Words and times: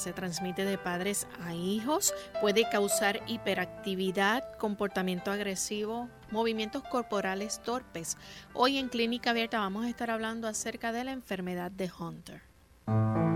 Se 0.00 0.12
transmite 0.12 0.64
de 0.64 0.78
padres 0.78 1.26
a 1.44 1.54
hijos 1.54 2.14
puede 2.40 2.68
causar 2.70 3.20
hiperactividad, 3.26 4.56
comportamiento 4.56 5.30
agresivo, 5.30 6.08
movimientos 6.30 6.82
corporales 6.84 7.60
torpes. 7.62 8.16
Hoy 8.54 8.78
en 8.78 8.88
Clínica 8.88 9.30
Abierta 9.30 9.58
vamos 9.58 9.84
a 9.84 9.88
estar 9.88 10.10
hablando 10.10 10.48
acerca 10.48 10.92
de 10.92 11.04
la 11.04 11.12
enfermedad 11.12 11.70
de 11.70 11.90
Hunter. 11.98 13.29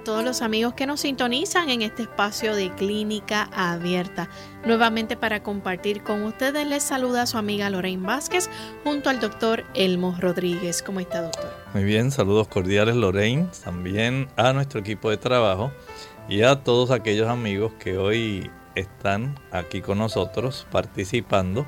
A 0.00 0.02
todos 0.02 0.24
los 0.24 0.40
amigos 0.40 0.72
que 0.72 0.86
nos 0.86 1.00
sintonizan 1.00 1.68
en 1.68 1.82
este 1.82 2.04
espacio 2.04 2.54
de 2.54 2.70
clínica 2.70 3.50
abierta. 3.52 4.30
Nuevamente 4.64 5.14
para 5.14 5.42
compartir 5.42 6.02
con 6.02 6.22
ustedes 6.22 6.66
les 6.66 6.82
saluda 6.82 7.26
su 7.26 7.36
amiga 7.36 7.68
Lorraine 7.68 8.06
Vázquez 8.06 8.48
junto 8.82 9.10
al 9.10 9.20
doctor 9.20 9.64
Elmo 9.74 10.16
Rodríguez. 10.18 10.80
¿Cómo 10.80 11.00
está 11.00 11.20
doctor? 11.20 11.52
Muy 11.74 11.84
bien, 11.84 12.10
saludos 12.10 12.48
cordiales 12.48 12.96
Lorraine, 12.96 13.48
también 13.62 14.28
a 14.36 14.54
nuestro 14.54 14.80
equipo 14.80 15.10
de 15.10 15.18
trabajo 15.18 15.70
y 16.30 16.42
a 16.42 16.64
todos 16.64 16.90
aquellos 16.92 17.28
amigos 17.28 17.72
que 17.78 17.98
hoy 17.98 18.50
están 18.76 19.38
aquí 19.52 19.82
con 19.82 19.98
nosotros 19.98 20.66
participando, 20.70 21.66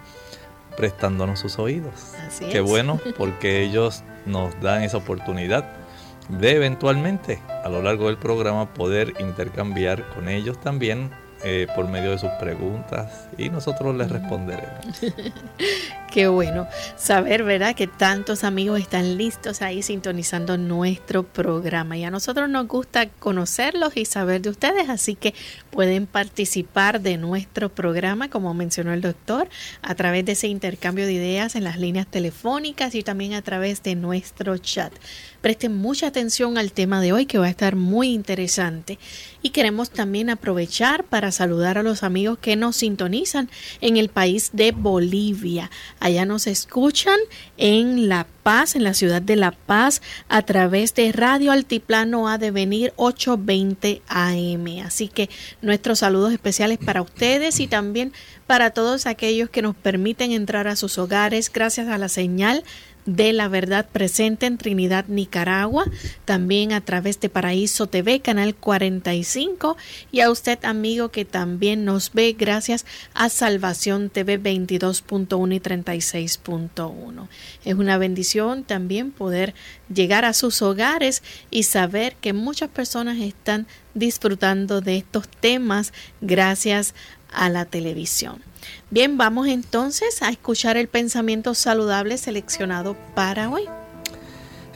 prestándonos 0.78 1.38
sus 1.38 1.58
oídos. 1.58 2.14
Así 2.26 2.46
Qué 2.46 2.62
bueno 2.62 2.98
porque 3.18 3.62
ellos 3.62 4.04
nos 4.24 4.58
dan 4.62 4.84
esa 4.84 4.96
oportunidad 4.96 5.81
de 6.28 6.52
eventualmente 6.52 7.40
a 7.64 7.68
lo 7.68 7.82
largo 7.82 8.06
del 8.06 8.16
programa 8.16 8.72
poder 8.74 9.14
intercambiar 9.20 10.08
con 10.10 10.28
ellos 10.28 10.60
también 10.60 11.10
eh, 11.44 11.66
por 11.74 11.88
medio 11.88 12.12
de 12.12 12.18
sus 12.18 12.30
preguntas 12.40 13.28
y 13.36 13.48
nosotros 13.48 13.94
les 13.96 14.10
responderemos. 14.10 15.00
Qué 16.12 16.28
bueno 16.28 16.68
saber, 16.98 17.42
¿verdad? 17.42 17.74
Que 17.74 17.86
tantos 17.86 18.44
amigos 18.44 18.78
están 18.78 19.16
listos 19.16 19.62
ahí 19.62 19.80
sintonizando 19.80 20.58
nuestro 20.58 21.22
programa. 21.22 21.96
Y 21.96 22.04
a 22.04 22.10
nosotros 22.10 22.50
nos 22.50 22.68
gusta 22.68 23.08
conocerlos 23.08 23.96
y 23.96 24.04
saber 24.04 24.42
de 24.42 24.50
ustedes, 24.50 24.90
así 24.90 25.14
que 25.14 25.32
pueden 25.70 26.06
participar 26.06 27.00
de 27.00 27.16
nuestro 27.16 27.70
programa, 27.70 28.28
como 28.28 28.52
mencionó 28.52 28.92
el 28.92 29.00
doctor, 29.00 29.48
a 29.80 29.94
través 29.94 30.26
de 30.26 30.32
ese 30.32 30.48
intercambio 30.48 31.06
de 31.06 31.14
ideas 31.14 31.56
en 31.56 31.64
las 31.64 31.78
líneas 31.78 32.06
telefónicas 32.06 32.94
y 32.94 33.02
también 33.02 33.32
a 33.32 33.40
través 33.40 33.82
de 33.82 33.94
nuestro 33.94 34.58
chat. 34.58 34.92
Presten 35.40 35.74
mucha 35.74 36.06
atención 36.06 36.56
al 36.58 36.72
tema 36.72 37.00
de 37.00 37.12
hoy 37.12 37.26
que 37.26 37.38
va 37.38 37.46
a 37.46 37.50
estar 37.50 37.74
muy 37.74 38.12
interesante 38.12 38.98
y 39.42 39.50
queremos 39.50 39.90
también 39.90 40.30
aprovechar 40.30 41.02
para 41.04 41.32
saludar 41.32 41.78
a 41.78 41.82
los 41.82 42.04
amigos 42.04 42.38
que 42.38 42.54
nos 42.54 42.76
sintonizan 42.76 43.50
en 43.80 43.96
el 43.96 44.08
país 44.08 44.50
de 44.52 44.70
Bolivia. 44.70 45.70
Allá 46.02 46.26
nos 46.26 46.48
escuchan 46.48 47.16
en 47.58 48.08
La 48.08 48.26
Paz, 48.42 48.74
en 48.74 48.82
la 48.82 48.92
ciudad 48.92 49.22
de 49.22 49.36
La 49.36 49.52
Paz, 49.52 50.02
a 50.28 50.42
través 50.42 50.96
de 50.96 51.12
Radio 51.12 51.52
Altiplano 51.52 52.28
A 52.28 52.38
de 52.38 52.50
Venir 52.50 52.92
820 52.96 54.02
AM. 54.08 54.66
Así 54.84 55.06
que 55.06 55.30
nuestros 55.60 56.00
saludos 56.00 56.32
especiales 56.32 56.78
para 56.84 57.02
ustedes 57.02 57.60
y 57.60 57.68
también 57.68 58.12
para 58.48 58.70
todos 58.70 59.06
aquellos 59.06 59.48
que 59.48 59.62
nos 59.62 59.76
permiten 59.76 60.32
entrar 60.32 60.66
a 60.66 60.74
sus 60.74 60.98
hogares 60.98 61.52
gracias 61.52 61.86
a 61.86 61.98
la 61.98 62.08
señal 62.08 62.64
de 63.06 63.32
la 63.32 63.48
verdad 63.48 63.88
presente 63.90 64.46
en 64.46 64.58
Trinidad, 64.58 65.06
Nicaragua, 65.08 65.84
también 66.24 66.72
a 66.72 66.80
través 66.80 67.20
de 67.20 67.28
Paraíso 67.28 67.86
TV, 67.86 68.20
canal 68.20 68.54
45, 68.54 69.76
y 70.10 70.20
a 70.20 70.30
usted 70.30 70.64
amigo 70.64 71.10
que 71.10 71.24
también 71.24 71.84
nos 71.84 72.12
ve 72.12 72.34
gracias 72.38 72.86
a 73.14 73.28
Salvación 73.28 74.10
TV 74.10 74.40
22.1 74.40 75.54
y 75.54 75.60
36.1. 75.60 77.28
Es 77.64 77.74
una 77.74 77.98
bendición 77.98 78.64
también 78.64 79.10
poder 79.10 79.54
llegar 79.94 80.24
a 80.24 80.32
sus 80.32 80.62
hogares 80.62 81.22
y 81.50 81.64
saber 81.64 82.16
que 82.16 82.32
muchas 82.32 82.70
personas 82.70 83.18
están 83.18 83.66
disfrutando 83.94 84.80
de 84.80 84.96
estos 84.96 85.28
temas 85.28 85.92
gracias 86.20 86.94
a 87.32 87.48
la 87.48 87.64
televisión. 87.64 88.42
Bien, 88.90 89.18
vamos 89.18 89.48
entonces 89.48 90.22
a 90.22 90.30
escuchar 90.30 90.76
el 90.76 90.88
pensamiento 90.88 91.54
saludable 91.54 92.18
seleccionado 92.18 92.96
para 93.14 93.50
hoy. 93.50 93.64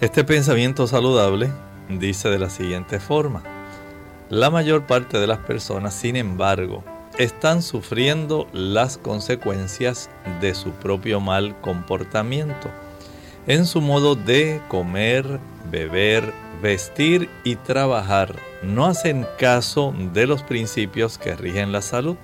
Este 0.00 0.24
pensamiento 0.24 0.86
saludable 0.86 1.50
dice 1.88 2.28
de 2.28 2.38
la 2.38 2.50
siguiente 2.50 2.98
forma. 2.98 3.42
La 4.28 4.50
mayor 4.50 4.86
parte 4.86 5.18
de 5.18 5.26
las 5.26 5.38
personas, 5.38 5.94
sin 5.94 6.16
embargo, 6.16 6.84
están 7.16 7.62
sufriendo 7.62 8.48
las 8.52 8.98
consecuencias 8.98 10.10
de 10.40 10.54
su 10.54 10.72
propio 10.72 11.20
mal 11.20 11.58
comportamiento 11.60 12.70
en 13.46 13.66
su 13.66 13.80
modo 13.80 14.14
de 14.14 14.60
comer, 14.68 15.40
beber, 15.70 16.32
vestir 16.62 17.28
y 17.44 17.56
trabajar. 17.56 18.36
No 18.62 18.86
hacen 18.86 19.26
caso 19.38 19.94
de 20.12 20.26
los 20.26 20.42
principios 20.42 21.18
que 21.18 21.34
rigen 21.36 21.72
la 21.72 21.82
salud 21.82 22.16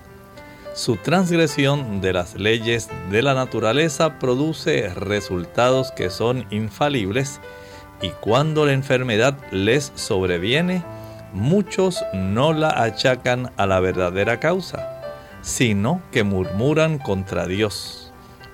su 0.75 0.97
transgresión 0.97 2.01
de 2.01 2.15
las 2.15 2.35
leyes 2.35 2.89
de 3.11 3.21
la 3.21 3.35
naturaleza 3.35 4.19
produce 4.19 4.89
resultados 4.95 5.93
que 5.93 6.09
son 6.09 6.47
infalibles 6.51 7.41
y 8.01 8.09
cuando 8.09 8.65
la 8.65 8.73
enfermedad 8.73 9.37
les 9.51 9.93
sobreviene, 9.97 10.83
muchos 11.35 12.03
no 12.15 12.55
la 12.55 12.71
achacan 12.83 13.53
a 13.59 13.67
la 13.67 13.81
verdadera 13.81 14.41
causa, 14.41 15.03
sino 15.43 16.01
que 16.11 16.25
murmuran 16.25 16.99
contra 16.99 17.47
Dios. 17.47 18.02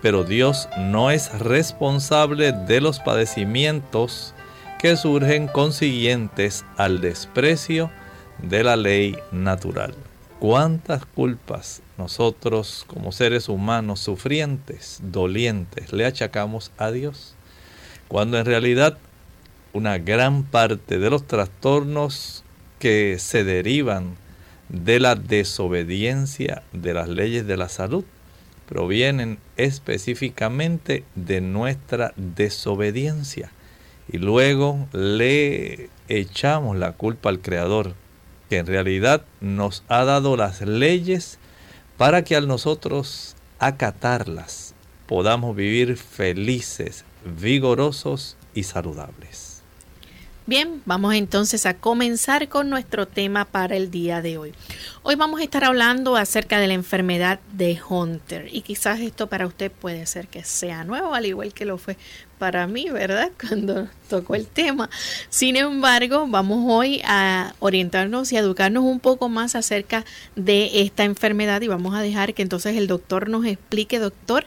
Pero 0.03 0.25
Dios 0.25 0.69
no 0.79 1.11
es 1.11 1.37
responsable 1.39 2.53
de 2.53 2.81
los 2.81 3.01
padecimientos 3.01 4.35
que 4.79 4.97
surgen 4.97 5.49
consiguientes 5.49 6.65
al 6.77 7.01
desprecio 7.01 7.91
de 8.43 8.63
la 8.63 8.77
ley 8.77 9.19
natural. 9.33 9.95
¿Cuántas 10.39 11.05
culpas 11.05 11.83
nosotros 11.97 12.85
como 12.87 13.11
seres 13.11 13.49
humanos 13.49 13.99
sufrientes, 13.99 15.01
dolientes, 15.03 15.93
le 15.93 16.07
achacamos 16.07 16.71
a 16.79 16.93
Dios? 16.93 17.35
Cuando 18.07 18.39
en 18.39 18.47
realidad 18.47 18.99
una 19.73 19.99
gran 19.99 20.45
parte 20.45 21.01
de 21.01 21.11
los 21.11 21.27
trastornos 21.27 22.45
que 22.79 23.17
se 23.19 23.43
derivan 23.43 24.17
de 24.69 25.01
la 25.01 25.17
desobediencia 25.17 26.63
de 26.73 26.95
las 26.95 27.09
leyes 27.09 27.47
de 27.47 27.57
la 27.57 27.69
salud 27.69 28.05
provienen 28.69 29.39
específicamente 29.57 31.05
de 31.15 31.41
nuestra 31.41 32.13
desobediencia. 32.17 33.51
Y 34.13 34.19
luego 34.19 34.87
le 34.93 35.89
echamos 36.09 36.77
la 36.77 36.93
culpa 36.93 37.31
al 37.31 37.41
Creador 37.41 37.95
que 38.49 38.59
en 38.59 38.67
realidad 38.67 39.25
nos 39.41 39.83
ha 39.89 40.05
dado 40.05 40.37
las 40.37 40.61
leyes 40.61 41.39
para 41.97 42.25
que 42.25 42.37
al 42.37 42.47
nosotros 42.47 43.37
acatarlas 43.59 44.75
podamos 45.07 45.57
vivir 45.57 45.97
felices, 45.97 47.05
vigorosos 47.25 48.37
y 48.55 48.63
saludables. 48.63 49.48
Bien, 50.49 50.81
vamos 50.87 51.13
entonces 51.13 51.67
a 51.67 51.75
comenzar 51.75 52.49
con 52.49 52.71
nuestro 52.71 53.07
tema 53.07 53.45
para 53.45 53.77
el 53.77 53.91
día 53.91 54.23
de 54.23 54.39
hoy. 54.39 54.55
Hoy 55.03 55.15
vamos 55.15 55.41
a 55.41 55.43
estar 55.43 55.63
hablando 55.63 56.17
acerca 56.17 56.59
de 56.59 56.67
la 56.67 56.73
enfermedad 56.73 57.39
de 57.53 57.79
Hunter 57.87 58.49
y 58.51 58.63
quizás 58.63 59.01
esto 59.01 59.27
para 59.27 59.47
usted 59.47 59.71
puede 59.71 60.07
ser 60.07 60.27
que 60.27 60.45
sea 60.45 60.85
nuevo, 60.85 61.15
al 61.15 61.27
igual 61.27 61.53
que 61.53 61.67
lo 61.67 61.77
fue 61.77 61.99
para 62.39 62.67
mí, 62.67 62.89
¿verdad? 62.89 63.31
Cuando 63.47 63.89
tocó 64.09 64.37
el 64.37 64.47
tema. 64.47 64.89
Sin 65.29 65.57
embargo, 65.57 66.27
vamos 66.27 66.65
hoy 66.67 67.03
a 67.05 67.53
orientarnos 67.59 68.33
y 68.33 68.39
educarnos 68.39 68.85
un 68.85 69.01
poco 69.01 69.29
más 69.29 69.55
acerca 69.55 70.07
de 70.35 70.81
esta 70.81 71.05
enfermedad 71.05 71.61
y 71.61 71.69
vamos 71.69 71.95
a 71.95 72.01
dejar 72.01 72.33
que 72.33 72.41
entonces 72.41 72.75
el 72.75 72.87
doctor 72.87 73.29
nos 73.29 73.45
explique, 73.45 73.99
doctor, 73.99 74.47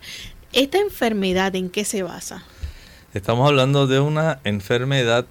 esta 0.51 0.79
enfermedad 0.79 1.55
en 1.55 1.69
qué 1.69 1.85
se 1.85 2.01
basa. 2.01 2.43
Estamos 3.13 3.47
hablando 3.47 3.85
de 3.85 3.99
una 3.99 4.39
enfermedad 4.43 5.27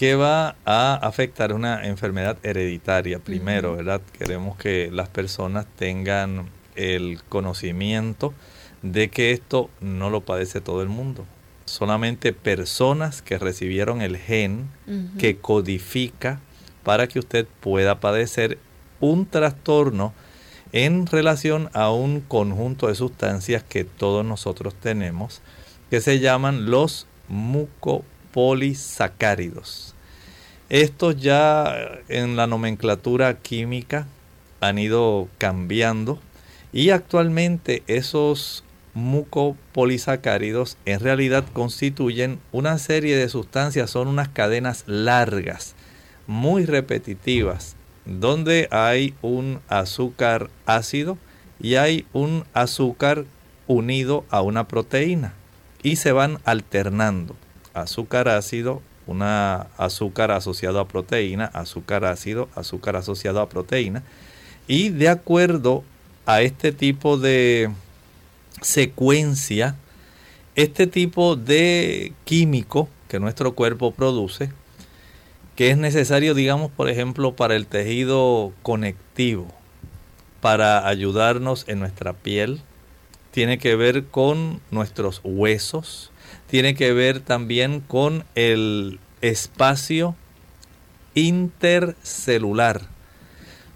que 0.00 0.14
va 0.14 0.56
a 0.64 0.94
afectar 0.94 1.52
una 1.52 1.86
enfermedad 1.86 2.38
hereditaria 2.42 3.18
primero, 3.18 3.76
¿verdad? 3.76 4.00
Queremos 4.18 4.56
que 4.56 4.88
las 4.90 5.10
personas 5.10 5.66
tengan 5.76 6.48
el 6.74 7.22
conocimiento 7.28 8.32
de 8.80 9.10
que 9.10 9.32
esto 9.32 9.68
no 9.82 10.08
lo 10.08 10.22
padece 10.22 10.62
todo 10.62 10.80
el 10.80 10.88
mundo. 10.88 11.26
Solamente 11.66 12.32
personas 12.32 13.20
que 13.20 13.36
recibieron 13.36 14.00
el 14.00 14.16
gen 14.16 14.70
que 15.18 15.36
codifica 15.36 16.40
para 16.82 17.06
que 17.06 17.18
usted 17.18 17.46
pueda 17.60 18.00
padecer 18.00 18.56
un 19.00 19.26
trastorno 19.26 20.14
en 20.72 21.08
relación 21.08 21.68
a 21.74 21.90
un 21.90 22.22
conjunto 22.22 22.86
de 22.86 22.94
sustancias 22.94 23.62
que 23.64 23.84
todos 23.84 24.24
nosotros 24.24 24.74
tenemos, 24.80 25.42
que 25.90 26.00
se 26.00 26.20
llaman 26.20 26.70
los 26.70 27.06
mucopolisacáridos. 28.30 29.94
Estos 30.68 31.16
ya 31.20 32.00
en 32.08 32.36
la 32.36 32.46
nomenclatura 32.46 33.38
química 33.38 34.06
han 34.60 34.78
ido 34.78 35.28
cambiando 35.38 36.20
y 36.72 36.90
actualmente 36.90 37.82
esos 37.88 38.62
mucopolisacáridos 38.94 40.76
en 40.84 41.00
realidad 41.00 41.44
constituyen 41.52 42.38
una 42.52 42.78
serie 42.78 43.16
de 43.16 43.28
sustancias, 43.28 43.90
son 43.90 44.08
unas 44.08 44.28
cadenas 44.28 44.84
largas, 44.86 45.74
muy 46.26 46.66
repetitivas, 46.66 47.74
donde 48.04 48.68
hay 48.70 49.14
un 49.22 49.60
azúcar 49.68 50.50
ácido 50.66 51.18
y 51.60 51.74
hay 51.74 52.06
un 52.12 52.44
azúcar 52.52 53.24
unido 53.66 54.24
a 54.30 54.42
una 54.42 54.68
proteína 54.68 55.34
y 55.82 55.96
se 55.96 56.12
van 56.12 56.38
alternando 56.44 57.36
azúcar 57.82 58.28
ácido, 58.28 58.82
una 59.06 59.68
azúcar 59.76 60.30
asociado 60.30 60.80
a 60.80 60.88
proteína, 60.88 61.46
azúcar 61.46 62.04
ácido, 62.04 62.48
azúcar 62.54 62.96
asociado 62.96 63.40
a 63.40 63.48
proteína. 63.48 64.02
Y 64.66 64.90
de 64.90 65.08
acuerdo 65.08 65.82
a 66.26 66.42
este 66.42 66.72
tipo 66.72 67.16
de 67.18 67.70
secuencia, 68.60 69.76
este 70.54 70.86
tipo 70.86 71.36
de 71.36 72.12
químico 72.24 72.88
que 73.08 73.18
nuestro 73.18 73.54
cuerpo 73.54 73.92
produce, 73.92 74.52
que 75.56 75.70
es 75.70 75.76
necesario, 75.76 76.34
digamos, 76.34 76.70
por 76.70 76.88
ejemplo, 76.88 77.34
para 77.34 77.56
el 77.56 77.66
tejido 77.66 78.52
conectivo, 78.62 79.48
para 80.40 80.86
ayudarnos 80.86 81.64
en 81.68 81.80
nuestra 81.80 82.12
piel, 82.12 82.62
tiene 83.30 83.58
que 83.58 83.76
ver 83.76 84.06
con 84.06 84.60
nuestros 84.70 85.20
huesos, 85.22 86.09
tiene 86.50 86.74
que 86.74 86.92
ver 86.92 87.20
también 87.20 87.80
con 87.80 88.24
el 88.34 88.98
espacio 89.20 90.16
intercelular. 91.14 92.82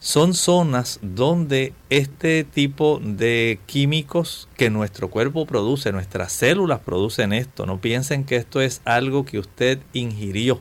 Son 0.00 0.34
zonas 0.34 0.98
donde 1.00 1.72
este 1.88 2.42
tipo 2.42 3.00
de 3.02 3.60
químicos 3.66 4.48
que 4.56 4.70
nuestro 4.70 5.08
cuerpo 5.08 5.46
produce, 5.46 5.92
nuestras 5.92 6.32
células 6.32 6.80
producen 6.80 7.32
esto. 7.32 7.64
No 7.64 7.80
piensen 7.80 8.24
que 8.24 8.36
esto 8.36 8.60
es 8.60 8.82
algo 8.84 9.24
que 9.24 9.38
usted 9.38 9.78
ingirió. 9.92 10.60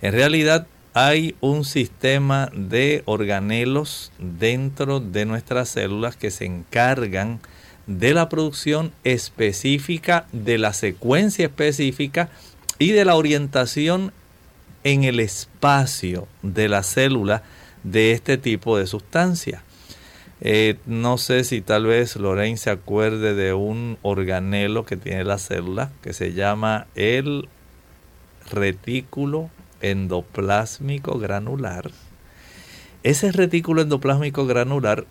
En 0.00 0.12
realidad 0.14 0.66
hay 0.94 1.36
un 1.40 1.66
sistema 1.66 2.50
de 2.54 3.02
organelos 3.04 4.10
dentro 4.18 5.00
de 5.00 5.26
nuestras 5.26 5.68
células 5.68 6.16
que 6.16 6.30
se 6.30 6.46
encargan 6.46 7.40
de 7.40 7.55
la 7.86 8.28
producción 8.28 8.92
específica, 9.04 10.26
de 10.32 10.58
la 10.58 10.72
secuencia 10.72 11.46
específica 11.46 12.28
y 12.78 12.92
de 12.92 13.04
la 13.04 13.14
orientación 13.14 14.12
en 14.84 15.04
el 15.04 15.20
espacio 15.20 16.28
de 16.42 16.68
la 16.68 16.82
célula 16.82 17.42
de 17.82 18.12
este 18.12 18.38
tipo 18.38 18.76
de 18.78 18.86
sustancia. 18.86 19.62
Eh, 20.40 20.76
no 20.84 21.16
sé 21.16 21.44
si 21.44 21.62
tal 21.62 21.86
vez 21.86 22.16
Lorraine 22.16 22.58
se 22.58 22.70
acuerde 22.70 23.34
de 23.34 23.54
un 23.54 23.96
organelo 24.02 24.84
que 24.84 24.96
tiene 24.96 25.24
la 25.24 25.38
célula 25.38 25.90
que 26.02 26.12
se 26.12 26.34
llama 26.34 26.86
el 26.94 27.48
retículo 28.50 29.50
endoplásmico 29.80 31.18
granular. 31.18 31.90
Ese 33.02 33.32
retículo 33.32 33.82
endoplásmico 33.82 34.46
granular 34.46 35.06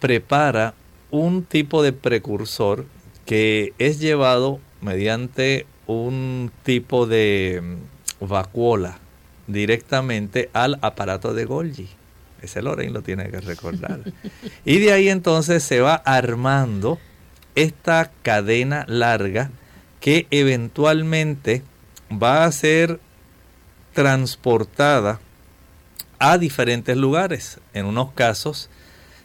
prepara 0.00 0.74
un 1.10 1.44
tipo 1.44 1.82
de 1.82 1.92
precursor 1.92 2.86
que 3.24 3.72
es 3.78 4.00
llevado 4.00 4.60
mediante 4.80 5.66
un 5.86 6.52
tipo 6.62 7.06
de 7.06 7.62
mm, 7.62 8.26
vacuola 8.26 8.98
directamente 9.46 10.50
al 10.52 10.78
aparato 10.82 11.34
de 11.34 11.44
Golgi. 11.44 11.88
Ese 12.42 12.62
Lorraine 12.62 12.92
lo 12.92 13.02
tiene 13.02 13.30
que 13.30 13.40
recordar. 13.40 14.00
y 14.64 14.78
de 14.78 14.92
ahí 14.92 15.08
entonces 15.08 15.62
se 15.62 15.80
va 15.80 15.94
armando 15.94 16.98
esta 17.54 18.12
cadena 18.22 18.84
larga 18.86 19.50
que 20.00 20.26
eventualmente 20.30 21.62
va 22.10 22.44
a 22.44 22.52
ser 22.52 23.00
transportada 23.92 25.20
a 26.18 26.38
diferentes 26.38 26.96
lugares. 26.96 27.58
En 27.74 27.86
unos 27.86 28.12
casos 28.12 28.70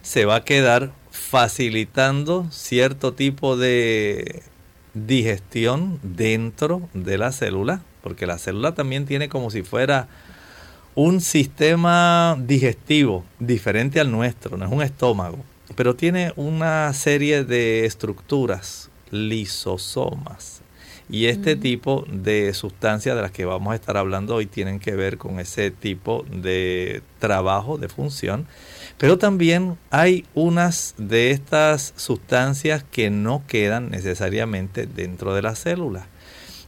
se 0.02 0.24
va 0.24 0.36
a 0.36 0.44
quedar 0.44 0.92
facilitando 1.34 2.46
cierto 2.52 3.12
tipo 3.12 3.56
de 3.56 4.44
digestión 4.94 5.98
dentro 6.04 6.88
de 6.94 7.18
la 7.18 7.32
célula, 7.32 7.82
porque 8.04 8.24
la 8.24 8.38
célula 8.38 8.76
también 8.76 9.04
tiene 9.04 9.28
como 9.28 9.50
si 9.50 9.64
fuera 9.64 10.06
un 10.94 11.20
sistema 11.20 12.36
digestivo 12.38 13.24
diferente 13.40 13.98
al 13.98 14.12
nuestro, 14.12 14.56
no 14.56 14.64
es 14.64 14.70
un 14.70 14.82
estómago, 14.82 15.38
pero 15.74 15.96
tiene 15.96 16.32
una 16.36 16.92
serie 16.92 17.42
de 17.42 17.84
estructuras, 17.84 18.88
lisosomas. 19.10 20.60
Y 21.10 21.26
este 21.26 21.56
tipo 21.56 22.06
de 22.12 22.54
sustancias 22.54 23.16
de 23.16 23.22
las 23.22 23.32
que 23.32 23.44
vamos 23.44 23.72
a 23.72 23.74
estar 23.74 23.96
hablando 23.96 24.36
hoy 24.36 24.46
tienen 24.46 24.78
que 24.78 24.92
ver 24.92 25.18
con 25.18 25.40
ese 25.40 25.72
tipo 25.72 26.24
de 26.30 27.02
trabajo, 27.18 27.76
de 27.76 27.88
función 27.88 28.46
pero 28.98 29.18
también 29.18 29.78
hay 29.90 30.24
unas 30.34 30.94
de 30.98 31.30
estas 31.30 31.94
sustancias 31.96 32.84
que 32.90 33.10
no 33.10 33.44
quedan 33.46 33.90
necesariamente 33.90 34.86
dentro 34.86 35.34
de 35.34 35.42
la 35.42 35.54
célula. 35.54 36.06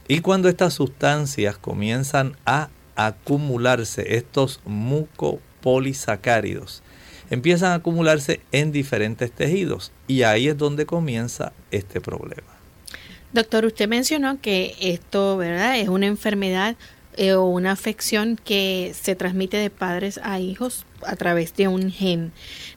Y 0.07 0.21
cuando 0.21 0.47
estas 0.49 0.73
sustancias 0.73 1.57
comienzan 1.57 2.37
a 2.45 2.69
acumularse, 2.95 4.15
estos 4.15 4.61
mucopolisacáridos, 4.65 6.81
empiezan 7.29 7.71
a 7.71 7.75
acumularse 7.75 8.39
en 8.51 8.71
diferentes 8.71 9.31
tejidos. 9.31 9.91
Y 10.07 10.23
ahí 10.23 10.47
es 10.47 10.57
donde 10.57 10.85
comienza 10.85 11.53
este 11.71 12.01
problema. 12.01 12.47
Doctor, 13.33 13.65
usted 13.65 13.89
mencionó 13.89 14.39
que 14.39 14.75
esto, 14.79 15.35
¿verdad? 15.35 15.77
Es 15.77 15.89
una 15.89 16.07
enfermedad 16.07 16.77
eh, 17.17 17.33
o 17.33 17.45
una 17.45 17.71
afección 17.71 18.39
que 18.43 18.93
se 18.99 19.15
transmite 19.15 19.57
de 19.57 19.69
padres 19.69 20.19
a 20.23 20.39
hijos 20.39 20.85
a 21.03 21.15
través 21.15 21.55
de 21.55 21.67
un 21.67 21.91
gen. 21.91 22.31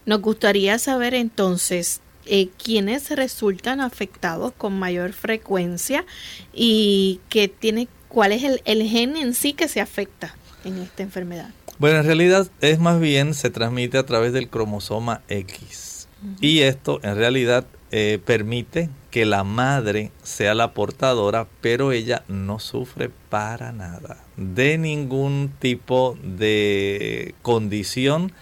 Nos 0.06 0.20
gustaría 0.22 0.78
saber 0.78 1.12
entonces 1.14 2.00
eh, 2.26 2.48
quiénes 2.62 3.10
resultan 3.10 3.80
afectados 3.80 4.52
con 4.56 4.78
mayor 4.78 5.12
frecuencia 5.12 6.06
y 6.54 7.20
que 7.28 7.48
tiene, 7.48 7.88
cuál 8.08 8.32
es 8.32 8.42
el, 8.64 8.82
gen 8.88 9.16
en 9.16 9.34
sí 9.34 9.52
que 9.52 9.68
se 9.68 9.80
afecta 9.80 10.34
en 10.64 10.78
esta 10.78 11.02
enfermedad. 11.02 11.50
Bueno, 11.78 11.98
en 11.98 12.06
realidad 12.06 12.48
es 12.60 12.78
más 12.78 12.98
bien 12.98 13.34
se 13.34 13.50
transmite 13.50 13.98
a 13.98 14.06
través 14.06 14.32
del 14.32 14.48
cromosoma 14.48 15.22
X. 15.28 16.08
Y 16.40 16.60
esto 16.60 17.00
en 17.02 17.16
realidad 17.16 17.66
eh, 17.92 18.20
permite 18.24 18.88
que 19.10 19.24
la 19.24 19.42
madre 19.42 20.12
sea 20.22 20.54
la 20.54 20.72
portadora, 20.74 21.46
pero 21.60 21.92
ella 21.92 22.22
no 22.28 22.58
sufre 22.58 23.10
para 23.28 23.72
nada 23.72 24.18
de 24.36 24.78
ningún 24.78 25.52
tipo 25.58 26.16
de 26.22 27.34
condición 27.42 28.32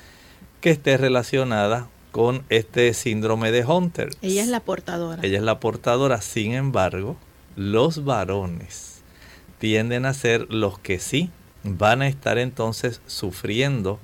que 0.61 0.71
esté 0.71 0.97
relacionada 0.97 1.89
con 2.11 2.45
este 2.49 2.93
síndrome 2.95 3.51
de 3.51 3.65
Hunter. 3.65 4.11
Ella 4.23 4.43
es 4.43 4.49
la 4.49 4.61
portadora. 4.61 5.21
Ella 5.23 5.39
es 5.39 5.45
la 5.45 5.61
portadora, 5.61 6.21
sin 6.21 6.53
embargo, 6.53 7.17
los 7.57 8.05
varones 8.05 9.03
tienden 9.59 10.07
a 10.07 10.15
ser 10.15 10.53
los 10.53 10.79
que 10.79 10.99
sí 10.99 11.31
van 11.65 12.03
a 12.03 12.09
estar 12.09 12.39
entonces 12.39 13.01
sufriendo 13.07 13.99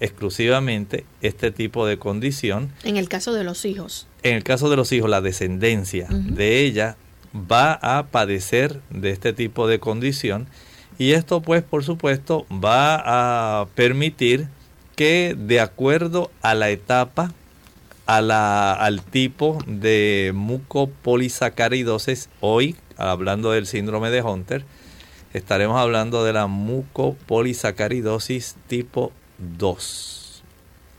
exclusivamente 0.00 1.04
este 1.20 1.52
tipo 1.52 1.86
de 1.86 1.98
condición. 1.98 2.72
En 2.84 2.96
el 2.96 3.08
caso 3.08 3.32
de 3.32 3.44
los 3.44 3.64
hijos. 3.64 4.08
En 4.22 4.34
el 4.34 4.42
caso 4.42 4.68
de 4.70 4.76
los 4.76 4.90
hijos, 4.92 5.08
la 5.08 5.20
descendencia 5.20 6.08
de 6.10 6.60
ella 6.60 6.96
va 7.34 7.74
a 7.74 8.06
padecer 8.06 8.80
de 8.90 9.10
este 9.10 9.32
tipo 9.32 9.68
de 9.68 9.78
condición 9.78 10.48
y 10.98 11.12
esto 11.12 11.40
pues 11.40 11.62
por 11.62 11.84
supuesto 11.84 12.44
va 12.50 13.62
a 13.62 13.66
permitir 13.74 14.48
que 14.96 15.36
de 15.38 15.60
acuerdo 15.60 16.32
a 16.42 16.54
la 16.54 16.68
etapa, 16.70 17.32
a 18.04 18.20
la, 18.20 18.74
al 18.74 19.02
tipo 19.02 19.58
de 19.66 20.32
mucopolisacaridosis, 20.34 22.28
hoy 22.40 22.76
hablando 22.98 23.52
del 23.52 23.66
síndrome 23.66 24.10
de 24.10 24.20
Hunter, 24.22 24.66
estaremos 25.32 25.78
hablando 25.78 26.22
de 26.24 26.34
la 26.34 26.48
mucopolisacaridosis 26.48 28.56
tipo 28.66 29.12
2. 29.58 30.20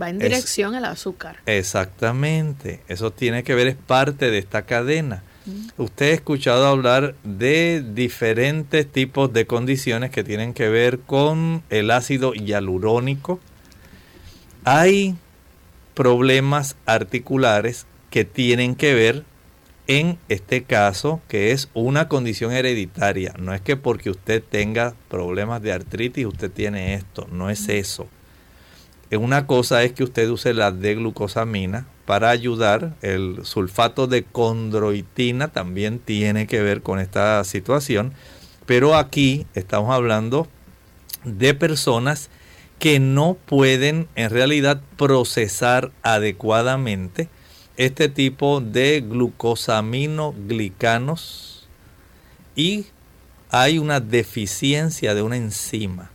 Va 0.00 0.10
en 0.10 0.18
dirección 0.18 0.74
al 0.74 0.84
azúcar. 0.84 1.38
Exactamente, 1.46 2.82
eso 2.88 3.10
tiene 3.10 3.42
que 3.42 3.54
ver, 3.54 3.68
es 3.68 3.76
parte 3.76 4.30
de 4.30 4.36
esta 4.36 4.66
cadena. 4.66 5.22
Usted 5.76 6.10
ha 6.10 6.14
escuchado 6.14 6.66
hablar 6.66 7.14
de 7.24 7.84
diferentes 7.94 8.90
tipos 8.90 9.32
de 9.32 9.46
condiciones 9.46 10.10
que 10.10 10.24
tienen 10.24 10.54
que 10.54 10.68
ver 10.68 11.00
con 11.00 11.62
el 11.70 11.90
ácido 11.90 12.34
hialurónico. 12.34 13.40
Hay 14.64 15.16
problemas 15.94 16.76
articulares 16.86 17.86
que 18.10 18.24
tienen 18.24 18.74
que 18.74 18.94
ver 18.94 19.24
en 19.86 20.18
este 20.28 20.62
caso 20.62 21.20
que 21.28 21.50
es 21.52 21.70
una 21.74 22.08
condición 22.08 22.52
hereditaria. 22.52 23.34
No 23.38 23.54
es 23.54 23.60
que 23.60 23.76
porque 23.76 24.10
usted 24.10 24.42
tenga 24.42 24.94
problemas 25.08 25.62
de 25.62 25.72
artritis 25.72 26.26
usted 26.26 26.50
tiene 26.50 26.94
esto, 26.94 27.26
no 27.32 27.50
es 27.50 27.68
eso. 27.68 28.06
Una 29.16 29.46
cosa 29.46 29.84
es 29.84 29.92
que 29.92 30.04
usted 30.04 30.28
use 30.28 30.52
la 30.52 30.70
D-glucosamina 30.70 31.86
para 32.04 32.28
ayudar. 32.28 32.94
El 33.00 33.40
sulfato 33.44 34.06
de 34.06 34.24
condroitina 34.24 35.48
también 35.48 35.98
tiene 35.98 36.46
que 36.46 36.60
ver 36.60 36.82
con 36.82 37.00
esta 37.00 37.42
situación. 37.44 38.12
Pero 38.66 38.96
aquí 38.96 39.46
estamos 39.54 39.94
hablando 39.94 40.46
de 41.24 41.54
personas 41.54 42.28
que 42.78 43.00
no 43.00 43.38
pueden 43.46 44.08
en 44.14 44.28
realidad 44.28 44.82
procesar 44.96 45.90
adecuadamente 46.02 47.30
este 47.78 48.10
tipo 48.10 48.60
de 48.60 49.00
glucosaminoglicanos 49.00 51.66
y 52.54 52.84
hay 53.50 53.78
una 53.78 54.00
deficiencia 54.00 55.14
de 55.14 55.22
una 55.22 55.36
enzima 55.36 56.10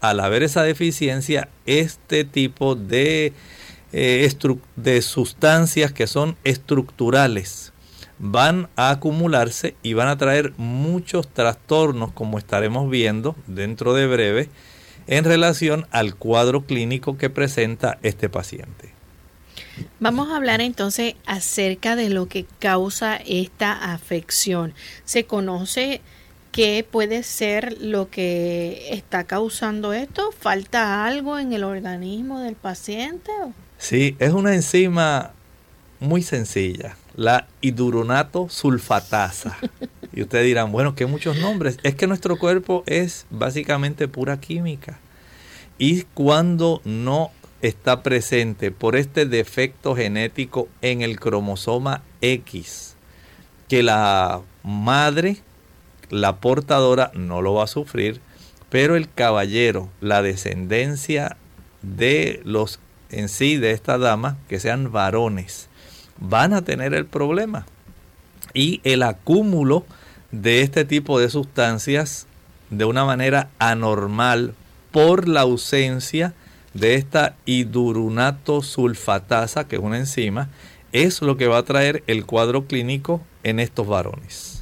al 0.00 0.20
haber 0.20 0.42
esa 0.42 0.62
deficiencia, 0.62 1.48
este 1.66 2.24
tipo 2.24 2.74
de, 2.74 3.32
eh, 3.92 4.30
de 4.76 5.02
sustancias 5.02 5.92
que 5.92 6.06
son 6.06 6.36
estructurales 6.44 7.72
van 8.18 8.68
a 8.76 8.90
acumularse 8.90 9.74
y 9.82 9.94
van 9.94 10.08
a 10.08 10.18
traer 10.18 10.52
muchos 10.56 11.28
trastornos, 11.28 12.12
como 12.12 12.38
estaremos 12.38 12.90
viendo 12.90 13.36
dentro 13.46 13.94
de 13.94 14.06
breve, 14.06 14.48
en 15.06 15.24
relación 15.24 15.86
al 15.90 16.14
cuadro 16.14 16.66
clínico 16.66 17.16
que 17.16 17.30
presenta 17.30 17.98
este 18.02 18.28
paciente. 18.28 18.92
Vamos 20.00 20.30
a 20.30 20.36
hablar 20.36 20.60
entonces 20.60 21.14
acerca 21.24 21.94
de 21.96 22.10
lo 22.10 22.26
que 22.26 22.44
causa 22.58 23.16
esta 23.16 23.92
afección. 23.92 24.74
Se 25.04 25.24
conoce 25.24 26.00
¿Qué 26.58 26.84
puede 26.90 27.22
ser 27.22 27.80
lo 27.80 28.10
que 28.10 28.88
está 28.90 29.22
causando 29.22 29.92
esto? 29.92 30.32
¿Falta 30.32 31.06
algo 31.06 31.38
en 31.38 31.52
el 31.52 31.62
organismo 31.62 32.40
del 32.40 32.56
paciente? 32.56 33.30
Sí, 33.78 34.16
es 34.18 34.32
una 34.32 34.56
enzima 34.56 35.34
muy 36.00 36.20
sencilla, 36.24 36.96
la 37.14 37.46
hiduronato 37.60 38.48
sulfatasa. 38.48 39.56
y 40.12 40.22
ustedes 40.22 40.46
dirán, 40.46 40.72
bueno, 40.72 40.96
¿qué 40.96 41.06
muchos 41.06 41.38
nombres? 41.38 41.78
Es 41.84 41.94
que 41.94 42.08
nuestro 42.08 42.36
cuerpo 42.40 42.82
es 42.86 43.26
básicamente 43.30 44.08
pura 44.08 44.40
química. 44.40 44.98
Y 45.78 46.02
cuando 46.12 46.82
no 46.84 47.30
está 47.62 48.02
presente 48.02 48.72
por 48.72 48.96
este 48.96 49.26
defecto 49.26 49.94
genético 49.94 50.66
en 50.82 51.02
el 51.02 51.20
cromosoma 51.20 52.02
X, 52.20 52.96
que 53.68 53.84
la 53.84 54.40
madre 54.64 55.36
la 56.10 56.36
portadora 56.36 57.10
no 57.14 57.42
lo 57.42 57.54
va 57.54 57.64
a 57.64 57.68
sufrir, 57.68 58.20
pero 58.70 58.96
el 58.96 59.10
caballero, 59.12 59.88
la 60.00 60.22
descendencia 60.22 61.36
de 61.82 62.40
los 62.44 62.80
en 63.10 63.28
sí 63.28 63.56
de 63.56 63.70
esta 63.70 63.98
dama, 63.98 64.36
que 64.48 64.60
sean 64.60 64.92
varones, 64.92 65.68
van 66.18 66.52
a 66.52 66.62
tener 66.62 66.94
el 66.94 67.06
problema. 67.06 67.66
Y 68.54 68.80
el 68.84 69.02
acúmulo 69.02 69.86
de 70.30 70.62
este 70.62 70.84
tipo 70.84 71.18
de 71.18 71.30
sustancias 71.30 72.26
de 72.70 72.84
una 72.84 73.04
manera 73.04 73.48
anormal 73.58 74.54
por 74.90 75.28
la 75.28 75.42
ausencia 75.42 76.34
de 76.74 76.94
esta 76.94 77.34
hidurunato 77.46 78.62
sulfatasa, 78.62 79.66
que 79.66 79.76
es 79.76 79.82
una 79.82 79.98
enzima, 79.98 80.48
es 80.92 81.22
lo 81.22 81.36
que 81.36 81.46
va 81.46 81.58
a 81.58 81.64
traer 81.64 82.02
el 82.06 82.26
cuadro 82.26 82.66
clínico 82.66 83.20
en 83.42 83.60
estos 83.60 83.86
varones. 83.86 84.57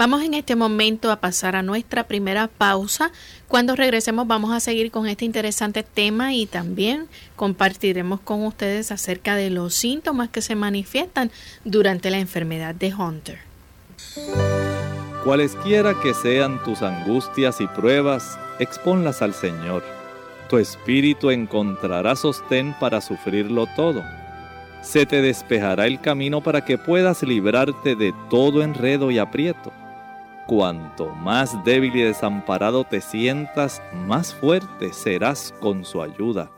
Vamos 0.00 0.22
en 0.22 0.32
este 0.32 0.56
momento 0.56 1.10
a 1.10 1.16
pasar 1.16 1.56
a 1.56 1.62
nuestra 1.62 2.04
primera 2.04 2.46
pausa. 2.46 3.12
Cuando 3.48 3.76
regresemos 3.76 4.26
vamos 4.26 4.50
a 4.50 4.58
seguir 4.58 4.90
con 4.90 5.06
este 5.06 5.26
interesante 5.26 5.82
tema 5.82 6.32
y 6.32 6.46
también 6.46 7.06
compartiremos 7.36 8.18
con 8.18 8.42
ustedes 8.46 8.92
acerca 8.92 9.36
de 9.36 9.50
los 9.50 9.74
síntomas 9.74 10.30
que 10.30 10.40
se 10.40 10.54
manifiestan 10.54 11.30
durante 11.66 12.08
la 12.08 12.16
enfermedad 12.16 12.74
de 12.74 12.94
Hunter. 12.94 13.40
Cualesquiera 15.22 15.92
que 16.00 16.14
sean 16.14 16.64
tus 16.64 16.80
angustias 16.80 17.60
y 17.60 17.66
pruebas, 17.66 18.38
exponlas 18.58 19.20
al 19.20 19.34
Señor. 19.34 19.84
Tu 20.48 20.56
espíritu 20.56 21.28
encontrará 21.30 22.16
sostén 22.16 22.74
para 22.80 23.02
sufrirlo 23.02 23.66
todo. 23.76 24.02
Se 24.80 25.04
te 25.04 25.20
despejará 25.20 25.86
el 25.86 26.00
camino 26.00 26.40
para 26.40 26.64
que 26.64 26.78
puedas 26.78 27.22
librarte 27.22 27.96
de 27.96 28.14
todo 28.30 28.62
enredo 28.62 29.10
y 29.10 29.18
aprieto 29.18 29.70
Cuanto 30.46 31.10
más 31.14 31.62
débil 31.64 31.94
y 31.94 32.02
desamparado 32.02 32.84
te 32.84 33.00
sientas, 33.00 33.82
más 34.06 34.34
fuerte 34.34 34.92
serás 34.92 35.54
con 35.60 35.84
su 35.84 36.02
ayuda. 36.02 36.50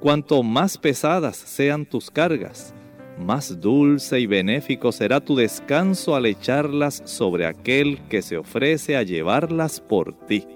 Cuanto 0.00 0.42
más 0.42 0.76
pesadas 0.76 1.36
sean 1.36 1.86
tus 1.86 2.10
cargas, 2.10 2.74
más 3.18 3.60
dulce 3.60 4.20
y 4.20 4.26
benéfico 4.26 4.92
será 4.92 5.20
tu 5.20 5.36
descanso 5.36 6.16
al 6.16 6.26
echarlas 6.26 7.02
sobre 7.04 7.46
aquel 7.46 8.00
que 8.08 8.20
se 8.20 8.36
ofrece 8.36 8.96
a 8.96 9.02
llevarlas 9.02 9.80
por 9.80 10.12
ti. 10.26 10.46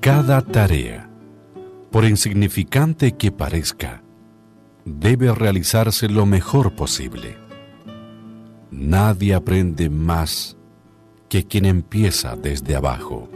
Cada 0.00 0.40
tarea 0.40 1.05
por 1.96 2.04
insignificante 2.04 3.12
que 3.12 3.32
parezca, 3.32 4.02
debe 4.84 5.34
realizarse 5.34 6.10
lo 6.10 6.26
mejor 6.26 6.74
posible. 6.74 7.38
Nadie 8.70 9.32
aprende 9.32 9.88
más 9.88 10.58
que 11.30 11.46
quien 11.46 11.64
empieza 11.64 12.36
desde 12.36 12.76
abajo. 12.76 13.30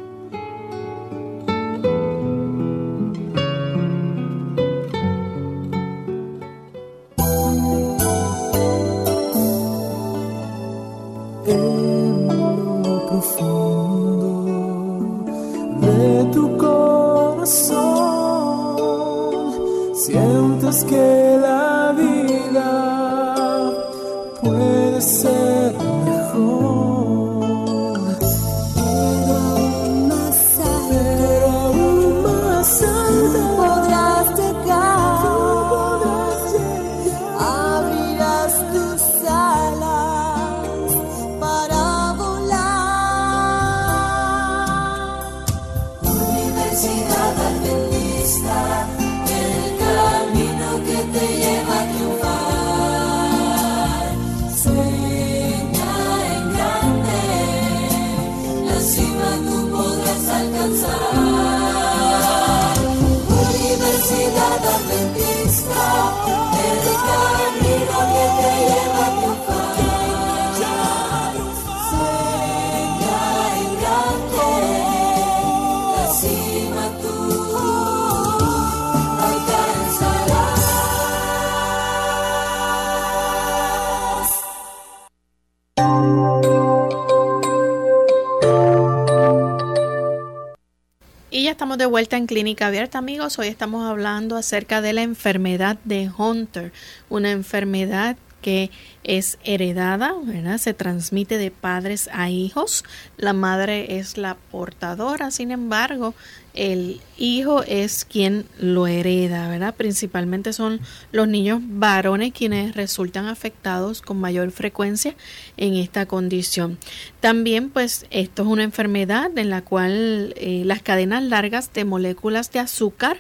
Clínica 92.31 92.69
Abierta, 92.69 92.99
amigos. 92.99 93.41
Hoy 93.41 93.49
estamos 93.49 93.85
hablando 93.91 94.37
acerca 94.37 94.81
de 94.81 94.93
la 94.93 95.03
enfermedad 95.03 95.79
de 95.83 96.09
Hunter, 96.17 96.73
una 97.09 97.33
enfermedad 97.33 98.17
que 98.41 98.71
es 99.05 99.39
heredada, 99.45 100.15
¿verdad? 100.23 100.59
Se 100.59 100.75
transmite 100.75 101.39
de 101.39 101.51
padres 101.51 102.09
a 102.13 102.31
hijos. 102.31 102.85
La 103.17 103.33
madre 103.33 103.99
es 103.99 104.17
la 104.17 104.37
portadora, 104.51 105.31
sin 105.31 105.51
embargo, 105.51 106.15
el 106.53 107.01
hijo 107.17 107.63
es 107.63 108.05
quien 108.05 108.45
lo 108.59 108.87
hereda, 108.87 109.49
¿verdad? 109.49 109.75
Principalmente 109.75 110.53
son 110.53 110.81
los 111.13 111.29
niños 111.29 111.61
varones 111.63 112.33
quienes 112.33 112.75
resultan 112.75 113.27
afectados 113.27 114.03
con 114.03 114.21
mayor 114.21 114.51
frecuencia 114.51 115.15
en 115.57 115.75
esta 115.75 116.07
condición. 116.07 116.79
También, 117.21 117.71
pues, 117.71 118.07
esto 118.11 118.43
es 118.43 118.49
una 118.49 118.65
enfermedad 118.65 119.31
en 119.39 119.49
la 119.49 119.63
cual 119.63 120.35
eh, 120.37 120.63
las 120.65 120.83
cadenas 120.83 121.23
largas 121.23 121.73
de 121.73 121.85
moléculas 121.85 122.51
de 122.51 122.59
azúcar, 122.59 123.19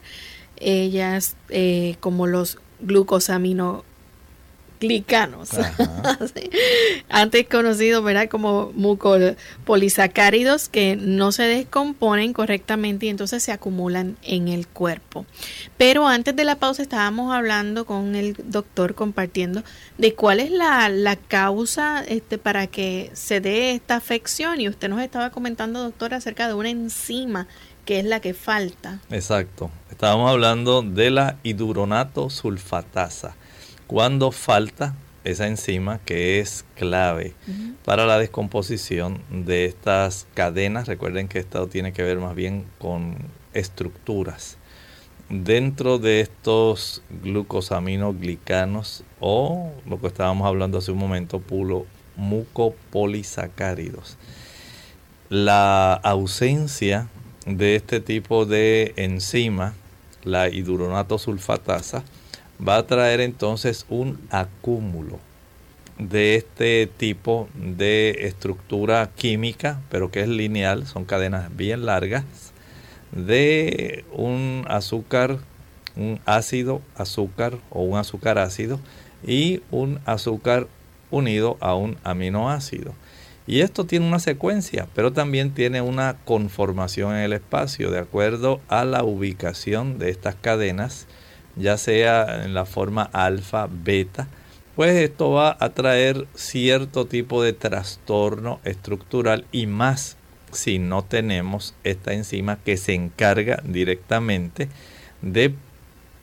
ellas 0.57 1.37
eh, 1.49 1.97
como 2.01 2.27
los 2.27 2.59
glucosamino 2.81 3.85
glicanos, 4.81 5.51
antes 7.11 7.47
conocidos 7.47 8.03
¿verdad? 8.03 8.29
como 8.29 8.73
mucopolisacáridos 8.75 10.69
que 10.71 10.97
no 10.97 11.33
se 11.33 11.43
descomponen 11.43 12.33
correctamente 12.33 13.07
y 13.07 13.09
entonces 13.11 13.43
se 13.43 13.53
acumulan 13.53 14.17
en 14.23 14.49
el 14.49 14.67
cuerpo. 14.67 15.27
Pero 15.77 16.09
antes 16.09 16.35
de 16.35 16.45
la 16.45 16.57
pausa 16.57 16.83
estábamos 16.83 17.35
hablando 17.35 17.85
con 17.85 18.17
el 18.17 18.35
doctor 18.45 18.95
compartiendo 18.95 19.63
de 19.99 20.15
cuál 20.15 20.41
es 20.41 20.51
la, 20.51 20.89
la 20.89 21.17
causa 21.17 22.03
este, 22.09 22.39
para 22.39 22.67
que 22.67 23.11
se 23.13 23.41
dé 23.41 23.73
esta 23.73 23.97
afección 23.97 24.61
y 24.61 24.69
usted 24.69 24.89
nos 24.89 25.03
estaba 25.03 25.31
comentando, 25.31 25.83
doctor, 25.83 26.15
acerca 26.15 26.49
de 26.49 26.55
una 26.55 26.71
enzima 26.71 27.47
que 27.85 27.99
es 27.99 28.05
la 28.07 28.21
que 28.21 28.33
falta. 28.33 29.01
Exacto. 29.11 29.71
Estábamos 29.91 30.31
hablando 30.31 30.81
de 30.81 31.11
la 31.11 31.37
hidronato 31.43 32.31
sulfatasa 32.31 33.35
cuando 33.91 34.31
falta 34.31 34.95
esa 35.25 35.49
enzima 35.49 35.99
que 36.05 36.39
es 36.39 36.65
clave 36.77 37.35
para 37.85 38.07
la 38.07 38.21
descomposición 38.21 39.21
de 39.33 39.65
estas 39.65 40.29
cadenas. 40.35 40.87
Recuerden 40.87 41.27
que 41.27 41.41
esto 41.41 41.67
tiene 41.67 41.93
que 41.93 42.05
ver 42.05 42.21
más 42.21 42.37
bien 42.37 42.67
con 42.79 43.17
estructuras. 43.53 44.59
Dentro 45.29 45.99
de 45.99 46.21
estos 46.21 47.03
glucosaminoglicanos 47.25 49.03
o 49.19 49.73
lo 49.87 50.01
que 50.01 50.07
estábamos 50.07 50.47
hablando 50.47 50.79
hace 50.79 50.93
un 50.93 50.99
momento, 50.99 51.41
pulo, 51.41 51.85
mucopolisacáridos. 52.15 54.19
La 55.31 55.95
ausencia 55.95 57.09
de 57.45 57.75
este 57.75 57.99
tipo 57.99 58.47
de 58.47 58.93
enzima, 58.95 59.75
la 60.23 60.49
hidronato 60.49 61.19
sulfatasa, 61.19 62.05
va 62.67 62.77
a 62.77 62.87
traer 62.87 63.21
entonces 63.21 63.87
un 63.89 64.21
acúmulo 64.31 65.19
de 65.99 66.37
este 66.37 66.87
tipo 66.97 67.49
de 67.55 68.17
estructura 68.21 69.11
química, 69.15 69.81
pero 69.91 70.11
que 70.11 70.21
es 70.21 70.29
lineal, 70.29 70.87
son 70.87 71.05
cadenas 71.05 71.55
bien 71.55 71.85
largas, 71.85 72.25
de 73.13 74.05
un 74.13 74.65
azúcar, 74.69 75.39
un 75.97 76.21
ácido 76.25 76.81
azúcar 76.97 77.59
o 77.71 77.83
un 77.83 77.99
azúcar 77.99 78.39
ácido 78.39 78.81
y 79.27 79.63
un 79.71 80.01
azúcar 80.07 80.69
unido 81.11 81.57
a 81.61 81.75
un 81.75 81.99
aminoácido. 82.05 82.95
Y 83.47 83.63
esto 83.63 83.85
tiene 83.85 84.07
una 84.07 84.21
secuencia, 84.21 84.87
pero 84.95 85.13
también 85.13 85.53
tiene 85.53 85.81
una 85.81 86.17
conformación 86.25 87.17
en 87.17 87.23
el 87.23 87.33
espacio 87.33 87.91
de 87.91 87.99
acuerdo 87.99 88.61
a 88.69 88.85
la 88.85 89.03
ubicación 89.03 89.99
de 89.99 90.11
estas 90.11 90.37
cadenas 90.37 91.07
ya 91.61 91.77
sea 91.77 92.45
en 92.45 92.55
la 92.55 92.65
forma 92.65 93.03
alfa, 93.13 93.69
beta, 93.71 94.29
pues 94.77 94.97
esto 94.97 95.31
va 95.31 95.57
a 95.61 95.71
traer 95.71 96.27
cierto 96.35 97.07
tipo 97.07 97.43
de 97.43 97.53
trastorno 97.53 98.61
estructural 98.65 99.45
y 99.53 99.67
más 99.67 100.17
si 100.53 100.79
no 100.79 101.05
tenemos 101.05 101.75
esta 101.85 102.13
enzima 102.13 102.59
que 102.65 102.77
se 102.77 102.95
encarga 102.95 103.63
directamente 103.65 104.69
de 105.23 105.55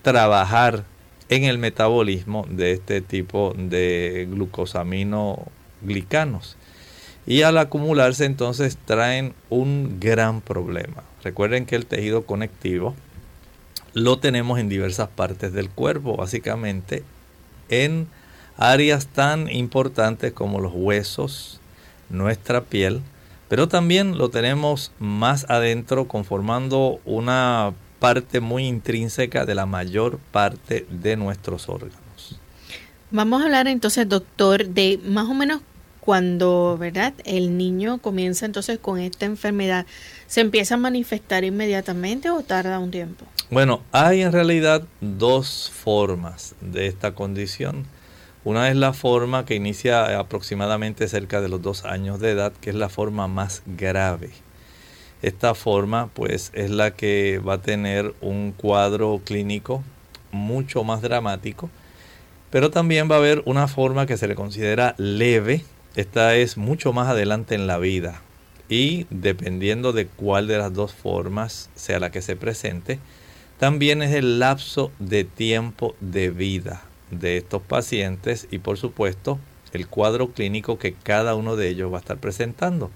trabajar 0.02 0.86
en 1.30 1.43
el 1.43 1.58
metabolismo 1.58 2.45
de 2.50 2.71
este 2.71 3.02
tipo 3.02 3.54
de 3.58 4.30
glucosaminoglicanos. 4.32 6.56
Y 7.26 7.41
al 7.41 7.58
acumularse 7.58 8.23
entonces 8.26 8.78
traen 8.86 9.34
un 9.50 10.00
gran 10.00 10.39
problema. 10.41 11.04
Recuerden 11.23 11.65
que 11.65 11.76
el 11.76 11.86
tejido 11.86 12.26
conectivo 12.26 12.95
lo 13.98 14.20
tenemos 14.20 14.60
en 14.60 14.70
diversas 14.70 15.10
partes 15.10 15.54
del 15.54 15.72
cuerpo, 15.72 16.16
básicamente 16.16 17.04
en 17.68 18.08
áreas 18.56 19.08
tan 19.08 19.50
importantes 19.50 20.34
como 20.34 20.60
los 20.60 20.72
huesos, 20.76 21.60
nuestra 22.12 22.62
piel, 22.62 23.02
pero 23.50 23.68
también 23.68 24.16
lo 24.20 24.30
tenemos 24.30 24.92
más 25.00 25.50
adentro 25.50 26.08
conformando 26.08 27.00
una 27.06 27.74
parte 27.98 28.40
muy 28.40 28.68
intrínseca 28.68 29.48
de 29.48 29.56
la 29.56 29.66
mayor 29.66 30.20
parte 30.32 30.86
de 30.92 31.16
nuestros 31.16 31.68
órganos. 31.68 32.40
Vamos 33.10 33.42
a 33.42 33.46
hablar 33.46 33.68
entonces, 33.68 34.08
doctor, 34.08 34.68
de 34.68 35.00
más 35.06 35.28
o 35.28 35.34
menos 35.34 35.62
cuando, 36.08 36.78
¿verdad? 36.80 37.13
El 37.26 37.58
niño 37.58 37.98
comienza 37.98 38.46
entonces 38.46 38.80
con 38.80 38.98
esta 38.98 39.26
enfermedad, 39.26 39.86
¿se 40.26 40.39
empieza 40.39 40.76
a 40.76 40.78
manifestar 40.78 41.43
inmediatamente 41.43 42.30
o 42.30 42.43
tarda 42.43 42.80
un 42.80 42.91
tiempo? 42.91 43.26
Bueno, 43.52 43.82
hay 43.91 44.22
en 44.22 44.32
realidad 44.32 44.84
dos 45.02 45.70
formas 45.76 46.56
de 46.62 46.88
esta 46.88 47.13
condición. 47.13 47.86
Una 48.46 48.70
es 48.70 48.78
la 48.78 48.93
forma 48.93 49.43
que 49.43 49.56
inicia 49.56 50.17
aproximadamente 50.17 51.10
cerca 51.10 51.41
de 51.41 51.50
los 51.50 51.62
dos 51.62 51.84
años 51.84 52.22
de 52.22 52.32
edad, 52.32 52.54
que 52.54 52.70
es 52.70 52.78
la 52.78 52.88
forma 52.88 53.28
más 53.28 53.62
grave. 53.65 54.30
Esta 55.22 55.56
forma 55.56 56.08
pues 56.13 56.52
es 56.54 56.72
la 56.72 56.91
que 56.91 57.41
va 57.46 57.56
a 57.56 57.62
tener 57.62 58.15
un 58.22 58.54
cuadro 58.54 59.20
clínico 59.26 59.84
mucho 60.32 60.86
más 60.86 61.02
dramático, 61.02 61.70
pero 62.50 62.72
también 62.72 63.12
va 63.12 63.15
a 63.15 63.17
haber 63.17 63.43
una 63.43 63.67
forma 63.67 64.06
que 64.06 64.15
se 64.15 64.30
le 64.30 64.36
considera 64.36 64.96
leve, 64.98 65.65
esta 65.98 66.36
es 66.36 66.58
mucho 66.58 66.94
más 66.94 67.10
adelante 67.10 67.56
en 67.56 67.66
la 67.66 67.80
vida 67.80 68.22
y 68.70 69.08
dependiendo 69.10 69.94
de 69.94 70.06
cuál 70.06 70.46
de 70.46 70.60
las 70.60 70.72
dos 70.72 70.94
formas 70.94 71.72
sea 71.74 72.00
la 72.00 72.12
que 72.12 72.22
se 72.22 72.36
presente, 72.36 73.00
también 73.58 74.04
es 74.04 74.14
el 74.14 74.38
lapso 74.38 74.92
de 75.00 75.24
tiempo 75.24 75.96
de 76.00 76.30
vida 76.30 76.84
de 77.10 77.38
estos 77.38 77.64
pacientes 77.64 78.48
y 78.52 78.60
por 78.60 78.78
supuesto 78.78 79.40
el 79.74 79.88
cuadro 79.88 80.34
clínico 80.34 80.78
que 80.78 80.94
cada 80.94 81.34
uno 81.34 81.56
de 81.56 81.70
ellos 81.70 81.92
va 81.92 81.98
a 81.98 82.02
estar 82.02 82.18
presentando. 82.18 82.92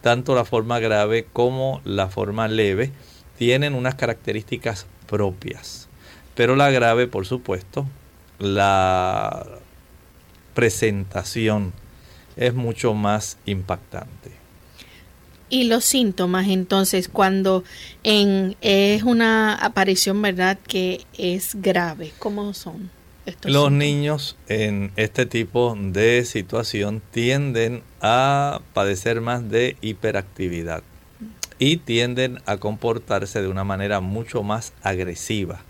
Tanto 0.00 0.36
la 0.36 0.44
forma 0.44 0.78
grave 0.78 1.26
como 1.32 1.80
la 1.84 2.06
forma 2.06 2.46
leve 2.46 2.92
tienen 3.36 3.74
unas 3.74 3.96
características 3.96 4.86
propias. 5.08 5.88
Pero 6.36 6.54
la 6.54 6.70
grave, 6.70 7.08
por 7.08 7.26
supuesto, 7.26 7.84
la 8.38 9.44
presentación 10.54 11.72
es 12.38 12.54
mucho 12.54 12.94
más 12.94 13.36
impactante. 13.46 14.30
Y 15.50 15.64
los 15.64 15.84
síntomas, 15.84 16.48
entonces, 16.48 17.08
cuando 17.08 17.64
en, 18.02 18.56
es 18.60 19.02
una 19.02 19.54
aparición, 19.54 20.20
¿verdad?, 20.20 20.58
que 20.66 21.06
es 21.16 21.54
grave, 21.54 22.12
¿cómo 22.18 22.52
son? 22.52 22.90
Estos 23.24 23.50
los 23.50 23.70
niños 23.70 24.36
en 24.48 24.90
este 24.96 25.26
tipo 25.26 25.76
de 25.78 26.24
situación 26.24 27.02
tienden 27.10 27.82
a 28.00 28.60
padecer 28.72 29.20
más 29.20 29.48
de 29.50 29.76
hiperactividad 29.82 30.82
y 31.58 31.78
tienden 31.78 32.40
a 32.46 32.56
comportarse 32.56 33.42
de 33.42 33.48
una 33.48 33.64
manera 33.64 34.00
mucho 34.00 34.42
más 34.42 34.72
agresiva 34.82 35.60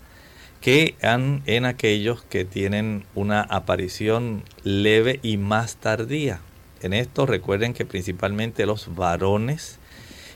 que 0.61 0.95
en 1.01 1.65
aquellos 1.65 2.23
que 2.23 2.45
tienen 2.45 3.05
una 3.15 3.41
aparición 3.41 4.43
leve 4.63 5.19
y 5.23 5.37
más 5.37 5.77
tardía. 5.77 6.41
En 6.81 6.93
esto 6.93 7.25
recuerden 7.25 7.73
que 7.73 7.85
principalmente 7.85 8.65
los 8.65 8.95
varones 8.95 9.79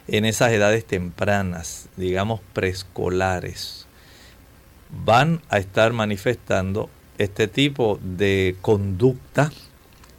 en 0.08 0.25
esas 0.25 0.51
edades 0.51 0.86
tempranas, 0.86 1.88
digamos 1.95 2.41
preescolares, 2.53 3.88
van 5.06 5.41
a 5.49 5.58
estar 5.58 5.93
manifestando 5.93 6.89
este 7.17 7.47
tipo 7.47 7.99
de 8.01 8.56
conducta. 8.62 9.51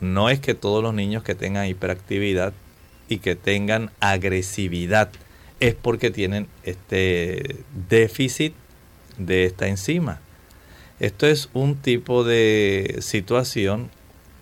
No 0.01 0.31
es 0.31 0.41
que 0.41 0.55
todos 0.55 0.83
los 0.83 0.95
niños 0.95 1.23
que 1.23 1.35
tengan 1.35 1.67
hiperactividad 1.67 2.53
y 3.09 3.19
que 3.19 3.37
tengan 3.37 3.91
agresividad 4.01 5.11
es 5.61 5.75
porque 5.75 6.11
tienen 6.11 6.49
este 6.63 7.65
déficit 7.89 8.55
de 9.19 9.45
esta 9.45 9.69
enzima. 9.69 10.21
Esto 11.01 11.27
es 11.27 11.51
un 11.53 11.77
tipo 11.77 12.25
de 12.25 12.99
situación 13.01 13.91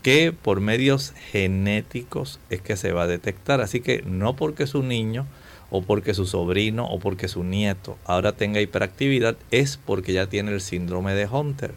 que 0.03 0.33
por 0.33 0.61
medios 0.61 1.13
genéticos 1.31 2.41
es 2.51 2.61
que 2.61 2.77
se 2.77 2.93
va 2.93 3.05
a 3.05 3.07
detectar. 3.07 3.61
Así 3.61 3.81
que 3.81 4.03
no 4.03 4.37
porque 4.37 4.65
es 4.65 4.75
un 4.75 4.89
niño 4.89 5.27
o 5.71 5.83
porque 5.83 6.13
su 6.13 6.27
sobrino 6.27 6.85
o 6.87 6.99
porque 6.99 7.29
su 7.29 7.45
nieto 7.45 7.97
ahora 8.05 8.33
tenga 8.33 8.61
hiperactividad 8.61 9.37
es 9.51 9.79
porque 9.79 10.13
ya 10.13 10.27
tiene 10.27 10.53
el 10.53 10.61
síndrome 10.61 11.15
de 11.15 11.27
Hunter. 11.27 11.75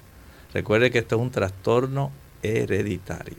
Recuerde 0.53 0.91
que 0.91 0.99
esto 0.99 1.15
es 1.15 1.21
un 1.21 1.31
trastorno 1.31 2.11
hereditario. 2.43 3.37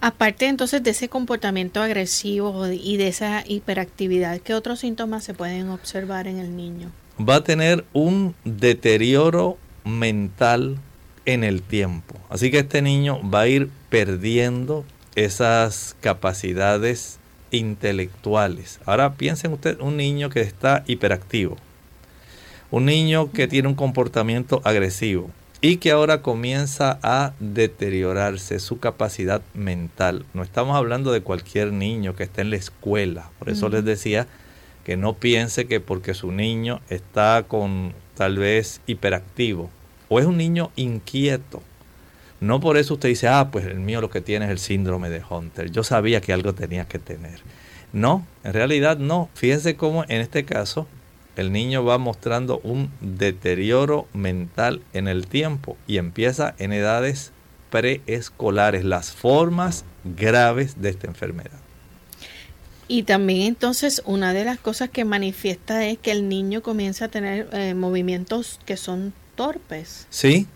Aparte 0.00 0.46
entonces 0.46 0.82
de 0.82 0.90
ese 0.90 1.08
comportamiento 1.08 1.80
agresivo 1.80 2.66
y 2.66 2.96
de 2.96 3.08
esa 3.08 3.44
hiperactividad, 3.46 4.40
¿qué 4.40 4.54
otros 4.54 4.80
síntomas 4.80 5.22
se 5.22 5.32
pueden 5.32 5.68
observar 5.68 6.26
en 6.26 6.38
el 6.38 6.56
niño? 6.56 6.90
Va 7.20 7.36
a 7.36 7.44
tener 7.44 7.84
un 7.92 8.34
deterioro 8.44 9.58
mental 9.84 10.78
en 11.26 11.44
el 11.44 11.62
tiempo. 11.62 12.14
Así 12.28 12.50
que 12.50 12.60
este 12.60 12.82
niño 12.82 13.20
va 13.28 13.40
a 13.40 13.48
ir 13.48 13.68
perdiendo 13.88 14.84
esas 15.14 15.96
capacidades 16.00 17.18
intelectuales. 17.50 18.80
Ahora 18.86 19.14
piensen 19.14 19.52
usted 19.52 19.80
un 19.80 19.96
niño 19.96 20.30
que 20.30 20.40
está 20.40 20.84
hiperactivo, 20.86 21.56
un 22.70 22.86
niño 22.86 23.30
que 23.30 23.48
tiene 23.48 23.68
un 23.68 23.74
comportamiento 23.74 24.62
agresivo, 24.64 25.30
y 25.64 25.76
que 25.76 25.92
ahora 25.92 26.22
comienza 26.22 26.98
a 27.04 27.34
deteriorarse 27.38 28.58
su 28.58 28.80
capacidad 28.80 29.42
mental. 29.54 30.26
No 30.34 30.42
estamos 30.42 30.76
hablando 30.76 31.12
de 31.12 31.20
cualquier 31.20 31.72
niño 31.72 32.16
que 32.16 32.24
esté 32.24 32.40
en 32.40 32.50
la 32.50 32.56
escuela. 32.56 33.30
Por 33.38 33.48
eso 33.48 33.68
les 33.68 33.84
decía 33.84 34.26
que 34.84 34.96
no 34.96 35.14
piense 35.14 35.66
que 35.68 35.78
porque 35.78 36.14
su 36.14 36.32
niño 36.32 36.80
está 36.90 37.44
con 37.46 37.94
tal 38.16 38.38
vez 38.38 38.80
hiperactivo 38.88 39.70
o 40.12 40.20
es 40.20 40.26
un 40.26 40.36
niño 40.36 40.70
inquieto. 40.76 41.62
No 42.40 42.60
por 42.60 42.76
eso 42.76 42.94
usted 42.94 43.08
dice, 43.08 43.28
ah, 43.28 43.48
pues 43.50 43.64
el 43.64 43.80
mío 43.80 44.02
lo 44.02 44.10
que 44.10 44.20
tiene 44.20 44.44
es 44.44 44.50
el 44.50 44.58
síndrome 44.58 45.08
de 45.08 45.22
Hunter. 45.28 45.70
Yo 45.70 45.82
sabía 45.84 46.20
que 46.20 46.34
algo 46.34 46.52
tenía 46.52 46.84
que 46.84 46.98
tener. 46.98 47.40
No, 47.94 48.26
en 48.44 48.52
realidad 48.52 48.98
no. 48.98 49.30
Fíjense 49.32 49.74
cómo 49.74 50.04
en 50.04 50.20
este 50.20 50.44
caso 50.44 50.86
el 51.36 51.50
niño 51.50 51.82
va 51.82 51.96
mostrando 51.96 52.60
un 52.62 52.90
deterioro 53.00 54.06
mental 54.12 54.82
en 54.92 55.08
el 55.08 55.28
tiempo 55.28 55.78
y 55.86 55.96
empieza 55.96 56.54
en 56.58 56.74
edades 56.74 57.32
preescolares, 57.70 58.84
las 58.84 59.12
formas 59.12 59.86
graves 60.04 60.82
de 60.82 60.90
esta 60.90 61.06
enfermedad. 61.06 61.58
Y 62.86 63.04
también 63.04 63.46
entonces 63.46 64.02
una 64.04 64.34
de 64.34 64.44
las 64.44 64.58
cosas 64.58 64.90
que 64.90 65.06
manifiesta 65.06 65.86
es 65.86 65.96
que 65.96 66.10
el 66.10 66.28
niño 66.28 66.60
comienza 66.60 67.06
a 67.06 67.08
tener 67.08 67.48
eh, 67.52 67.72
movimientos 67.72 68.60
que 68.66 68.76
son 68.76 69.14
torpes. 69.42 70.06
Sí, 70.08 70.46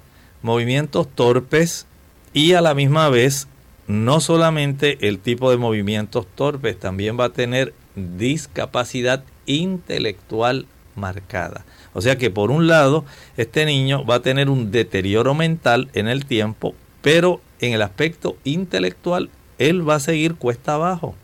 movimientos 0.42 1.08
torpes 1.12 1.86
y 2.32 2.52
a 2.52 2.60
la 2.60 2.72
misma 2.72 3.08
vez 3.08 3.48
no 3.88 4.20
solamente 4.20 5.08
el 5.08 5.18
tipo 5.18 5.50
de 5.50 5.56
movimientos 5.56 6.24
torpes, 6.36 6.78
también 6.78 7.18
va 7.18 7.24
a 7.24 7.32
tener 7.32 7.74
discapacidad 7.96 9.24
intelectual 9.46 10.66
marcada. 10.94 11.64
O 11.94 12.00
sea 12.00 12.16
que 12.16 12.30
por 12.30 12.52
un 12.52 12.68
lado, 12.68 13.04
este 13.36 13.66
niño 13.66 14.04
va 14.04 14.16
a 14.16 14.22
tener 14.22 14.48
un 14.48 14.70
deterioro 14.70 15.34
mental 15.34 15.88
en 15.94 16.06
el 16.06 16.24
tiempo, 16.24 16.72
pero 17.02 17.40
en 17.60 17.72
el 17.72 17.82
aspecto 17.82 18.36
intelectual, 18.44 19.30
él 19.58 19.88
va 19.88 19.96
a 19.96 20.00
seguir 20.00 20.36
cuesta 20.36 20.74
abajo. 20.74 21.16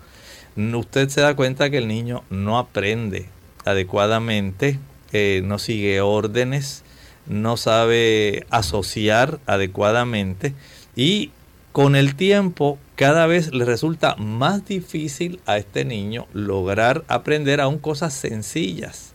Usted 0.56 1.10
se 1.10 1.20
da 1.20 1.36
cuenta 1.36 1.70
que 1.70 1.78
el 1.78 1.86
niño 1.86 2.24
no 2.28 2.58
aprende 2.58 3.28
adecuadamente, 3.64 4.80
eh, 5.12 5.42
no 5.44 5.60
sigue 5.60 6.00
órdenes, 6.00 6.82
no 7.26 7.56
sabe 7.56 8.46
asociar 8.50 9.38
adecuadamente 9.46 10.54
y 10.96 11.30
con 11.72 11.96
el 11.96 12.14
tiempo 12.16 12.78
cada 12.96 13.26
vez 13.26 13.54
le 13.54 13.64
resulta 13.64 14.14
más 14.16 14.66
difícil 14.66 15.40
a 15.46 15.56
este 15.56 15.84
niño 15.84 16.26
lograr 16.32 17.04
aprender 17.08 17.60
aún 17.60 17.78
cosas 17.78 18.12
sencillas. 18.12 19.14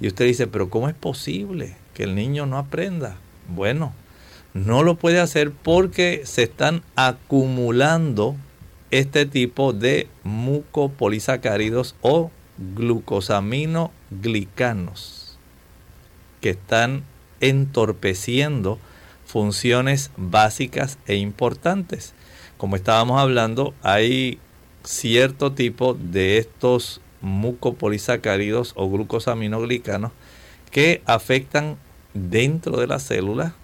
Y 0.00 0.08
usted 0.08 0.26
dice, 0.26 0.48
pero 0.48 0.68
¿cómo 0.68 0.88
es 0.88 0.94
posible 0.94 1.76
que 1.94 2.02
el 2.02 2.16
niño 2.16 2.44
no 2.44 2.58
aprenda? 2.58 3.16
Bueno, 3.48 3.94
no 4.52 4.82
lo 4.82 4.96
puede 4.96 5.20
hacer 5.20 5.52
porque 5.52 6.22
se 6.24 6.42
están 6.42 6.82
acumulando 6.96 8.34
este 8.90 9.24
tipo 9.24 9.72
de 9.72 10.08
mucopolisacáridos 10.24 11.94
o 12.02 12.32
glucosaminoglicanos 12.74 15.38
que 16.40 16.50
están 16.50 17.04
entorpeciendo 17.42 18.78
funciones 19.26 20.10
básicas 20.16 20.98
e 21.06 21.16
importantes. 21.16 22.14
Como 22.56 22.76
estábamos 22.76 23.20
hablando, 23.20 23.74
hay 23.82 24.38
cierto 24.84 25.52
tipo 25.52 25.94
de 25.94 26.38
estos 26.38 27.02
mucopolisacáridos 27.20 28.72
o 28.76 28.88
glucosaminoglicanos 28.88 30.12
que 30.70 31.02
afectan 31.06 31.76
dentro 32.14 32.78
de 32.78 32.86
la 32.86 32.98
célula. 32.98 33.54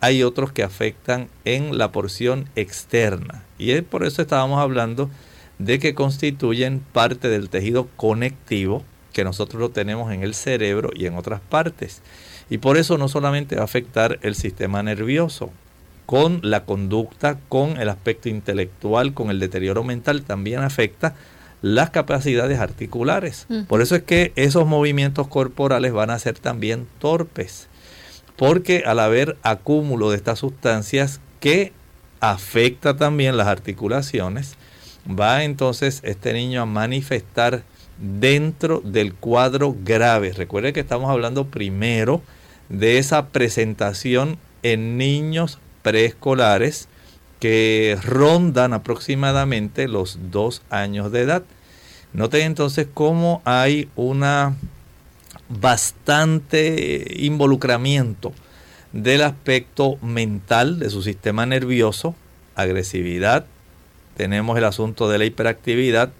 Hay 0.00 0.22
otros 0.22 0.52
que 0.52 0.62
afectan 0.62 1.28
en 1.44 1.78
la 1.78 1.92
porción 1.92 2.48
externa. 2.56 3.44
Y 3.58 3.72
es 3.72 3.82
por 3.82 4.04
eso 4.04 4.22
estábamos 4.22 4.60
hablando 4.60 5.10
de 5.58 5.78
que 5.78 5.94
constituyen 5.94 6.80
parte 6.80 7.28
del 7.28 7.48
tejido 7.48 7.88
conectivo 7.96 8.84
que 9.12 9.24
nosotros 9.24 9.60
lo 9.60 9.70
tenemos 9.70 10.12
en 10.12 10.22
el 10.22 10.34
cerebro 10.34 10.90
y 10.94 11.06
en 11.06 11.16
otras 11.16 11.40
partes. 11.40 12.02
Y 12.50 12.58
por 12.58 12.76
eso 12.76 12.98
no 12.98 13.08
solamente 13.08 13.56
va 13.56 13.62
a 13.62 13.64
afectar 13.64 14.18
el 14.22 14.34
sistema 14.34 14.82
nervioso, 14.82 15.50
con 16.06 16.40
la 16.42 16.64
conducta, 16.64 17.38
con 17.48 17.80
el 17.80 17.88
aspecto 17.88 18.28
intelectual, 18.28 19.14
con 19.14 19.30
el 19.30 19.40
deterioro 19.40 19.84
mental, 19.84 20.22
también 20.22 20.60
afecta 20.60 21.14
las 21.62 21.90
capacidades 21.90 22.58
articulares. 22.58 23.46
Por 23.68 23.80
eso 23.80 23.96
es 23.96 24.02
que 24.02 24.32
esos 24.36 24.66
movimientos 24.66 25.28
corporales 25.28 25.92
van 25.92 26.10
a 26.10 26.18
ser 26.18 26.38
también 26.38 26.86
torpes, 26.98 27.68
porque 28.36 28.82
al 28.84 28.98
haber 28.98 29.38
acúmulo 29.42 30.10
de 30.10 30.16
estas 30.16 30.40
sustancias 30.40 31.20
que 31.40 31.72
afecta 32.20 32.96
también 32.96 33.38
las 33.38 33.46
articulaciones, 33.46 34.56
va 35.08 35.44
entonces 35.44 36.00
este 36.04 36.34
niño 36.34 36.62
a 36.62 36.66
manifestar 36.66 37.62
dentro 37.98 38.80
del 38.84 39.14
cuadro 39.14 39.74
grave. 39.84 40.32
Recuerde 40.32 40.72
que 40.72 40.80
estamos 40.80 41.10
hablando 41.10 41.46
primero 41.46 42.22
de 42.68 42.98
esa 42.98 43.28
presentación 43.28 44.38
en 44.62 44.96
niños 44.96 45.58
preescolares 45.82 46.88
que 47.40 47.98
rondan 48.02 48.72
aproximadamente 48.72 49.88
los 49.88 50.18
dos 50.30 50.62
años 50.70 51.12
de 51.12 51.20
edad. 51.20 51.42
Noten 52.12 52.42
entonces 52.42 52.86
cómo 52.92 53.42
hay 53.44 53.88
una 53.96 54.56
bastante 55.48 57.06
involucramiento 57.16 58.32
del 58.92 59.22
aspecto 59.22 59.96
mental 60.00 60.78
de 60.78 60.88
su 60.88 61.02
sistema 61.02 61.44
nervioso, 61.44 62.14
agresividad, 62.54 63.46
tenemos 64.16 64.56
el 64.56 64.64
asunto 64.64 65.08
de 65.08 65.18
la 65.18 65.24
hiperactividad, 65.24 66.12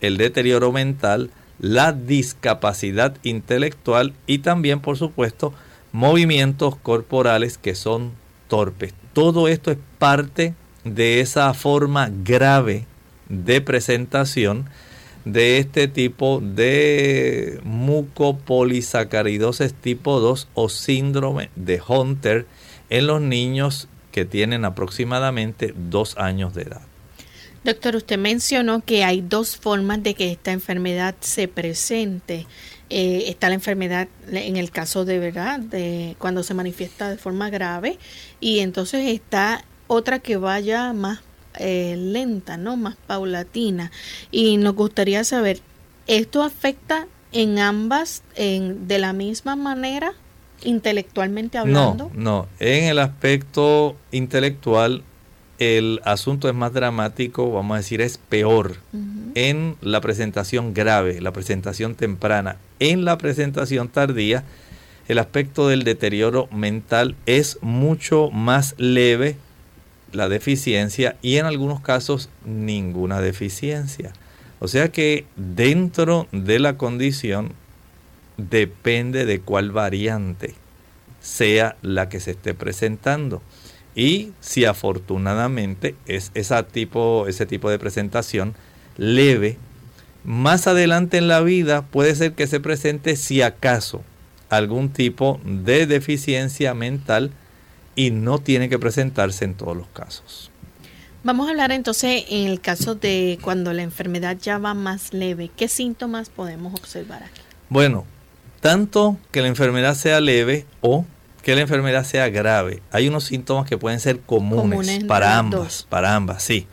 el 0.00 0.16
deterioro 0.16 0.72
mental, 0.72 1.30
la 1.58 1.92
discapacidad 1.92 3.16
intelectual 3.22 4.14
y 4.26 4.38
también, 4.38 4.80
por 4.80 4.96
supuesto, 4.96 5.54
movimientos 5.96 6.76
corporales 6.76 7.56
que 7.56 7.74
son 7.74 8.12
torpes. 8.48 8.92
Todo 9.14 9.48
esto 9.48 9.70
es 9.70 9.78
parte 9.98 10.52
de 10.84 11.20
esa 11.20 11.54
forma 11.54 12.10
grave 12.22 12.84
de 13.30 13.62
presentación 13.62 14.68
de 15.24 15.56
este 15.56 15.88
tipo 15.88 16.42
de 16.42 17.60
mucopolisacaridosis 17.64 19.72
tipo 19.72 20.20
2 20.20 20.48
o 20.52 20.68
síndrome 20.68 21.48
de 21.56 21.80
Hunter 21.88 22.44
en 22.90 23.06
los 23.06 23.22
niños 23.22 23.88
que 24.12 24.26
tienen 24.26 24.66
aproximadamente 24.66 25.72
dos 25.74 26.18
años 26.18 26.52
de 26.52 26.62
edad. 26.62 26.82
Doctor, 27.64 27.96
usted 27.96 28.18
mencionó 28.18 28.84
que 28.84 29.02
hay 29.02 29.22
dos 29.22 29.56
formas 29.56 30.02
de 30.02 30.12
que 30.12 30.30
esta 30.30 30.52
enfermedad 30.52 31.14
se 31.20 31.48
presente. 31.48 32.44
Eh, 32.88 33.24
está 33.28 33.48
la 33.48 33.54
enfermedad 33.54 34.06
en 34.30 34.56
el 34.56 34.70
caso 34.70 35.04
de 35.04 35.18
verdad, 35.18 35.58
de 35.58 36.14
cuando 36.18 36.44
se 36.44 36.54
manifiesta 36.54 37.10
de 37.10 37.16
forma 37.16 37.50
grave, 37.50 37.98
y 38.38 38.60
entonces 38.60 39.08
está 39.08 39.64
otra 39.88 40.20
que 40.20 40.36
vaya 40.36 40.92
más 40.92 41.20
eh, 41.58 41.96
lenta, 41.96 42.56
¿no? 42.56 42.76
Más 42.76 42.96
paulatina. 43.06 43.90
Y 44.30 44.56
nos 44.58 44.74
gustaría 44.74 45.24
saber, 45.24 45.60
¿esto 46.06 46.42
afecta 46.42 47.08
en 47.32 47.58
ambas 47.58 48.22
en, 48.36 48.86
de 48.86 48.98
la 48.98 49.12
misma 49.12 49.56
manera, 49.56 50.12
intelectualmente 50.62 51.58
hablando? 51.58 52.10
No, 52.14 52.20
no. 52.20 52.48
En 52.60 52.84
el 52.84 52.98
aspecto 52.98 53.96
intelectual 54.12 55.02
el 55.58 56.00
asunto 56.04 56.48
es 56.48 56.54
más 56.54 56.72
dramático, 56.72 57.50
vamos 57.50 57.74
a 57.74 57.78
decir, 57.78 58.00
es 58.00 58.18
peor 58.18 58.76
en 59.34 59.76
la 59.80 60.00
presentación 60.00 60.74
grave, 60.74 61.20
la 61.20 61.32
presentación 61.32 61.94
temprana. 61.94 62.56
En 62.78 63.04
la 63.04 63.18
presentación 63.18 63.88
tardía, 63.88 64.44
el 65.08 65.18
aspecto 65.18 65.68
del 65.68 65.84
deterioro 65.84 66.48
mental 66.52 67.16
es 67.26 67.58
mucho 67.62 68.30
más 68.30 68.74
leve, 68.78 69.36
la 70.12 70.28
deficiencia, 70.28 71.16
y 71.22 71.36
en 71.36 71.46
algunos 71.46 71.80
casos 71.80 72.28
ninguna 72.44 73.20
deficiencia. 73.20 74.12
O 74.58 74.68
sea 74.68 74.88
que 74.88 75.26
dentro 75.36 76.26
de 76.32 76.58
la 76.58 76.76
condición 76.76 77.52
depende 78.36 79.26
de 79.26 79.40
cuál 79.40 79.70
variante 79.70 80.54
sea 81.20 81.76
la 81.82 82.08
que 82.08 82.20
se 82.20 82.32
esté 82.32 82.54
presentando. 82.54 83.42
Y 83.96 84.32
si 84.40 84.66
afortunadamente 84.66 85.96
es 86.06 86.30
esa 86.34 86.64
tipo, 86.64 87.26
ese 87.26 87.46
tipo 87.46 87.70
de 87.70 87.78
presentación 87.78 88.54
leve, 88.98 89.56
más 90.22 90.66
adelante 90.66 91.16
en 91.16 91.28
la 91.28 91.40
vida 91.40 91.82
puede 91.82 92.14
ser 92.14 92.34
que 92.34 92.46
se 92.46 92.60
presente 92.60 93.16
si 93.16 93.40
acaso 93.40 94.02
algún 94.50 94.90
tipo 94.90 95.40
de 95.44 95.86
deficiencia 95.86 96.74
mental 96.74 97.32
y 97.94 98.10
no 98.10 98.38
tiene 98.38 98.68
que 98.68 98.78
presentarse 98.78 99.46
en 99.46 99.54
todos 99.54 99.76
los 99.76 99.88
casos. 99.88 100.50
Vamos 101.24 101.48
a 101.48 101.50
hablar 101.50 101.72
entonces 101.72 102.24
en 102.28 102.46
el 102.46 102.60
caso 102.60 102.94
de 102.94 103.38
cuando 103.40 103.72
la 103.72 103.82
enfermedad 103.82 104.36
ya 104.40 104.58
va 104.58 104.74
más 104.74 105.12
leve. 105.14 105.50
¿Qué 105.56 105.68
síntomas 105.68 106.28
podemos 106.28 106.78
observar 106.78 107.24
aquí? 107.24 107.40
Bueno, 107.68 108.04
tanto 108.60 109.16
que 109.32 109.40
la 109.40 109.48
enfermedad 109.48 109.94
sea 109.94 110.20
leve 110.20 110.66
o 110.82 111.04
que 111.46 111.54
la 111.54 111.60
enfermedad 111.60 112.02
sea 112.02 112.28
grave. 112.28 112.82
Hay 112.90 113.06
unos 113.06 113.22
síntomas 113.22 113.68
que 113.68 113.78
pueden 113.78 114.00
ser 114.00 114.18
comunes, 114.18 115.04
para 115.04 115.38
ambas, 115.38 115.86
para 115.88 116.16
ambas, 116.16 116.42
sí. 116.42 116.66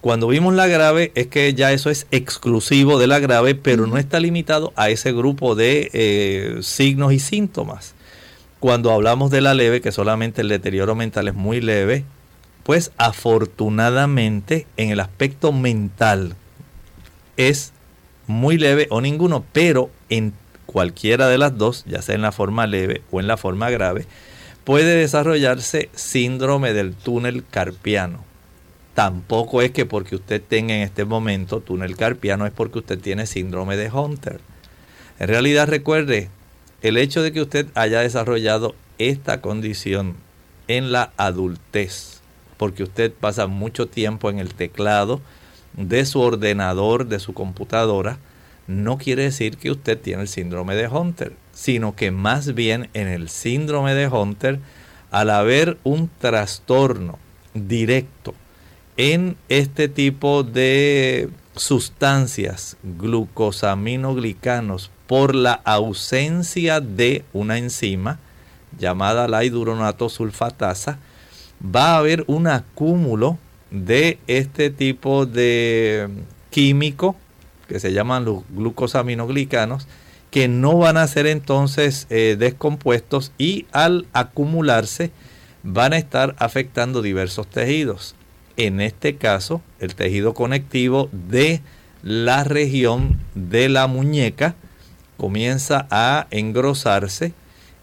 Cuando 0.00 0.28
vimos 0.28 0.54
la 0.54 0.66
grave 0.66 1.12
es 1.14 1.26
que 1.26 1.52
ya 1.52 1.70
eso 1.72 1.90
es 1.90 2.06
exclusivo 2.10 2.98
de 2.98 3.08
la 3.08 3.18
grave, 3.18 3.54
pero 3.54 3.86
no 3.86 3.98
está 3.98 4.18
limitado 4.18 4.72
a 4.74 4.88
ese 4.88 5.12
grupo 5.12 5.54
de 5.54 5.90
eh, 5.92 6.62
signos 6.62 7.12
y 7.12 7.18
síntomas. 7.18 7.94
Cuando 8.58 8.90
hablamos 8.90 9.30
de 9.30 9.42
la 9.42 9.52
leve, 9.52 9.82
que 9.82 9.92
solamente 9.92 10.40
el 10.40 10.48
deterioro 10.48 10.94
mental 10.94 11.28
es 11.28 11.34
muy 11.34 11.60
leve, 11.60 12.06
pues 12.62 12.92
afortunadamente 12.96 14.66
en 14.78 14.88
el 14.88 15.00
aspecto 15.00 15.52
mental 15.52 16.36
es 17.36 17.74
muy 18.26 18.56
leve 18.56 18.86
o 18.88 19.02
ninguno, 19.02 19.44
pero 19.52 19.90
en 20.08 20.32
cualquiera 20.66 21.28
de 21.28 21.38
las 21.38 21.56
dos, 21.56 21.84
ya 21.86 22.02
sea 22.02 22.14
en 22.14 22.22
la 22.22 22.32
forma 22.32 22.66
leve 22.66 23.02
o 23.10 23.20
en 23.20 23.26
la 23.26 23.36
forma 23.36 23.70
grave, 23.70 24.06
puede 24.64 24.96
desarrollarse 24.96 25.88
síndrome 25.94 26.72
del 26.72 26.94
túnel 26.94 27.44
carpiano. 27.48 28.24
Tampoco 28.94 29.62
es 29.62 29.70
que 29.70 29.86
porque 29.86 30.16
usted 30.16 30.42
tenga 30.42 30.74
en 30.74 30.82
este 30.82 31.04
momento 31.04 31.60
túnel 31.60 31.96
carpiano 31.96 32.46
es 32.46 32.52
porque 32.52 32.80
usted 32.80 32.98
tiene 32.98 33.26
síndrome 33.26 33.76
de 33.76 33.90
Hunter. 33.90 34.40
En 35.18 35.28
realidad 35.28 35.68
recuerde, 35.68 36.30
el 36.82 36.96
hecho 36.96 37.22
de 37.22 37.32
que 37.32 37.40
usted 37.40 37.66
haya 37.74 38.00
desarrollado 38.00 38.74
esta 38.98 39.40
condición 39.40 40.16
en 40.68 40.92
la 40.92 41.12
adultez, 41.16 42.20
porque 42.56 42.82
usted 42.82 43.12
pasa 43.12 43.46
mucho 43.46 43.86
tiempo 43.86 44.30
en 44.30 44.38
el 44.38 44.54
teclado 44.54 45.20
de 45.74 46.06
su 46.06 46.20
ordenador, 46.20 47.06
de 47.06 47.18
su 47.18 47.34
computadora, 47.34 48.18
no 48.66 48.98
quiere 48.98 49.22
decir 49.24 49.56
que 49.56 49.70
usted 49.70 50.00
tiene 50.00 50.22
el 50.22 50.28
síndrome 50.28 50.74
de 50.74 50.88
Hunter, 50.88 51.34
sino 51.52 51.94
que 51.94 52.10
más 52.10 52.54
bien 52.54 52.88
en 52.94 53.08
el 53.08 53.28
síndrome 53.28 53.94
de 53.94 54.08
Hunter, 54.08 54.58
al 55.10 55.30
haber 55.30 55.78
un 55.84 56.10
trastorno 56.18 57.18
directo 57.54 58.34
en 58.96 59.36
este 59.48 59.88
tipo 59.88 60.42
de 60.42 61.28
sustancias 61.54 62.76
glucosaminoglicanos 62.82 64.90
por 65.06 65.34
la 65.34 65.52
ausencia 65.52 66.80
de 66.80 67.24
una 67.32 67.58
enzima 67.58 68.18
llamada 68.78 69.28
la 69.28 69.44
hidronatosulfatasa, 69.44 70.98
va 71.62 71.92
a 71.92 71.98
haber 71.98 72.24
un 72.26 72.46
acúmulo 72.46 73.38
de 73.70 74.18
este 74.26 74.70
tipo 74.70 75.26
de 75.26 76.08
químico 76.50 77.16
que 77.68 77.80
se 77.80 77.92
llaman 77.92 78.24
los 78.24 78.42
glucosaminoglicanos 78.50 79.86
que 80.30 80.48
no 80.48 80.76
van 80.76 80.96
a 80.96 81.06
ser 81.06 81.26
entonces 81.26 82.06
eh, 82.10 82.36
descompuestos 82.38 83.32
y 83.38 83.66
al 83.72 84.06
acumularse 84.12 85.10
van 85.62 85.92
a 85.92 85.98
estar 85.98 86.34
afectando 86.38 87.02
diversos 87.02 87.46
tejidos. 87.48 88.14
En 88.56 88.80
este 88.80 89.16
caso, 89.16 89.62
el 89.80 89.94
tejido 89.94 90.34
conectivo 90.34 91.08
de 91.12 91.60
la 92.02 92.44
región 92.44 93.18
de 93.34 93.68
la 93.68 93.86
muñeca 93.86 94.54
comienza 95.16 95.86
a 95.90 96.26
engrosarse 96.30 97.32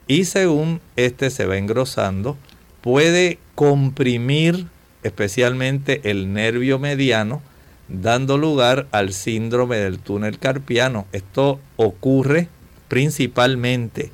y 0.08 0.26
según 0.26 0.82
este 0.96 1.30
se 1.30 1.46
va 1.46 1.58
engrosando, 1.58 2.38
puede 2.82 3.40
comprimir 3.56 4.68
especialmente 5.04 6.02
el 6.10 6.34
nervio 6.34 6.80
mediano, 6.80 7.42
dando 7.88 8.38
lugar 8.38 8.88
al 8.92 9.14
síndrome 9.14 9.78
del 9.78 10.00
túnel 10.00 10.40
carpiano. 10.40 11.06
Esto 11.12 11.60
ocurre 11.76 12.50
principalmente 12.88 14.12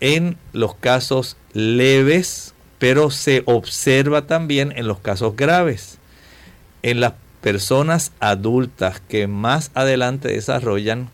en 0.00 0.36
los 0.52 0.74
casos 0.74 1.38
leves, 1.52 2.54
pero 2.78 3.10
se 3.10 3.42
observa 3.46 4.26
también 4.26 4.72
en 4.76 4.86
los 4.86 5.00
casos 5.00 5.34
graves. 5.36 5.98
En 6.82 7.00
las 7.00 7.14
personas 7.40 8.12
adultas 8.20 9.00
que 9.08 9.26
más 9.26 9.70
adelante 9.74 10.28
desarrollan 10.28 11.08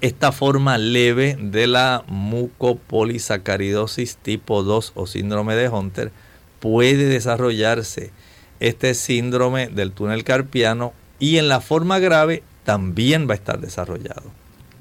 esta 0.00 0.30
forma 0.32 0.78
leve 0.78 1.36
de 1.38 1.66
la 1.66 2.04
mucopolisacaridosis 2.06 4.16
tipo 4.16 4.62
2 4.62 4.92
o 4.94 5.06
síndrome 5.06 5.54
de 5.56 5.68
Hunter 5.68 6.10
puede 6.58 7.04
desarrollarse 7.06 8.10
este 8.60 8.94
síndrome 8.94 9.68
del 9.68 9.92
túnel 9.92 10.24
carpiano 10.24 10.92
y 11.18 11.38
en 11.38 11.48
la 11.48 11.60
forma 11.60 11.98
grave 11.98 12.42
también 12.64 13.28
va 13.28 13.32
a 13.32 13.36
estar 13.36 13.60
desarrollado. 13.60 14.30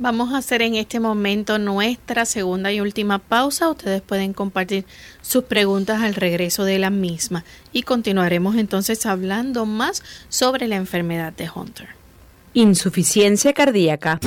Vamos 0.02 0.34
a 0.34 0.38
hacer 0.38 0.62
en 0.62 0.76
este 0.76 1.02
momento 1.02 1.60
nuestra 1.60 2.26
segunda 2.26 2.72
y 2.72 2.80
última 2.80 3.20
pausa. 3.20 3.70
Ustedes 3.70 4.02
pueden 4.02 4.32
compartir 4.32 4.86
sus 5.22 5.44
preguntas 5.44 6.02
al 6.02 6.16
regreso 6.16 6.64
de 6.64 6.80
la 6.80 6.90
misma 6.90 7.44
y 7.74 7.84
continuaremos 7.84 8.56
entonces 8.56 9.06
hablando 9.06 9.66
más 9.66 10.02
sobre 10.30 10.70
la 10.70 10.78
enfermedad 10.78 11.34
de 11.34 11.50
Hunter. 11.54 11.90
Insuficiencia 12.54 13.52
cardíaca. 13.52 14.22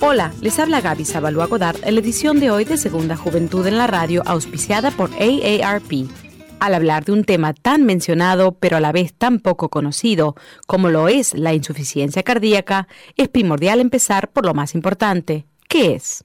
Hola, 0.00 0.32
les 0.40 0.58
habla 0.58 0.80
Gaby 0.80 1.04
Zabalúa 1.04 1.46
Godard 1.46 1.78
en 1.84 1.94
la 1.94 2.00
edición 2.00 2.40
de 2.40 2.50
hoy 2.50 2.64
de 2.64 2.76
Segunda 2.76 3.16
Juventud 3.16 3.66
en 3.66 3.78
la 3.78 3.86
Radio, 3.86 4.22
auspiciada 4.26 4.90
por 4.90 5.10
AARP. 5.12 6.25
Al 6.58 6.74
hablar 6.74 7.04
de 7.04 7.12
un 7.12 7.24
tema 7.24 7.52
tan 7.52 7.84
mencionado, 7.84 8.52
pero 8.52 8.78
a 8.78 8.80
la 8.80 8.90
vez 8.90 9.12
tan 9.12 9.40
poco 9.40 9.68
conocido, 9.68 10.36
como 10.66 10.88
lo 10.88 11.08
es 11.08 11.34
la 11.34 11.52
insuficiencia 11.52 12.22
cardíaca, 12.22 12.88
es 13.16 13.28
primordial 13.28 13.78
empezar 13.78 14.32
por 14.32 14.46
lo 14.46 14.54
más 14.54 14.74
importante. 14.74 15.46
¿Qué 15.68 15.94
es? 15.94 16.24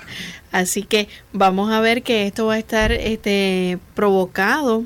Así 0.51 0.83
que 0.83 1.09
vamos 1.33 1.71
a 1.71 1.79
ver 1.79 2.01
que 2.01 2.25
esto 2.25 2.47
va 2.47 2.55
a 2.55 2.59
estar 2.59 2.91
este, 2.91 3.77
provocado 3.93 4.85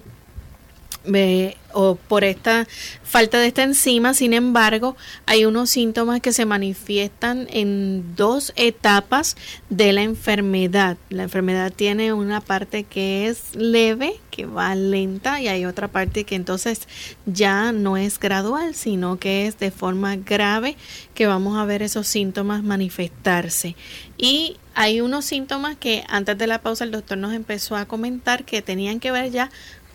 o 1.74 1.96
por 1.96 2.24
esta 2.24 2.68
falta 3.04 3.40
de 3.40 3.48
esta 3.48 3.64
enzima, 3.64 4.14
sin 4.14 4.34
embargo, 4.34 4.96
hay 5.26 5.46
unos 5.46 5.70
síntomas 5.70 6.22
que 6.22 6.32
se 6.32 6.46
manifiestan 6.46 7.48
en 7.52 8.16
dos 8.16 8.54
etapas 8.56 9.36
de 9.70 9.92
la 9.92 10.02
enfermedad. 10.02 10.98
La 11.10 11.24
enfermedad 11.24 11.74
tiene 11.76 12.14
una 12.14 12.40
parte 12.40 12.84
que 12.84 13.28
es 13.28 13.56
leve, 13.56 14.20
que 14.32 14.46
va 14.46 14.76
lenta, 14.76 15.42
y 15.42 15.50
hay 15.50 15.66
otra 15.66 15.90
parte 15.90 16.24
que 16.24 16.36
entonces 16.36 16.88
ya 17.26 17.74
no 17.74 17.98
es 17.98 18.18
gradual, 18.18 18.76
sino 18.76 19.20
que 19.20 19.48
es 19.48 19.60
de 19.60 19.72
forma 19.72 20.16
grave, 20.16 20.78
que 21.14 21.28
vamos 21.28 21.58
a 21.58 21.66
ver 21.66 21.82
esos 21.82 22.08
síntomas 22.08 22.64
manifestarse. 22.64 23.76
Y 24.18 24.58
hay 24.74 25.02
unos 25.02 25.26
síntomas 25.26 25.76
que 25.76 26.04
antes 26.08 26.38
de 26.38 26.48
la 26.48 26.62
pausa 26.62 26.84
el 26.84 26.92
doctor 26.92 27.18
nos 27.18 27.34
empezó 27.34 27.76
a 27.76 27.86
comentar 27.86 28.46
que 28.46 28.62
tenían 28.62 29.00
que 29.00 29.12
ver 29.12 29.32
ya 29.32 29.50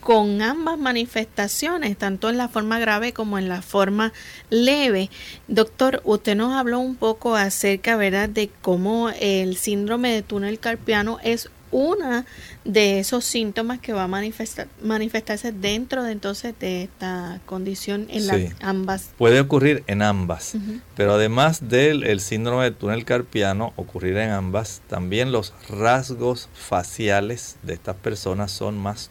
con 0.07 0.41
ambas 0.41 0.79
manifestaciones, 0.79 1.97
tanto 1.99 2.31
en 2.31 2.37
la 2.39 2.47
forma 2.47 2.79
grave 2.79 3.13
como 3.13 3.39
en 3.39 3.49
la 3.49 3.61
forma 3.61 4.13
leve. 4.51 5.11
Doctor, 5.49 6.01
usted 6.05 6.37
nos 6.37 6.55
habló 6.55 6.79
un 6.79 6.95
poco 6.95 7.35
acerca, 7.35 7.97
¿verdad?, 7.97 8.29
de 8.29 8.49
cómo 8.63 9.11
el 9.11 9.57
síndrome 9.57 10.13
de 10.13 10.23
túnel 10.23 10.61
carpiano 10.61 11.19
es 11.25 11.51
una 11.73 12.25
de 12.65 13.01
esos 13.01 13.25
síntomas 13.25 13.81
que 13.81 13.93
va 13.93 14.05
a 14.05 14.07
manifestar, 14.07 14.69
manifestarse 14.81 15.51
dentro 15.51 16.05
de 16.05 16.13
entonces 16.13 16.55
de 16.61 16.85
esta 16.85 17.41
condición 17.45 18.07
en 18.09 18.29
las 18.29 18.53
ambas. 18.61 19.11
Puede 19.19 19.41
ocurrir 19.41 19.83
en 19.89 20.03
ambas, 20.03 20.55
pero 20.95 21.15
además 21.15 21.69
del 21.69 22.21
síndrome 22.21 22.63
de 22.63 22.71
túnel 22.71 23.05
carpiano 23.05 23.73
ocurrir 23.75 24.19
en 24.19 24.31
ambas, 24.31 24.83
también 24.87 25.33
los 25.33 25.53
rasgos 25.69 26.49
faciales 26.55 27.57
de 27.65 27.75
estas 27.75 27.97
personas 27.97 28.53
son 28.53 28.79
más 28.79 29.11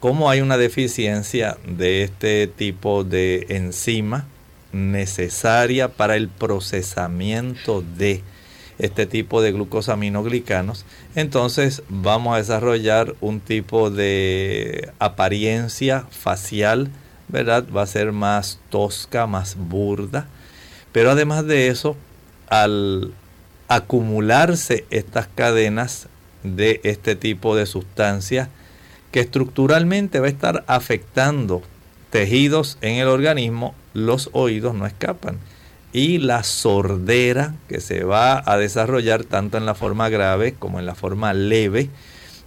como 0.00 0.30
hay 0.30 0.40
una 0.40 0.56
deficiencia 0.56 1.58
de 1.64 2.02
este 2.02 2.48
tipo 2.48 3.04
de 3.04 3.46
enzima 3.50 4.26
necesaria 4.72 5.88
para 5.88 6.16
el 6.16 6.28
procesamiento 6.28 7.84
de 7.96 8.22
este 8.82 9.06
tipo 9.06 9.40
de 9.40 9.52
glucosaminoglicanos, 9.52 10.84
entonces 11.14 11.82
vamos 11.88 12.34
a 12.34 12.38
desarrollar 12.38 13.14
un 13.20 13.38
tipo 13.38 13.90
de 13.90 14.90
apariencia 14.98 16.04
facial, 16.10 16.90
¿verdad? 17.28 17.64
Va 17.74 17.82
a 17.82 17.86
ser 17.86 18.10
más 18.10 18.58
tosca, 18.70 19.28
más 19.28 19.56
burda. 19.56 20.26
Pero 20.90 21.12
además 21.12 21.46
de 21.46 21.68
eso, 21.68 21.96
al 22.48 23.14
acumularse 23.68 24.84
estas 24.90 25.28
cadenas 25.28 26.08
de 26.42 26.80
este 26.82 27.14
tipo 27.14 27.54
de 27.54 27.66
sustancias, 27.66 28.48
que 29.12 29.20
estructuralmente 29.20 30.18
va 30.18 30.26
a 30.26 30.30
estar 30.30 30.64
afectando 30.66 31.62
tejidos 32.10 32.78
en 32.80 32.96
el 32.96 33.06
organismo, 33.06 33.76
los 33.94 34.28
oídos 34.32 34.74
no 34.74 34.86
escapan 34.86 35.38
y 35.92 36.18
la 36.18 36.42
sordera 36.42 37.54
que 37.68 37.80
se 37.80 38.04
va 38.04 38.42
a 38.44 38.56
desarrollar 38.56 39.24
tanto 39.24 39.58
en 39.58 39.66
la 39.66 39.74
forma 39.74 40.08
grave 40.08 40.54
como 40.58 40.78
en 40.78 40.86
la 40.86 40.94
forma 40.94 41.34
leve 41.34 41.90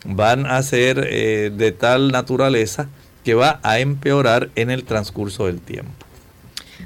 van 0.05 0.45
a 0.45 0.61
ser 0.63 1.07
eh, 1.09 1.51
de 1.55 1.71
tal 1.71 2.11
naturaleza 2.11 2.87
que 3.23 3.33
va 3.33 3.59
a 3.63 3.79
empeorar 3.79 4.49
en 4.55 4.69
el 4.69 4.83
transcurso 4.83 5.47
del 5.47 5.59
tiempo. 5.59 5.91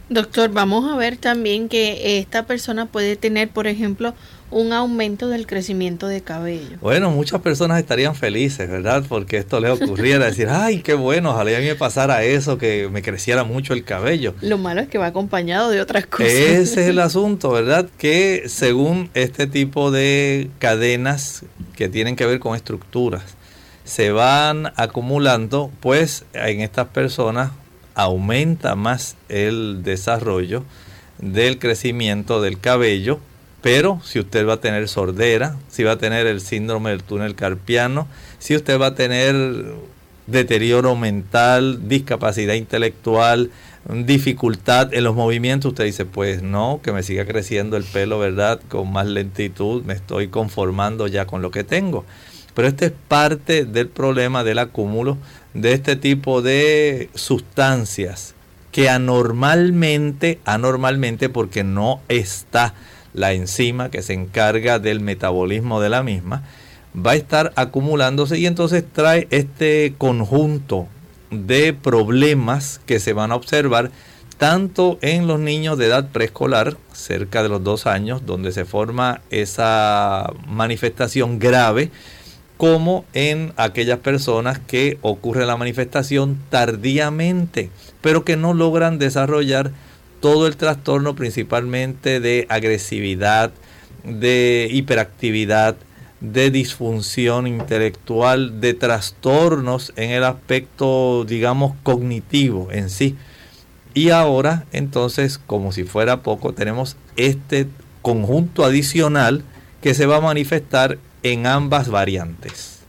Doctor, 0.09 0.49
vamos 0.49 0.91
a 0.91 0.95
ver 0.95 1.17
también 1.17 1.69
que 1.69 2.17
esta 2.17 2.45
persona 2.45 2.87
puede 2.87 3.15
tener, 3.15 3.49
por 3.49 3.67
ejemplo, 3.67 4.15
un 4.51 4.73
aumento 4.73 5.27
del 5.27 5.45
crecimiento 5.45 6.07
de 6.07 6.21
cabello. 6.21 6.77
Bueno, 6.81 7.11
muchas 7.11 7.41
personas 7.41 7.79
estarían 7.79 8.15
felices, 8.15 8.69
¿verdad? 8.69 9.03
Porque 9.07 9.37
esto 9.37 9.59
les 9.59 9.71
ocurriera, 9.71 10.25
decir, 10.25 10.47
ay, 10.51 10.81
qué 10.81 10.93
bueno, 10.93 11.31
ojalá 11.31 11.57
a 11.57 11.59
mí 11.59 11.65
me 11.65 11.75
pasara 11.75 12.23
eso, 12.23 12.57
que 12.57 12.89
me 12.91 13.01
creciera 13.01 13.43
mucho 13.43 13.73
el 13.73 13.83
cabello. 13.83 14.33
Lo 14.41 14.57
malo 14.57 14.81
es 14.81 14.87
que 14.87 14.97
va 14.97 15.07
acompañado 15.07 15.69
de 15.69 15.81
otras 15.81 16.05
cosas. 16.05 16.27
Ese 16.31 16.81
es 16.81 16.87
el 16.87 16.99
asunto, 16.99 17.51
¿verdad? 17.51 17.87
Que 17.97 18.43
según 18.47 19.09
este 19.13 19.47
tipo 19.47 19.91
de 19.91 20.49
cadenas 20.59 21.43
que 21.75 21.89
tienen 21.89 22.15
que 22.15 22.25
ver 22.25 22.39
con 22.39 22.55
estructuras, 22.55 23.23
se 23.83 24.11
van 24.11 24.71
acumulando, 24.75 25.71
pues 25.79 26.25
en 26.33 26.61
estas 26.61 26.89
personas 26.89 27.51
aumenta 27.95 28.75
más 28.75 29.15
el 29.29 29.83
desarrollo 29.83 30.63
del 31.17 31.59
crecimiento 31.59 32.41
del 32.41 32.59
cabello 32.59 33.19
pero 33.61 34.01
si 34.03 34.19
usted 34.19 34.47
va 34.47 34.53
a 34.53 34.61
tener 34.61 34.87
sordera, 34.87 35.57
si 35.69 35.83
va 35.83 35.93
a 35.93 35.97
tener 35.97 36.27
el 36.27 36.41
síndrome 36.41 36.91
del 36.91 37.03
túnel 37.03 37.35
carpiano, 37.35 38.07
si 38.37 38.55
usted 38.55 38.79
va 38.79 38.87
a 38.87 38.95
tener 38.95 39.35
deterioro 40.27 40.95
mental, 40.95 41.87
discapacidad 41.89 42.53
intelectual, 42.53 43.51
dificultad 44.05 44.93
en 44.93 45.03
los 45.03 45.15
movimientos, 45.15 45.69
usted 45.69 45.85
dice, 45.85 46.05
pues 46.05 46.41
no, 46.41 46.79
que 46.83 46.91
me 46.91 47.03
siga 47.03 47.25
creciendo 47.25 47.75
el 47.77 47.83
pelo, 47.83 48.19
¿verdad? 48.19 48.61
Con 48.69 48.91
más 48.91 49.07
lentitud, 49.07 49.83
me 49.83 49.93
estoy 49.93 50.27
conformando 50.27 51.07
ya 51.07 51.25
con 51.25 51.41
lo 51.41 51.51
que 51.51 51.63
tengo. 51.63 52.05
Pero 52.53 52.67
este 52.67 52.87
es 52.87 52.93
parte 53.07 53.65
del 53.65 53.87
problema 53.87 54.43
del 54.43 54.59
acúmulo 54.59 55.17
de 55.53 55.73
este 55.73 55.95
tipo 55.95 56.41
de 56.41 57.09
sustancias 57.15 58.35
que 58.71 58.89
anormalmente, 58.89 60.39
anormalmente 60.45 61.29
porque 61.29 61.63
no 61.63 62.01
está 62.07 62.73
la 63.13 63.33
enzima 63.33 63.89
que 63.89 64.01
se 64.01 64.13
encarga 64.13 64.79
del 64.79 64.99
metabolismo 64.99 65.81
de 65.81 65.89
la 65.89 66.03
misma, 66.03 66.43
va 66.95 67.11
a 67.11 67.15
estar 67.15 67.53
acumulándose 67.55 68.37
y 68.39 68.45
entonces 68.45 68.83
trae 68.91 69.27
este 69.31 69.93
conjunto 69.97 70.87
de 71.31 71.73
problemas 71.73 72.81
que 72.85 72.99
se 72.99 73.13
van 73.13 73.31
a 73.31 73.35
observar 73.35 73.91
tanto 74.37 74.97
en 75.01 75.27
los 75.27 75.39
niños 75.39 75.77
de 75.77 75.87
edad 75.87 76.09
preescolar, 76.09 76.77
cerca 76.93 77.43
de 77.43 77.49
los 77.49 77.63
dos 77.63 77.85
años, 77.85 78.25
donde 78.25 78.53
se 78.53 78.63
forma 78.63 79.19
esa 79.29 80.31
manifestación 80.47 81.39
grave, 81.39 81.91
como 82.55 83.05
en 83.13 83.53
aquellas 83.57 83.99
personas 83.99 84.59
que 84.59 84.97
ocurre 85.01 85.45
la 85.45 85.57
manifestación 85.57 86.39
tardíamente, 86.49 87.69
pero 88.01 88.23
que 88.23 88.37
no 88.37 88.53
logran 88.53 88.97
desarrollar 88.97 89.71
todo 90.19 90.47
el 90.47 90.57
trastorno 90.57 91.15
principalmente 91.15 92.19
de 92.19 92.45
agresividad, 92.49 93.51
de 94.03 94.67
hiperactividad, 94.71 95.75
de 96.21 96.51
disfunción 96.51 97.47
intelectual, 97.47 98.59
de 98.59 98.73
trastornos 98.73 99.93
en 99.95 100.11
el 100.11 100.23
aspecto, 100.23 101.25
digamos, 101.25 101.75
cognitivo 101.83 102.69
en 102.71 102.89
sí. 102.89 103.15
Y 103.93 104.09
ahora, 104.09 104.65
entonces, 104.71 105.37
como 105.37 105.71
si 105.71 105.83
fuera 105.83 106.21
poco, 106.21 106.53
tenemos 106.53 106.97
este 107.15 107.67
conjunto 108.01 108.65
adicional 108.65 109.43
que 109.81 109.93
se 109.93 110.05
va 110.05 110.17
a 110.17 110.21
manifestar 110.21 110.97
en 111.23 111.47
ambas 111.47 111.89
variantes. 111.89 112.79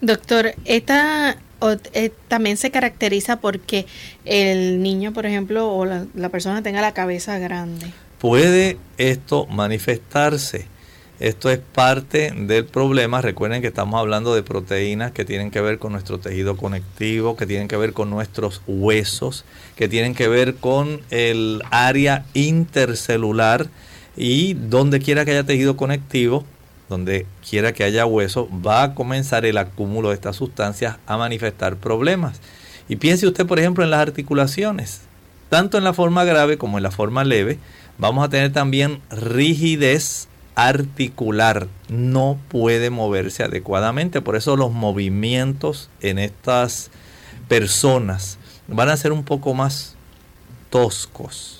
Doctor, 0.00 0.54
esta 0.64 1.38
eh, 1.92 2.10
también 2.28 2.56
se 2.56 2.70
caracteriza 2.70 3.40
porque 3.40 3.86
el 4.24 4.82
niño, 4.82 5.12
por 5.12 5.26
ejemplo, 5.26 5.70
o 5.70 5.84
la, 5.84 6.06
la 6.14 6.28
persona 6.28 6.62
tenga 6.62 6.80
la 6.80 6.94
cabeza 6.94 7.38
grande. 7.38 7.86
Puede 8.18 8.76
esto 8.96 9.46
manifestarse 9.46 10.66
esto 11.20 11.50
es 11.50 11.58
parte 11.58 12.32
del 12.32 12.64
problema. 12.64 13.20
Recuerden 13.20 13.60
que 13.60 13.66
estamos 13.66 13.98
hablando 13.98 14.36
de 14.36 14.44
proteínas 14.44 15.10
que 15.10 15.24
tienen 15.24 15.50
que 15.50 15.60
ver 15.60 15.78
con 15.78 15.90
nuestro 15.90 16.18
tejido 16.18 16.56
conectivo, 16.56 17.36
que 17.36 17.44
tienen 17.44 17.66
que 17.66 17.76
ver 17.76 17.92
con 17.92 18.08
nuestros 18.08 18.62
huesos, 18.68 19.44
que 19.74 19.88
tienen 19.88 20.14
que 20.14 20.28
ver 20.28 20.54
con 20.54 21.00
el 21.10 21.62
área 21.70 22.24
intercelular 22.34 23.66
y 24.16 24.54
donde 24.54 25.00
quiera 25.00 25.24
que 25.24 25.32
haya 25.32 25.44
tejido 25.44 25.76
conectivo, 25.76 26.44
donde 26.88 27.26
quiera 27.48 27.72
que 27.72 27.84
haya 27.84 28.06
hueso, 28.06 28.48
va 28.66 28.82
a 28.82 28.94
comenzar 28.94 29.44
el 29.44 29.58
acúmulo 29.58 30.08
de 30.08 30.14
estas 30.14 30.36
sustancias 30.36 30.96
a 31.06 31.16
manifestar 31.16 31.76
problemas. 31.76 32.40
Y 32.88 32.96
piense 32.96 33.26
usted, 33.26 33.46
por 33.46 33.58
ejemplo, 33.58 33.84
en 33.84 33.90
las 33.90 34.00
articulaciones. 34.00 35.02
Tanto 35.50 35.78
en 35.78 35.84
la 35.84 35.92
forma 35.92 36.24
grave 36.24 36.58
como 36.58 36.78
en 36.78 36.82
la 36.82 36.90
forma 36.90 37.24
leve, 37.24 37.58
vamos 37.98 38.24
a 38.24 38.28
tener 38.28 38.52
también 38.52 39.00
rigidez 39.10 40.28
articular 40.58 41.68
no 41.88 42.36
puede 42.48 42.90
moverse 42.90 43.44
adecuadamente. 43.44 44.20
Por 44.20 44.34
eso 44.34 44.56
los 44.56 44.72
movimientos 44.72 45.88
en 46.00 46.18
estas 46.18 46.90
personas 47.46 48.38
van 48.66 48.88
a 48.88 48.96
ser 48.96 49.12
un 49.12 49.22
poco 49.22 49.54
más 49.54 49.94
toscos. 50.68 51.57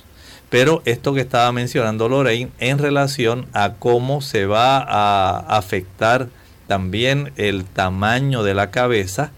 Pero 0.51 0.82
esto 0.86 1.12
que 1.12 1.20
estaba 1.20 1.53
mencionando 1.53 2.09
Lorraine 2.09 2.51
en 2.59 2.78
relación 2.78 3.46
a 3.53 3.74
cómo 3.74 4.20
se 4.22 4.46
va 4.46 4.78
a 4.78 5.38
afectar 5.57 6.28
también 6.66 7.32
el 7.36 7.64
tamaño 7.64 8.42
de 8.42 8.55
la 8.55 8.70
cabeza 8.70 9.30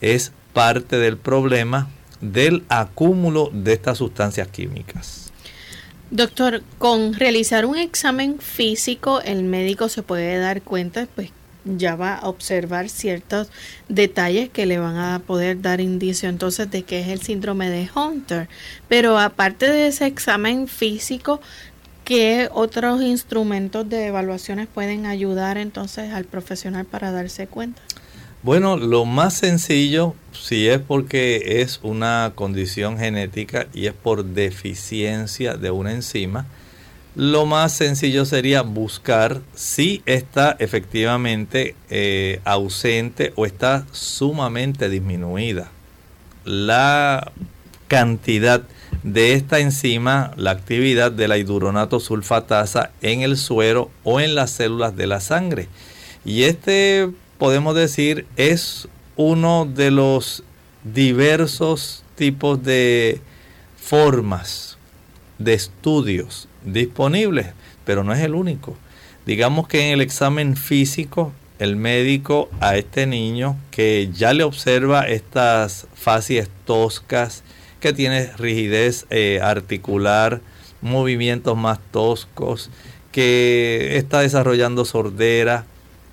es 0.00 0.32
parte 0.52 0.96
del 0.96 1.16
problema 1.16 1.88
del 2.20 2.64
acúmulo 2.68 3.50
de 3.52 3.74
estas 3.74 3.98
sustancias 3.98 4.48
químicas. 4.48 5.30
Doctor, 6.10 6.62
con 6.78 7.14
realizar 7.14 7.66
un 7.66 7.76
examen 7.76 8.38
físico, 8.38 9.20
el 9.20 9.42
médico 9.42 9.88
se 9.88 10.02
puede 10.02 10.38
dar 10.38 10.62
cuenta, 10.62 11.06
pues 11.14 11.30
ya 11.76 11.96
va 11.96 12.14
a 12.14 12.28
observar 12.28 12.88
ciertos 12.88 13.50
detalles 13.88 14.48
que 14.48 14.66
le 14.66 14.78
van 14.78 14.96
a 14.96 15.18
poder 15.20 15.60
dar 15.60 15.80
indicio 15.80 16.28
entonces 16.28 16.70
de 16.70 16.84
que 16.84 17.00
es 17.00 17.08
el 17.08 17.20
síndrome 17.20 17.68
de 17.70 17.88
Hunter. 17.94 18.48
Pero 18.88 19.18
aparte 19.18 19.70
de 19.70 19.88
ese 19.88 20.06
examen 20.06 20.68
físico, 20.68 21.40
¿qué 22.04 22.48
otros 22.52 23.02
instrumentos 23.02 23.88
de 23.88 24.06
evaluaciones 24.06 24.68
pueden 24.72 25.06
ayudar 25.06 25.58
entonces 25.58 26.12
al 26.12 26.24
profesional 26.24 26.86
para 26.86 27.10
darse 27.10 27.46
cuenta? 27.46 27.82
Bueno, 28.42 28.76
lo 28.76 29.04
más 29.04 29.34
sencillo, 29.34 30.14
si 30.32 30.68
es 30.68 30.78
porque 30.78 31.62
es 31.62 31.80
una 31.82 32.32
condición 32.36 32.96
genética 32.96 33.66
y 33.74 33.86
es 33.86 33.92
por 33.92 34.24
deficiencia 34.24 35.54
de 35.54 35.72
una 35.72 35.92
enzima, 35.92 36.46
lo 37.16 37.46
más 37.46 37.72
sencillo 37.72 38.26
sería 38.26 38.60
buscar 38.60 39.40
si 39.54 40.02
está 40.04 40.54
efectivamente 40.58 41.74
eh, 41.88 42.42
ausente 42.44 43.32
o 43.36 43.46
está 43.46 43.86
sumamente 43.90 44.90
disminuida. 44.90 45.70
La 46.44 47.32
cantidad 47.88 48.64
de 49.02 49.32
esta 49.32 49.60
enzima, 49.60 50.32
la 50.36 50.50
actividad 50.50 51.10
de 51.10 51.26
la 51.26 51.38
hidronato 51.38 52.00
sulfatasa 52.00 52.90
en 53.00 53.22
el 53.22 53.38
suero 53.38 53.90
o 54.04 54.20
en 54.20 54.34
las 54.34 54.50
células 54.50 54.94
de 54.94 55.06
la 55.06 55.20
sangre. 55.20 55.68
Y 56.22 56.42
este 56.42 57.08
podemos 57.38 57.74
decir 57.74 58.26
es 58.36 58.88
uno 59.16 59.64
de 59.64 59.90
los 59.90 60.42
diversos 60.84 62.04
tipos 62.14 62.62
de 62.62 63.22
formas 63.78 64.76
de 65.38 65.54
estudios 65.54 66.46
disponibles, 66.66 67.46
pero 67.84 68.04
no 68.04 68.12
es 68.12 68.20
el 68.20 68.34
único. 68.34 68.76
Digamos 69.24 69.66
que 69.66 69.86
en 69.86 69.94
el 69.94 70.00
examen 70.02 70.56
físico, 70.56 71.32
el 71.58 71.76
médico 71.76 72.50
a 72.60 72.76
este 72.76 73.06
niño 73.06 73.56
que 73.70 74.10
ya 74.12 74.34
le 74.34 74.44
observa 74.44 75.08
estas 75.08 75.86
facies 75.94 76.50
toscas, 76.66 77.42
que 77.80 77.92
tiene 77.92 78.30
rigidez 78.36 79.06
eh, 79.10 79.40
articular, 79.42 80.40
movimientos 80.80 81.56
más 81.56 81.78
toscos, 81.90 82.70
que 83.12 83.96
está 83.96 84.20
desarrollando 84.20 84.84
sordera, 84.84 85.64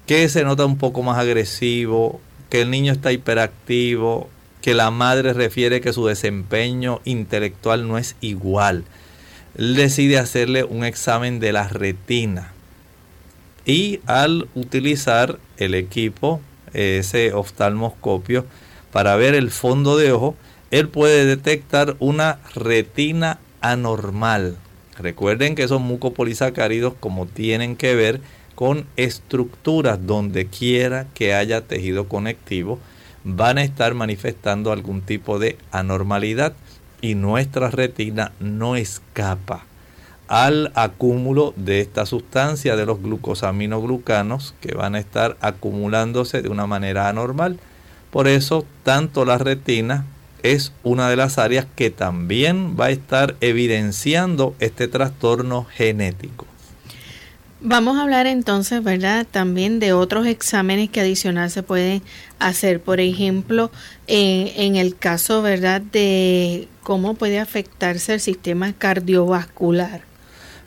que 0.05 0.27
se 0.29 0.43
nota 0.43 0.65
un 0.65 0.77
poco 0.77 1.03
más 1.03 1.17
agresivo, 1.17 2.21
que 2.49 2.61
el 2.61 2.69
niño 2.69 2.93
está 2.93 3.11
hiperactivo, 3.11 4.29
que 4.61 4.73
la 4.73 4.91
madre 4.91 5.33
refiere 5.33 5.81
que 5.81 5.91
su 5.91 6.05
desempeño 6.05 7.01
intelectual 7.03 7.87
no 7.87 7.97
es 7.97 8.15
igual. 8.21 8.85
Decide 9.55 10.17
hacerle 10.17 10.63
un 10.63 10.83
examen 10.83 11.39
de 11.39 11.53
la 11.53 11.67
retina. 11.67 12.51
Y 13.65 14.01
al 14.07 14.47
utilizar 14.55 15.39
el 15.57 15.75
equipo, 15.75 16.41
ese 16.73 17.33
oftalmoscopio, 17.33 18.45
para 18.91 19.15
ver 19.15 19.35
el 19.35 19.51
fondo 19.51 19.95
de 19.97 20.11
ojo, 20.11 20.35
él 20.71 20.89
puede 20.89 21.25
detectar 21.25 21.95
una 21.99 22.39
retina 22.55 23.39
anormal. 23.61 24.57
Recuerden 24.97 25.55
que 25.55 25.63
esos 25.63 25.81
mucopolisacáridos, 25.81 26.93
como 26.99 27.25
tienen 27.25 27.75
que 27.75 27.95
ver 27.95 28.21
con 28.55 28.85
estructuras 28.95 30.05
donde 30.05 30.47
quiera 30.47 31.07
que 31.13 31.33
haya 31.33 31.61
tejido 31.61 32.07
conectivo, 32.07 32.79
van 33.23 33.57
a 33.57 33.63
estar 33.63 33.93
manifestando 33.93 34.71
algún 34.71 35.01
tipo 35.01 35.39
de 35.39 35.57
anormalidad 35.71 36.53
y 37.03 37.15
nuestra 37.15 37.69
retina 37.69 38.31
no 38.39 38.77
escapa 38.77 39.65
al 40.29 40.71
acúmulo 40.73 41.53
de 41.57 41.81
esta 41.81 42.05
sustancia 42.05 42.77
de 42.77 42.85
los 42.85 43.01
glucosaminoglucanos 43.01 44.55
que 44.61 44.73
van 44.73 44.95
a 44.95 44.99
estar 44.99 45.35
acumulándose 45.41 46.41
de 46.41 46.47
una 46.47 46.65
manera 46.65 47.09
anormal. 47.09 47.59
Por 48.09 48.29
eso, 48.29 48.65
tanto 48.83 49.25
la 49.25 49.37
retina 49.37 50.05
es 50.43 50.71
una 50.83 51.09
de 51.09 51.17
las 51.17 51.37
áreas 51.37 51.67
que 51.75 51.89
también 51.89 52.77
va 52.79 52.85
a 52.85 52.91
estar 52.91 53.35
evidenciando 53.41 54.55
este 54.59 54.87
trastorno 54.87 55.65
genético. 55.65 56.47
Vamos 57.65 57.97
a 57.97 58.03
hablar 58.03 58.27
entonces, 58.27 58.83
¿verdad? 58.83 59.25
También 59.29 59.79
de 59.79 59.93
otros 59.93 60.27
exámenes 60.27 60.89
que 60.89 60.99
adicional 60.99 61.49
se 61.49 61.63
pueden 61.63 62.01
hacer. 62.37 62.81
Por 62.81 62.99
ejemplo, 62.99 63.71
en 64.07 64.75
el 64.75 64.97
caso, 64.97 65.41
¿verdad? 65.41 65.79
De 65.81 66.67
cómo 66.81 67.13
puede 67.13 67.39
afectarse 67.39 68.15
el 68.15 68.19
sistema 68.19 68.73
cardiovascular. 68.73 70.01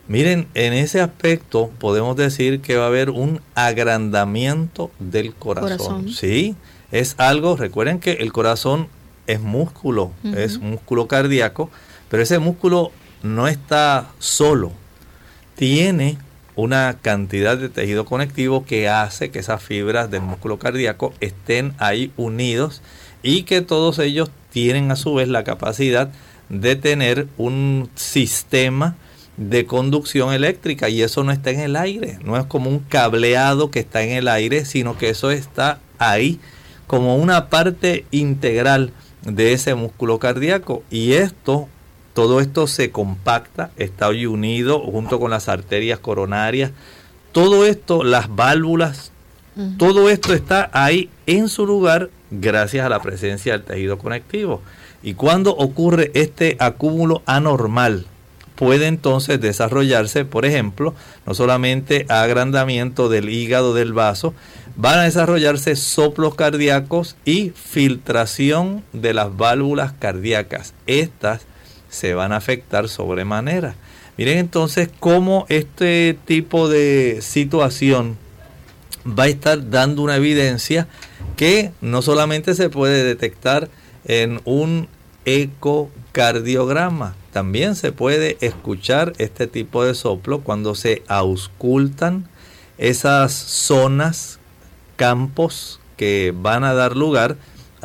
Miren, 0.08 0.48
en 0.54 0.72
ese 0.72 1.02
aspecto 1.02 1.70
podemos 1.78 2.16
decir 2.16 2.60
que 2.60 2.76
va 2.76 2.84
a 2.84 2.86
haber 2.86 3.10
un 3.10 3.42
agrandamiento 3.54 4.90
del 4.98 5.34
corazón. 5.34 6.08
Sí, 6.08 6.54
es 6.92 7.14
algo, 7.18 7.56
recuerden 7.56 8.00
que 8.00 8.12
el 8.12 8.32
corazón 8.32 8.88
es 9.26 9.40
músculo, 9.40 10.12
es 10.34 10.60
músculo 10.60 11.08
cardíaco, 11.08 11.68
pero 12.08 12.22
ese 12.22 12.38
músculo 12.38 12.90
no 13.22 13.48
está 13.48 14.08
solo, 14.18 14.72
tiene 15.56 16.16
una 16.56 16.96
cantidad 17.00 17.58
de 17.58 17.68
tejido 17.68 18.04
conectivo 18.06 18.64
que 18.64 18.88
hace 18.88 19.30
que 19.30 19.38
esas 19.38 19.62
fibras 19.62 20.10
del 20.10 20.22
músculo 20.22 20.58
cardíaco 20.58 21.12
estén 21.20 21.74
ahí 21.78 22.10
unidos 22.16 22.82
y 23.22 23.42
que 23.42 23.60
todos 23.60 23.98
ellos 23.98 24.30
tienen 24.50 24.90
a 24.90 24.96
su 24.96 25.14
vez 25.14 25.28
la 25.28 25.44
capacidad 25.44 26.10
de 26.48 26.76
tener 26.76 27.28
un 27.36 27.90
sistema 27.94 28.96
de 29.36 29.66
conducción 29.66 30.32
eléctrica. 30.32 30.88
Y 30.88 31.02
eso 31.02 31.24
no 31.24 31.32
está 31.32 31.50
en 31.50 31.60
el 31.60 31.76
aire, 31.76 32.18
no 32.24 32.36
es 32.38 32.46
como 32.46 32.70
un 32.70 32.78
cableado 32.78 33.70
que 33.70 33.80
está 33.80 34.02
en 34.02 34.12
el 34.12 34.28
aire, 34.28 34.64
sino 34.64 34.96
que 34.96 35.10
eso 35.10 35.30
está 35.30 35.78
ahí 35.98 36.40
como 36.86 37.16
una 37.16 37.48
parte 37.48 38.06
integral 38.10 38.92
de 39.22 39.52
ese 39.52 39.74
músculo 39.74 40.18
cardíaco. 40.18 40.82
Y 40.90 41.12
esto 41.12 41.68
todo 42.16 42.40
esto 42.40 42.66
se 42.66 42.90
compacta, 42.90 43.72
está 43.76 44.08
hoy 44.08 44.24
unido 44.24 44.80
junto 44.80 45.20
con 45.20 45.30
las 45.30 45.50
arterias 45.50 45.98
coronarias. 45.98 46.70
Todo 47.32 47.66
esto, 47.66 48.04
las 48.04 48.34
válvulas, 48.34 49.12
todo 49.76 50.08
esto 50.08 50.32
está 50.32 50.70
ahí 50.72 51.10
en 51.26 51.50
su 51.50 51.66
lugar 51.66 52.08
gracias 52.30 52.86
a 52.86 52.88
la 52.88 53.02
presencia 53.02 53.52
del 53.52 53.64
tejido 53.64 53.98
conectivo. 53.98 54.62
Y 55.02 55.12
cuando 55.12 55.50
ocurre 55.50 56.10
este 56.14 56.56
acúmulo 56.58 57.20
anormal, 57.26 58.06
puede 58.54 58.86
entonces 58.86 59.38
desarrollarse, 59.38 60.24
por 60.24 60.46
ejemplo, 60.46 60.94
no 61.26 61.34
solamente 61.34 62.06
agrandamiento 62.08 63.10
del 63.10 63.28
hígado 63.28 63.74
del 63.74 63.92
vaso, 63.92 64.32
van 64.74 65.00
a 65.00 65.02
desarrollarse 65.02 65.76
soplos 65.76 66.34
cardíacos 66.34 67.14
y 67.26 67.50
filtración 67.50 68.84
de 68.94 69.12
las 69.12 69.36
válvulas 69.36 69.92
cardíacas. 69.98 70.72
Estas 70.86 71.42
se 71.88 72.14
van 72.14 72.32
a 72.32 72.36
afectar 72.36 72.88
sobremanera. 72.88 73.74
Miren 74.16 74.38
entonces 74.38 74.88
cómo 74.98 75.46
este 75.48 76.16
tipo 76.24 76.68
de 76.68 77.18
situación 77.20 78.16
va 79.06 79.24
a 79.24 79.28
estar 79.28 79.70
dando 79.70 80.02
una 80.02 80.16
evidencia 80.16 80.88
que 81.36 81.72
no 81.80 82.02
solamente 82.02 82.54
se 82.54 82.70
puede 82.70 83.04
detectar 83.04 83.68
en 84.04 84.40
un 84.44 84.88
ecocardiograma, 85.26 87.14
también 87.32 87.74
se 87.76 87.92
puede 87.92 88.38
escuchar 88.40 89.12
este 89.18 89.46
tipo 89.46 89.84
de 89.84 89.94
soplo 89.94 90.40
cuando 90.40 90.74
se 90.74 91.02
auscultan 91.08 92.28
esas 92.78 93.32
zonas, 93.32 94.38
campos 94.96 95.80
que 95.96 96.32
van 96.34 96.64
a 96.64 96.74
dar 96.74 96.96
lugar 96.96 97.36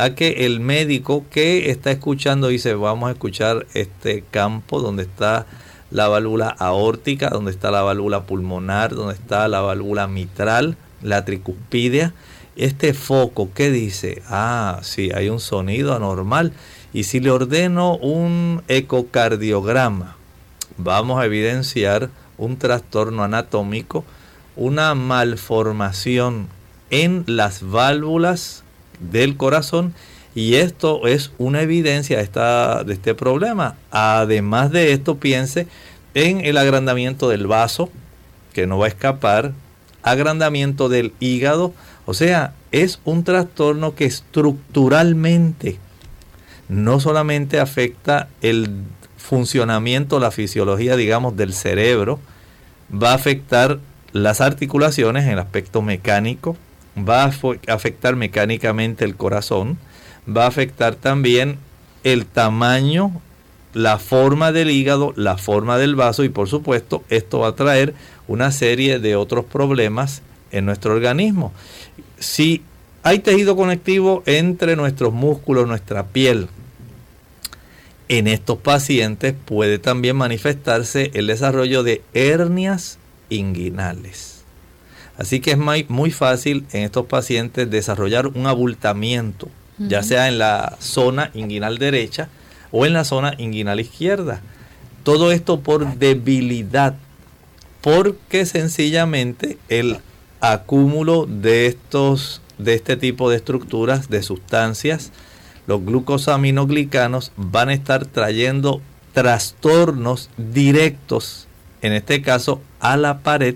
a 0.01 0.15
que 0.15 0.47
el 0.47 0.61
médico 0.61 1.25
que 1.29 1.69
está 1.69 1.91
escuchando 1.91 2.47
dice 2.47 2.73
vamos 2.73 3.07
a 3.07 3.11
escuchar 3.11 3.67
este 3.75 4.23
campo 4.31 4.81
donde 4.81 5.03
está 5.03 5.45
la 5.91 6.07
válvula 6.07 6.47
aórtica, 6.47 7.29
donde 7.29 7.51
está 7.51 7.69
la 7.69 7.83
válvula 7.83 8.23
pulmonar, 8.23 8.95
donde 8.95 9.13
está 9.13 9.47
la 9.47 9.61
válvula 9.61 10.07
mitral, 10.07 10.75
la 11.03 11.23
tricuspidia. 11.23 12.15
Este 12.55 12.95
foco, 12.95 13.51
¿qué 13.53 13.69
dice? 13.69 14.23
Ah, 14.27 14.79
sí, 14.81 15.11
hay 15.13 15.29
un 15.29 15.39
sonido 15.39 15.95
anormal 15.95 16.51
y 16.93 17.03
si 17.03 17.19
le 17.19 17.29
ordeno 17.29 17.95
un 17.97 18.63
ecocardiograma, 18.69 20.15
vamos 20.77 21.21
a 21.21 21.25
evidenciar 21.25 22.09
un 22.39 22.57
trastorno 22.57 23.23
anatómico, 23.23 24.03
una 24.55 24.95
malformación 24.95 26.47
en 26.89 27.23
las 27.27 27.61
válvulas 27.61 28.63
del 29.11 29.37
corazón 29.37 29.93
y 30.33 30.55
esto 30.55 31.07
es 31.07 31.31
una 31.37 31.61
evidencia 31.61 32.17
de, 32.17 32.23
esta, 32.23 32.83
de 32.83 32.93
este 32.93 33.13
problema. 33.13 33.75
Además 33.91 34.71
de 34.71 34.93
esto, 34.93 35.17
piense 35.17 35.67
en 36.13 36.45
el 36.45 36.57
agrandamiento 36.57 37.29
del 37.29 37.47
vaso, 37.47 37.89
que 38.53 38.67
no 38.67 38.77
va 38.77 38.85
a 38.85 38.89
escapar, 38.89 39.53
agrandamiento 40.03 40.89
del 40.89 41.13
hígado, 41.19 41.73
o 42.05 42.13
sea, 42.13 42.53
es 42.71 42.99
un 43.03 43.23
trastorno 43.23 43.95
que 43.95 44.05
estructuralmente 44.05 45.79
no 46.69 46.99
solamente 47.01 47.59
afecta 47.59 48.29
el 48.41 48.69
funcionamiento, 49.17 50.19
la 50.19 50.31
fisiología, 50.31 50.95
digamos, 50.95 51.35
del 51.35 51.53
cerebro, 51.53 52.19
va 52.91 53.11
a 53.11 53.15
afectar 53.15 53.79
las 54.13 54.41
articulaciones 54.41 55.25
en 55.25 55.31
el 55.31 55.39
aspecto 55.39 55.81
mecánico, 55.81 56.55
va 56.97 57.23
a 57.23 57.33
afectar 57.73 58.15
mecánicamente 58.15 59.05
el 59.05 59.15
corazón, 59.15 59.77
va 60.27 60.45
a 60.45 60.47
afectar 60.47 60.95
también 60.95 61.57
el 62.03 62.25
tamaño, 62.25 63.21
la 63.73 63.99
forma 63.99 64.51
del 64.51 64.69
hígado, 64.69 65.13
la 65.15 65.37
forma 65.37 65.77
del 65.77 65.95
vaso 65.95 66.23
y 66.23 66.29
por 66.29 66.49
supuesto 66.49 67.03
esto 67.09 67.39
va 67.39 67.49
a 67.49 67.55
traer 67.55 67.93
una 68.27 68.51
serie 68.51 68.99
de 68.99 69.15
otros 69.15 69.45
problemas 69.45 70.21
en 70.51 70.65
nuestro 70.65 70.93
organismo. 70.93 71.53
Si 72.19 72.63
hay 73.03 73.19
tejido 73.19 73.55
conectivo 73.55 74.23
entre 74.25 74.75
nuestros 74.75 75.13
músculos, 75.13 75.67
nuestra 75.67 76.07
piel, 76.07 76.49
en 78.09 78.27
estos 78.27 78.57
pacientes 78.57 79.33
puede 79.45 79.79
también 79.79 80.17
manifestarse 80.17 81.11
el 81.13 81.27
desarrollo 81.27 81.81
de 81.81 82.01
hernias 82.13 82.97
inguinales. 83.29 84.30
Así 85.21 85.39
que 85.39 85.51
es 85.51 85.57
muy, 85.87 86.09
fácil 86.09 86.65
en 86.71 86.81
estos 86.81 87.05
pacientes 87.05 87.69
desarrollar 87.69 88.25
un 88.25 88.47
abultamiento, 88.47 89.49
ya 89.77 90.01
sea 90.01 90.27
en 90.27 90.39
la 90.39 90.77
zona 90.79 91.29
inguinal 91.35 91.77
derecha 91.77 92.27
o 92.71 92.87
en 92.87 92.93
la 92.93 93.03
zona 93.03 93.35
inguinal 93.37 93.79
izquierda. 93.79 94.41
Todo 95.03 95.31
esto 95.31 95.59
por 95.59 95.95
debilidad, 95.99 96.95
porque 97.81 98.47
sencillamente 98.47 99.59
el 99.69 99.99
acúmulo 100.39 101.27
de 101.27 101.67
estos 101.67 102.41
de 102.57 102.73
este 102.73 102.97
tipo 102.97 103.29
de 103.29 103.35
estructuras, 103.35 104.09
de 104.09 104.23
sustancias, 104.23 105.11
los 105.67 105.85
glucosaminoglicanos 105.85 107.31
van 107.35 107.69
a 107.69 107.75
estar 107.75 108.07
trayendo 108.07 108.81
trastornos 109.13 110.31
directos, 110.37 111.47
en 111.83 111.93
este 111.93 112.23
caso 112.23 112.59
a 112.79 112.97
la 112.97 113.19
pared 113.19 113.53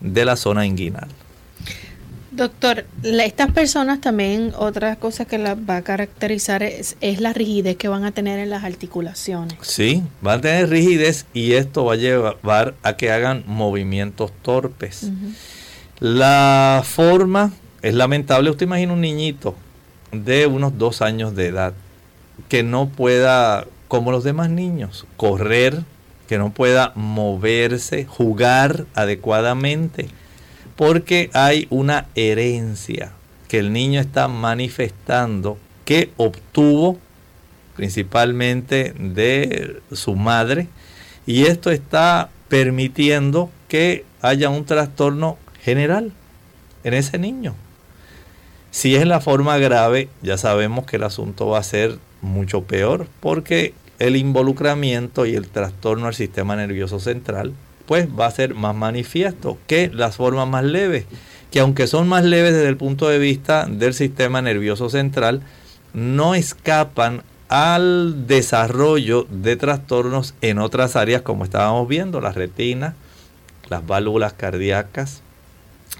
de 0.00 0.24
la 0.24 0.36
zona 0.36 0.66
inguinal. 0.66 1.08
Doctor, 2.36 2.84
estas 3.02 3.50
personas 3.52 4.02
también, 4.02 4.52
otra 4.58 4.96
cosa 4.96 5.24
que 5.24 5.38
las 5.38 5.56
va 5.56 5.78
a 5.78 5.82
caracterizar 5.82 6.62
es, 6.62 6.96
la 7.00 7.32
rigidez 7.32 7.76
que 7.76 7.88
van 7.88 8.04
a 8.04 8.12
tener 8.12 8.38
en 8.38 8.50
las 8.50 8.62
articulaciones. 8.62 9.56
Sí, 9.62 10.02
van 10.20 10.40
a 10.40 10.42
tener 10.42 10.68
rigidez 10.68 11.24
y 11.32 11.52
esto 11.52 11.86
va 11.86 11.94
a 11.94 11.96
llevar 11.96 12.74
a 12.82 12.96
que 12.98 13.10
hagan 13.10 13.42
movimientos 13.46 14.32
torpes. 14.42 15.10
La 15.98 16.82
forma 16.84 17.52
es 17.80 17.94
lamentable. 17.94 18.50
Usted 18.50 18.66
imagina 18.66 18.92
un 18.92 19.00
niñito 19.00 19.54
de 20.12 20.46
unos 20.46 20.76
dos 20.76 21.00
años 21.00 21.34
de 21.34 21.46
edad 21.46 21.72
que 22.50 22.62
no 22.62 22.88
pueda, 22.88 23.66
como 23.88 24.10
los 24.10 24.24
demás 24.24 24.50
niños, 24.50 25.06
correr, 25.16 25.84
que 26.26 26.38
no 26.38 26.50
pueda 26.50 26.92
moverse, 26.94 28.04
jugar 28.04 28.86
adecuadamente, 28.94 30.08
porque 30.76 31.30
hay 31.32 31.66
una 31.70 32.06
herencia 32.14 33.12
que 33.48 33.58
el 33.58 33.72
niño 33.72 34.00
está 34.00 34.28
manifestando 34.28 35.58
que 35.84 36.10
obtuvo 36.16 36.98
principalmente 37.76 38.92
de 38.98 39.80
su 39.92 40.16
madre 40.16 40.68
y 41.26 41.44
esto 41.44 41.70
está 41.70 42.30
permitiendo 42.48 43.50
que 43.68 44.04
haya 44.20 44.48
un 44.48 44.64
trastorno 44.64 45.38
general 45.62 46.12
en 46.84 46.94
ese 46.94 47.18
niño. 47.18 47.54
Si 48.70 48.94
es 48.94 49.06
la 49.06 49.20
forma 49.20 49.58
grave, 49.58 50.08
ya 50.22 50.36
sabemos 50.36 50.86
que 50.86 50.96
el 50.96 51.04
asunto 51.04 51.46
va 51.48 51.58
a 51.58 51.62
ser 51.62 51.98
mucho 52.20 52.64
peor 52.64 53.06
porque 53.20 53.74
el 53.98 54.16
involucramiento 54.16 55.26
y 55.26 55.34
el 55.34 55.48
trastorno 55.48 56.06
al 56.06 56.14
sistema 56.14 56.56
nervioso 56.56 57.00
central 57.00 57.52
pues 57.86 58.08
va 58.08 58.26
a 58.26 58.30
ser 58.30 58.54
más 58.54 58.74
manifiesto 58.74 59.58
que 59.66 59.90
las 59.92 60.16
formas 60.16 60.48
más 60.48 60.64
leves, 60.64 61.06
que 61.50 61.60
aunque 61.60 61.86
son 61.86 62.08
más 62.08 62.24
leves 62.24 62.52
desde 62.52 62.68
el 62.68 62.76
punto 62.76 63.08
de 63.08 63.18
vista 63.18 63.66
del 63.66 63.94
sistema 63.94 64.42
nervioso 64.42 64.90
central, 64.90 65.42
no 65.94 66.34
escapan 66.34 67.22
al 67.48 68.26
desarrollo 68.26 69.26
de 69.30 69.56
trastornos 69.56 70.34
en 70.40 70.58
otras 70.58 70.96
áreas 70.96 71.22
como 71.22 71.44
estábamos 71.44 71.86
viendo, 71.86 72.20
la 72.20 72.32
retina, 72.32 72.96
las 73.68 73.86
válvulas 73.86 74.32
cardíacas, 74.32 75.22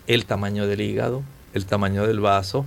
el 0.09 0.27
tamaño 0.27 0.67
del 0.67 0.81
hígado, 0.81 1.23
el 1.55 1.67
tamaño 1.67 2.07
del 2.07 2.21
vaso, 2.21 2.67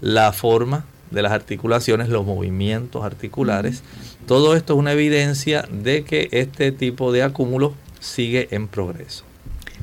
la 0.00 0.32
forma 0.32 0.86
de 1.14 1.22
las 1.22 1.32
articulaciones, 1.32 2.08
los 2.08 2.26
movimientos 2.26 3.04
articulares. 3.04 3.82
Todo 4.26 4.56
esto 4.56 4.74
es 4.74 4.78
una 4.78 4.92
evidencia 4.92 5.66
de 5.70 6.04
que 6.04 6.28
este 6.32 6.72
tipo 6.72 7.12
de 7.12 7.22
acúmulo 7.22 7.74
sigue 8.00 8.48
en 8.50 8.68
progreso. 8.68 9.24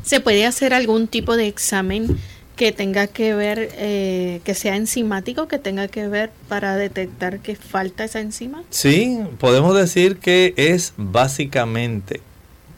¿Se 0.04 0.20
puede 0.20 0.46
hacer 0.46 0.74
algún 0.74 1.08
tipo 1.08 1.38
de 1.38 1.48
examen 1.48 2.18
que 2.56 2.72
tenga 2.72 3.08
que 3.08 3.34
ver, 3.34 3.70
eh, 3.74 4.42
que 4.44 4.54
sea 4.54 4.76
enzimático, 4.76 5.48
que 5.48 5.58
tenga 5.58 5.88
que 5.88 6.08
ver 6.08 6.32
para 6.48 6.76
detectar 6.76 7.40
que 7.40 7.56
falta 7.56 8.04
esa 8.04 8.20
enzima? 8.20 8.64
Sí, 8.70 9.20
podemos 9.40 9.76
decir 9.76 10.18
que 10.18 10.54
es 10.58 10.94
básicamente, 10.98 12.22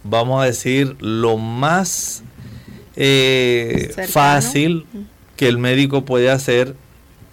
vamos 0.04 0.42
a 0.42 0.46
decir, 0.46 0.96
lo 1.00 1.38
más 1.38 2.24
eh, 2.96 3.94
fácil 4.10 4.86
que 5.36 5.48
el 5.48 5.58
médico 5.58 6.06
puede 6.06 6.30
hacer 6.30 6.76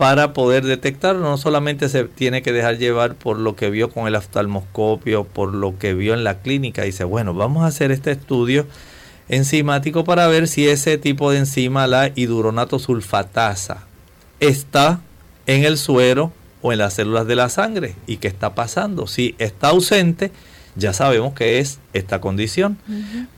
para 0.01 0.32
poder 0.32 0.64
detectarlo. 0.64 1.20
No 1.20 1.36
solamente 1.36 1.90
se 1.90 2.05
tiene 2.05 2.40
que 2.40 2.55
dejar 2.55 2.78
llevar 2.78 3.16
por 3.16 3.38
lo 3.38 3.55
que 3.55 3.68
vio 3.68 3.90
con 3.90 4.07
el 4.07 4.14
oftalmoscopio, 4.14 5.24
por 5.24 5.53
lo 5.53 5.78
que 5.78 5.92
vio 5.92 6.14
en 6.14 6.24
la 6.24 6.38
clínica. 6.38 6.84
Dice, 6.84 7.05
bueno, 7.05 7.34
vamos 7.34 7.64
a 7.64 7.66
hacer 7.66 7.90
este 7.90 8.12
estudio 8.12 8.66
enzimático 9.28 10.05
para 10.05 10.26
ver 10.26 10.48
si 10.48 10.66
ese 10.66 10.96
tipo 10.96 11.30
de 11.30 11.40
enzima, 11.40 11.86
la 11.86 12.12
hidronato 12.14 12.78
sulfatasa, 12.78 13.84
está 14.40 15.03
en 15.46 15.66
el 15.66 15.76
suero 15.76 16.32
o 16.62 16.72
en 16.72 16.78
las 16.78 16.94
células 16.94 17.26
de 17.26 17.36
la 17.36 17.51
sangre. 17.51 17.94
¿Y 18.07 18.16
qué 18.16 18.28
está 18.28 18.55
pasando? 18.55 19.07
Si 19.07 19.34
está 19.38 19.68
ausente, 19.68 20.32
ya 20.76 20.94
sabemos 20.94 21.34
que 21.34 21.59
es 21.59 21.78
esta 21.92 22.22
condición. 22.22 22.78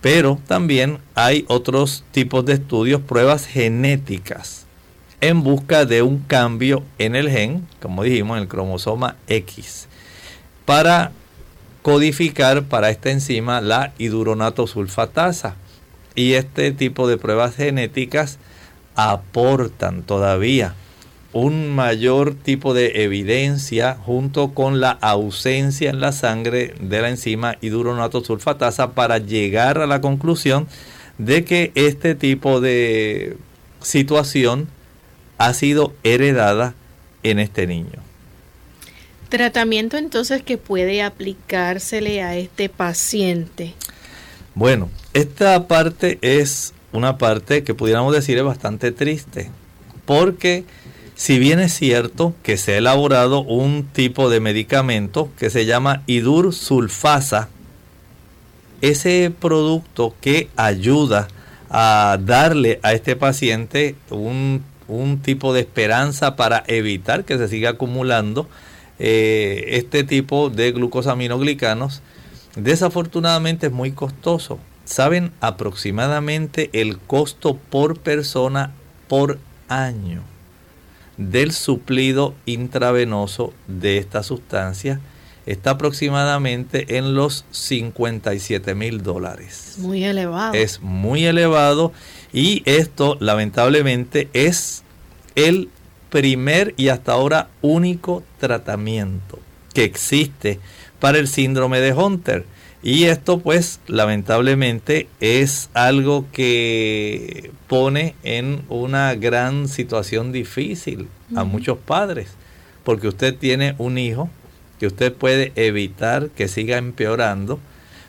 Pero 0.00 0.38
también 0.46 0.98
hay 1.16 1.44
otros 1.48 2.04
tipos 2.12 2.44
de 2.44 2.52
estudios, 2.52 3.00
pruebas 3.00 3.46
genéticas, 3.46 4.61
en 5.22 5.44
busca 5.44 5.86
de 5.86 6.02
un 6.02 6.18
cambio 6.18 6.82
en 6.98 7.14
el 7.14 7.30
gen, 7.30 7.66
como 7.80 8.02
dijimos, 8.02 8.36
en 8.36 8.42
el 8.42 8.48
cromosoma 8.48 9.16
X, 9.28 9.86
para 10.64 11.12
codificar 11.80 12.64
para 12.64 12.90
esta 12.90 13.12
enzima 13.12 13.60
la 13.60 13.92
hidronato 13.98 14.66
sulfatasa. 14.66 15.54
Y 16.16 16.32
este 16.32 16.72
tipo 16.72 17.06
de 17.06 17.18
pruebas 17.18 17.54
genéticas 17.54 18.38
aportan 18.96 20.02
todavía 20.02 20.74
un 21.32 21.70
mayor 21.74 22.34
tipo 22.34 22.74
de 22.74 23.04
evidencia 23.04 23.96
junto 24.04 24.52
con 24.52 24.80
la 24.80 24.90
ausencia 24.90 25.88
en 25.90 26.00
la 26.00 26.12
sangre 26.12 26.74
de 26.80 27.00
la 27.00 27.08
enzima 27.08 27.56
sulfatasa 28.24 28.90
para 28.90 29.18
llegar 29.18 29.78
a 29.78 29.86
la 29.86 30.00
conclusión 30.00 30.66
de 31.16 31.44
que 31.44 31.70
este 31.76 32.16
tipo 32.16 32.60
de 32.60 33.36
situación 33.80 34.68
ha 35.38 35.54
sido 35.54 35.92
heredada 36.02 36.74
en 37.22 37.38
este 37.38 37.66
niño. 37.66 38.02
Tratamiento 39.28 39.96
entonces 39.96 40.42
que 40.42 40.58
puede 40.58 41.02
aplicársele 41.02 42.22
a 42.22 42.36
este 42.36 42.68
paciente. 42.68 43.74
Bueno, 44.54 44.90
esta 45.14 45.66
parte 45.66 46.18
es 46.20 46.74
una 46.92 47.16
parte 47.16 47.64
que 47.64 47.74
pudiéramos 47.74 48.14
decir 48.14 48.36
es 48.36 48.44
bastante 48.44 48.92
triste, 48.92 49.50
porque 50.04 50.64
si 51.14 51.38
bien 51.38 51.60
es 51.60 51.72
cierto 51.72 52.34
que 52.42 52.56
se 52.56 52.74
ha 52.74 52.78
elaborado 52.78 53.40
un 53.40 53.86
tipo 53.86 54.28
de 54.28 54.40
medicamento 54.40 55.30
que 55.38 55.48
se 55.48 55.64
llama 55.64 56.02
idur 56.06 56.52
sulfasa, 56.52 57.48
ese 58.82 59.32
producto 59.40 60.14
que 60.20 60.48
ayuda 60.56 61.28
a 61.70 62.18
darle 62.20 62.80
a 62.82 62.92
este 62.92 63.16
paciente 63.16 63.94
un, 64.10 64.62
tipo 65.22 65.52
de 65.52 65.60
esperanza 65.60 66.36
para 66.36 66.64
evitar 66.66 67.24
que 67.24 67.38
se 67.38 67.48
siga 67.48 67.70
acumulando 67.70 68.48
eh, 68.98 69.64
este 69.78 70.04
tipo 70.04 70.50
de 70.50 70.72
glucosaminoglicanos, 70.72 72.02
desafortunadamente 72.56 73.66
es 73.66 73.72
muy 73.72 73.92
costoso. 73.92 74.58
¿Saben 74.84 75.32
aproximadamente 75.40 76.70
el 76.72 76.98
costo 76.98 77.56
por 77.56 77.98
persona 77.98 78.72
por 79.08 79.38
año 79.68 80.22
del 81.16 81.52
suplido 81.52 82.34
intravenoso 82.46 83.52
de 83.66 83.98
esta 83.98 84.22
sustancia? 84.22 85.00
Está 85.46 85.70
aproximadamente 85.70 86.98
en 86.98 87.14
los 87.14 87.44
57 87.50 88.74
mil 88.76 89.02
dólares. 89.02 89.74
Muy 89.78 90.04
elevado. 90.04 90.54
Es 90.54 90.80
muy 90.80 91.24
elevado 91.24 91.92
y 92.32 92.62
esto 92.64 93.16
lamentablemente 93.18 94.28
es 94.32 94.81
el 95.34 95.68
primer 96.10 96.74
y 96.76 96.88
hasta 96.88 97.12
ahora 97.12 97.48
único 97.62 98.22
tratamiento 98.38 99.38
que 99.72 99.84
existe 99.84 100.60
para 101.00 101.18
el 101.18 101.26
síndrome 101.26 101.80
de 101.80 101.92
Hunter. 101.92 102.44
Y 102.82 103.04
esto 103.04 103.38
pues 103.38 103.80
lamentablemente 103.86 105.08
es 105.20 105.70
algo 105.72 106.26
que 106.32 107.52
pone 107.68 108.14
en 108.24 108.62
una 108.68 109.14
gran 109.14 109.68
situación 109.68 110.32
difícil 110.32 111.08
a 111.36 111.44
muchos 111.44 111.78
padres, 111.78 112.30
porque 112.82 113.08
usted 113.08 113.36
tiene 113.36 113.76
un 113.78 113.98
hijo 113.98 114.28
que 114.80 114.88
usted 114.88 115.12
puede 115.12 115.52
evitar 115.54 116.30
que 116.30 116.48
siga 116.48 116.76
empeorando, 116.76 117.60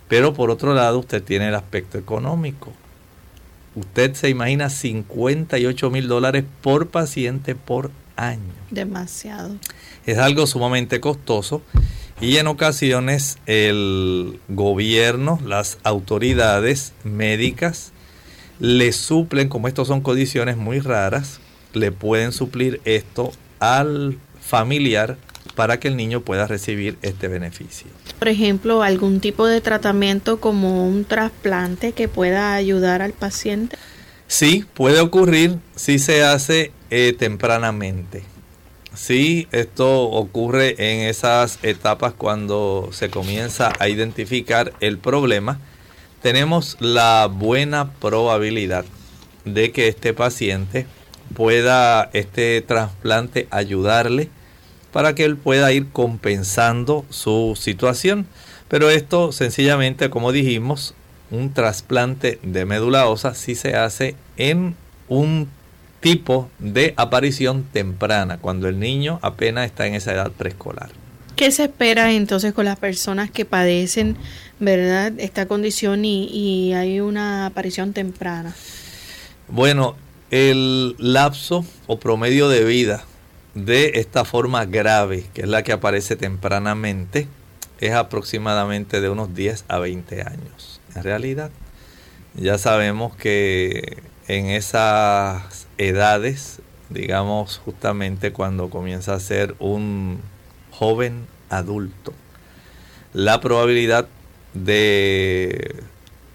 pero 0.07 0.33
por 0.33 0.49
otro 0.49 0.73
lado 0.73 0.99
usted 0.99 1.23
tiene 1.23 1.49
el 1.49 1.55
aspecto 1.55 1.99
económico. 1.99 2.73
Usted 3.75 4.13
se 4.13 4.29
imagina 4.29 4.69
58 4.69 5.89
mil 5.89 6.07
dólares 6.07 6.43
por 6.61 6.89
paciente 6.89 7.55
por 7.55 7.91
año. 8.15 8.53
Demasiado. 8.69 9.55
Es 10.05 10.17
algo 10.17 10.45
sumamente 10.45 10.99
costoso 10.99 11.61
y 12.21 12.37
en 12.37 12.47
ocasiones 12.47 13.37
el 13.45 14.39
gobierno, 14.47 15.39
las 15.45 15.77
autoridades 15.83 16.93
médicas, 17.03 17.91
le 18.59 18.91
suplen, 18.91 19.49
como 19.49 19.67
estos 19.67 19.87
son 19.87 20.01
condiciones 20.01 20.55
muy 20.55 20.79
raras, 20.79 21.39
le 21.73 21.91
pueden 21.91 22.31
suplir 22.31 22.79
esto 22.85 23.31
al 23.59 24.17
familiar 24.39 25.17
para 25.55 25.79
que 25.79 25.87
el 25.87 25.95
niño 25.95 26.21
pueda 26.21 26.47
recibir 26.47 26.97
este 27.01 27.27
beneficio. 27.27 27.87
Por 28.19 28.27
ejemplo, 28.27 28.83
algún 28.83 29.19
tipo 29.19 29.45
de 29.47 29.61
tratamiento 29.61 30.39
como 30.39 30.87
un 30.87 31.05
trasplante 31.05 31.91
que 31.91 32.07
pueda 32.07 32.53
ayudar 32.53 33.01
al 33.01 33.13
paciente. 33.13 33.77
Sí, 34.27 34.65
puede 34.73 34.99
ocurrir 34.99 35.59
si 35.75 35.99
se 35.99 36.23
hace 36.23 36.71
eh, 36.89 37.15
tempranamente. 37.17 38.23
Sí, 38.95 39.47
esto 39.51 40.03
ocurre 40.03 40.75
en 40.77 41.07
esas 41.07 41.59
etapas 41.63 42.13
cuando 42.13 42.89
se 42.91 43.09
comienza 43.09 43.73
a 43.79 43.89
identificar 43.89 44.73
el 44.79 44.99
problema. 44.99 45.59
Tenemos 46.21 46.77
la 46.79 47.27
buena 47.31 47.91
probabilidad 47.93 48.85
de 49.45 49.71
que 49.71 49.87
este 49.87 50.13
paciente 50.13 50.85
pueda 51.35 52.09
este 52.13 52.61
trasplante 52.61 53.47
ayudarle 53.49 54.29
para 54.93 55.15
que 55.15 55.25
él 55.25 55.35
pueda 55.35 55.73
ir 55.73 55.89
compensando 55.91 57.03
su 57.09 57.57
situación. 57.59 58.27
Pero 58.69 58.89
esto 58.89 59.33
sencillamente, 59.33 60.09
como 60.09 60.31
dijimos, 60.31 60.93
un 61.31 61.51
trasplante 61.51 62.39
de 62.43 62.65
médula 62.65 63.07
ósea 63.07 63.33
sí 63.33 63.55
se 63.55 63.75
hace 63.75 64.15
en 64.37 64.75
un 65.09 65.49
tipo 65.99 66.49
de 66.59 66.93
aparición 66.95 67.63
temprana, 67.63 68.37
cuando 68.37 68.69
el 68.69 68.79
niño 68.79 69.19
apenas 69.21 69.65
está 69.65 69.87
en 69.87 69.95
esa 69.95 70.13
edad 70.13 70.31
preescolar. 70.31 70.89
¿Qué 71.35 71.51
se 71.51 71.63
espera 71.63 72.11
entonces 72.11 72.53
con 72.53 72.65
las 72.65 72.77
personas 72.77 73.31
que 73.31 73.45
padecen, 73.45 74.15
verdad, 74.59 75.13
esta 75.17 75.47
condición 75.47 76.05
y, 76.05 76.25
y 76.25 76.73
hay 76.73 76.99
una 76.99 77.47
aparición 77.47 77.93
temprana? 77.93 78.53
Bueno, 79.47 79.95
el 80.29 80.95
lapso 80.99 81.65
o 81.87 81.99
promedio 81.99 82.49
de 82.49 82.63
vida 82.63 83.05
de 83.53 83.93
esta 83.95 84.25
forma 84.25 84.65
grave, 84.65 85.25
que 85.33 85.41
es 85.41 85.47
la 85.47 85.63
que 85.63 85.73
aparece 85.73 86.15
tempranamente, 86.15 87.27
es 87.79 87.93
aproximadamente 87.93 89.01
de 89.01 89.09
unos 89.09 89.35
10 89.35 89.65
a 89.67 89.79
20 89.79 90.21
años. 90.21 90.81
En 90.95 91.03
realidad, 91.03 91.51
ya 92.35 92.57
sabemos 92.57 93.15
que 93.15 94.03
en 94.27 94.47
esas 94.47 95.67
edades, 95.77 96.61
digamos 96.89 97.57
justamente 97.57 98.31
cuando 98.31 98.69
comienza 98.69 99.13
a 99.13 99.19
ser 99.19 99.55
un 99.59 100.21
joven 100.71 101.27
adulto, 101.49 102.13
la 103.13 103.39
probabilidad 103.41 104.07
de 104.53 105.83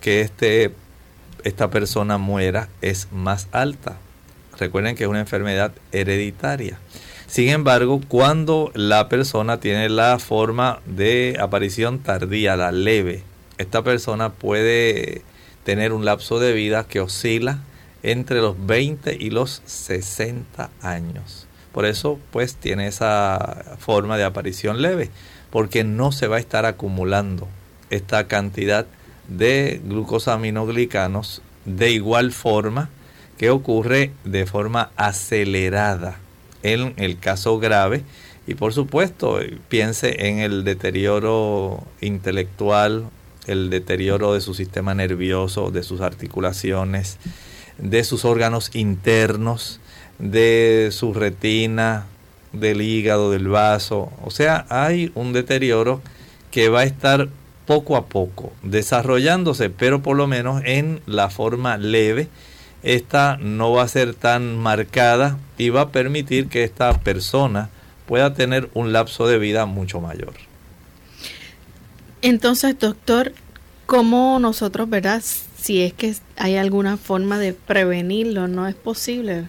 que 0.00 0.20
este, 0.20 0.72
esta 1.44 1.70
persona 1.70 2.18
muera 2.18 2.68
es 2.80 3.08
más 3.10 3.48
alta. 3.52 3.96
Recuerden 4.58 4.96
que 4.96 5.04
es 5.04 5.10
una 5.10 5.20
enfermedad 5.20 5.72
hereditaria. 5.92 6.78
Sin 7.28 7.50
embargo, 7.50 8.00
cuando 8.08 8.72
la 8.74 9.10
persona 9.10 9.60
tiene 9.60 9.90
la 9.90 10.18
forma 10.18 10.80
de 10.86 11.36
aparición 11.38 11.98
tardía, 11.98 12.56
la 12.56 12.72
leve, 12.72 13.22
esta 13.58 13.84
persona 13.84 14.30
puede 14.30 15.20
tener 15.62 15.92
un 15.92 16.06
lapso 16.06 16.40
de 16.40 16.54
vida 16.54 16.86
que 16.88 17.00
oscila 17.00 17.58
entre 18.02 18.40
los 18.40 18.66
20 18.66 19.18
y 19.20 19.28
los 19.28 19.60
60 19.66 20.70
años. 20.80 21.46
Por 21.72 21.84
eso, 21.84 22.18
pues, 22.30 22.54
tiene 22.54 22.86
esa 22.86 23.76
forma 23.78 24.16
de 24.16 24.24
aparición 24.24 24.80
leve, 24.80 25.10
porque 25.50 25.84
no 25.84 26.12
se 26.12 26.28
va 26.28 26.36
a 26.36 26.40
estar 26.40 26.64
acumulando 26.64 27.46
esta 27.90 28.26
cantidad 28.26 28.86
de 29.28 29.82
glucosaminoglicanos 29.84 31.42
de 31.66 31.90
igual 31.90 32.32
forma 32.32 32.88
que 33.36 33.50
ocurre 33.50 34.12
de 34.24 34.46
forma 34.46 34.92
acelerada 34.96 36.20
en 36.62 36.94
el 36.96 37.18
caso 37.18 37.58
grave. 37.58 38.02
Y 38.46 38.54
por 38.54 38.72
supuesto, 38.72 39.38
piense 39.68 40.28
en 40.28 40.38
el 40.38 40.64
deterioro 40.64 41.84
intelectual, 42.00 43.10
el 43.46 43.70
deterioro 43.70 44.34
de 44.34 44.40
su 44.40 44.54
sistema 44.54 44.94
nervioso, 44.94 45.70
de 45.70 45.82
sus 45.82 46.00
articulaciones, 46.00 47.18
de 47.78 48.04
sus 48.04 48.24
órganos 48.24 48.70
internos, 48.74 49.80
de 50.18 50.88
su 50.92 51.14
retina, 51.14 52.06
del 52.52 52.80
hígado, 52.82 53.30
del 53.30 53.48
vaso. 53.48 54.10
O 54.24 54.30
sea, 54.30 54.66
hay 54.68 55.12
un 55.14 55.32
deterioro 55.32 56.00
que 56.50 56.68
va 56.68 56.80
a 56.80 56.84
estar 56.84 57.28
poco 57.66 57.96
a 57.96 58.06
poco 58.06 58.52
desarrollándose, 58.62 59.68
pero 59.68 60.00
por 60.00 60.16
lo 60.16 60.26
menos 60.26 60.62
en 60.64 61.00
la 61.06 61.28
forma 61.28 61.76
leve. 61.76 62.28
Esta 62.82 63.36
no 63.38 63.72
va 63.72 63.82
a 63.82 63.88
ser 63.88 64.14
tan 64.14 64.56
marcada 64.56 65.38
y 65.56 65.70
va 65.70 65.82
a 65.82 65.88
permitir 65.90 66.48
que 66.48 66.64
esta 66.64 66.92
persona 67.00 67.70
pueda 68.06 68.34
tener 68.34 68.70
un 68.74 68.92
lapso 68.92 69.26
de 69.26 69.38
vida 69.38 69.66
mucho 69.66 70.00
mayor. 70.00 70.34
Entonces, 72.22 72.78
doctor, 72.78 73.32
¿cómo 73.86 74.38
nosotros, 74.40 74.88
verdad, 74.88 75.22
si 75.60 75.82
es 75.82 75.92
que 75.92 76.14
hay 76.36 76.56
alguna 76.56 76.96
forma 76.96 77.38
de 77.38 77.52
prevenirlo, 77.52 78.48
no 78.48 78.66
es 78.66 78.74
posible 78.74 79.48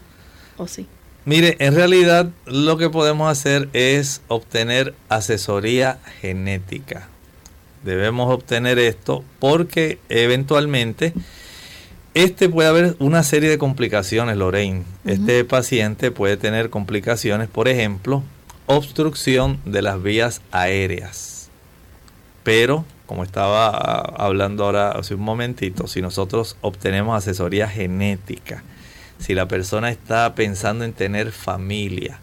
o 0.58 0.68
sí. 0.68 0.88
Mire, 1.26 1.56
en 1.60 1.76
realidad 1.76 2.30
lo 2.46 2.78
que 2.78 2.90
podemos 2.90 3.32
hacer 3.32 3.70
es 3.74 4.22
obtener 4.28 4.96
asesoría 5.10 6.00
genética. 6.22 7.08
debemos 7.84 8.34
obtener 8.34 8.78
esto 8.78 9.24
porque 9.40 10.00
eventualmente 10.10 11.14
este 12.24 12.50
puede 12.50 12.68
haber 12.68 12.96
una 13.00 13.24
serie 13.24 13.50
de 13.50 13.58
complicaciones, 13.58 14.36
Lorraine. 14.36 14.84
Este 15.06 15.46
paciente 15.46 16.12
puede 16.12 16.36
tener 16.36 16.70
complicaciones, 16.70 17.48
por 17.48 17.70
ejemplo, 17.70 18.24
obstrucción 18.66 19.60
de 19.64 19.82
las 19.82 20.04
vías 20.04 20.42
aéreas. 20.52 21.50
Pero, 22.44 22.84
como 23.06 23.24
estaba 23.24 23.70
hablando 24.02 24.66
ahora 24.66 24.92
hace 24.92 25.16
un 25.16 25.22
momentito, 25.22 25.88
si 25.88 26.02
nosotros 26.02 26.58
obtenemos 26.60 27.18
asesoría 27.18 27.70
genética, 27.70 28.64
si 29.18 29.34
la 29.34 29.48
persona 29.48 29.90
está 29.90 30.36
pensando 30.36 30.84
en 30.84 30.92
tener 30.92 31.32
familia 31.32 32.20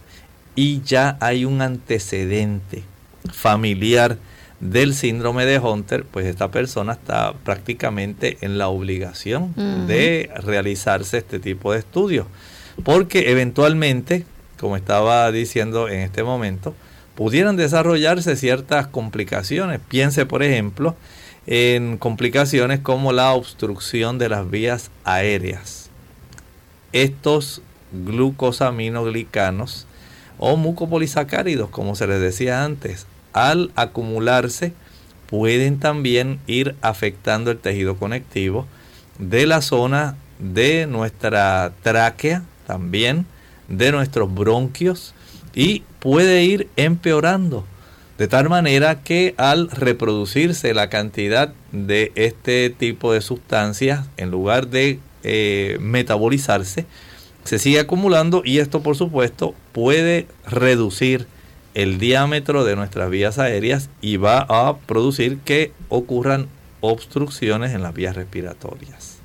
y 0.55 0.82
ya 0.82 1.16
hay 1.20 1.47
un 1.47 1.62
antecedente 1.62 2.82
familiar 3.32 4.18
del 4.61 4.94
síndrome 4.94 5.44
de 5.44 5.59
Hunter, 5.59 6.04
pues 6.04 6.26
esta 6.26 6.50
persona 6.50 6.94
está 6.94 7.34
prácticamente 7.44 8.38
en 8.40 8.59
la 8.59 8.68
obligación 8.68 9.54
de 9.86 10.30
realizarse 10.42 11.18
este 11.18 11.38
tipo 11.38 11.72
de 11.72 11.80
estudios. 11.80 12.26
Porque 12.84 13.30
eventualmente, 13.30 14.24
como 14.59 14.76
estaba 14.76 15.30
diciendo 15.30 15.88
en 15.88 16.00
este 16.00 16.22
momento, 16.22 16.74
pudieran 17.14 17.57
desarrollarse 17.57 18.36
ciertas 18.36 18.86
complicaciones. 18.86 19.80
Piense, 19.88 20.26
por 20.26 20.42
ejemplo, 20.42 20.94
en 21.46 21.96
complicaciones 21.96 22.80
como 22.80 23.12
la 23.12 23.32
obstrucción 23.32 24.18
de 24.18 24.28
las 24.28 24.50
vías 24.50 24.90
aéreas. 25.04 25.90
Estos 26.92 27.62
glucosaminoglicanos 27.92 29.86
o 30.38 30.57
mucopolisacáridos, 30.57 31.70
como 31.70 31.94
se 31.94 32.07
les 32.07 32.20
decía 32.20 32.64
antes, 32.64 33.07
al 33.37 33.70
acumularse 33.76 34.72
pueden 35.26 35.78
también 35.78 36.41
ir 36.47 36.74
afectando 36.80 37.51
el 37.51 37.59
tejido 37.59 37.97
conectivo 37.97 38.66
de 39.18 39.47
la 39.47 39.61
zona 39.61 40.16
de 40.39 40.87
nuestra 40.87 41.72
tráquea, 41.82 42.43
también 42.66 43.26
de 43.68 43.93
nuestros 43.93 44.32
bronquios 44.34 45.14
y 45.55 45.82
puede 46.01 46.45
ir 46.45 46.68
empeorando. 46.76 47.64
De 48.16 48.26
tal 48.26 48.49
manera 48.49 49.03
que 49.03 49.34
al 49.37 49.70
reproducirse 49.70 50.72
la 50.72 50.89
cantidad 50.89 51.53
de 51.72 52.12
este 52.14 52.70
tipo 52.70 53.12
de 53.12 53.20
sustancias, 53.20 54.07
en 54.16 54.30
lugar 54.30 54.68
de 54.68 54.99
eh, 55.22 55.76
metabolizarse, 55.80 56.87
se 57.45 57.59
sigue 57.59 57.80
acumulando 57.80 58.41
y 58.45 58.59
esto 58.59 58.82
por 58.82 58.97
supuesto 58.97 59.55
puede 59.72 60.26
reducir 60.47 61.26
el 61.77 61.99
diámetro 61.99 62.64
de 62.64 62.74
nuestras 62.74 63.11
vías 63.11 63.39
aéreas 63.39 63.91
y 64.01 64.16
va 64.16 64.47
a 64.49 64.79
producir 64.79 65.39
que 65.41 65.72
ocurran 65.91 66.49
obstrucciones 66.81 67.74
en 67.74 67.83
las 67.83 67.93
vías 67.93 68.16
respiratorias. 68.16 69.18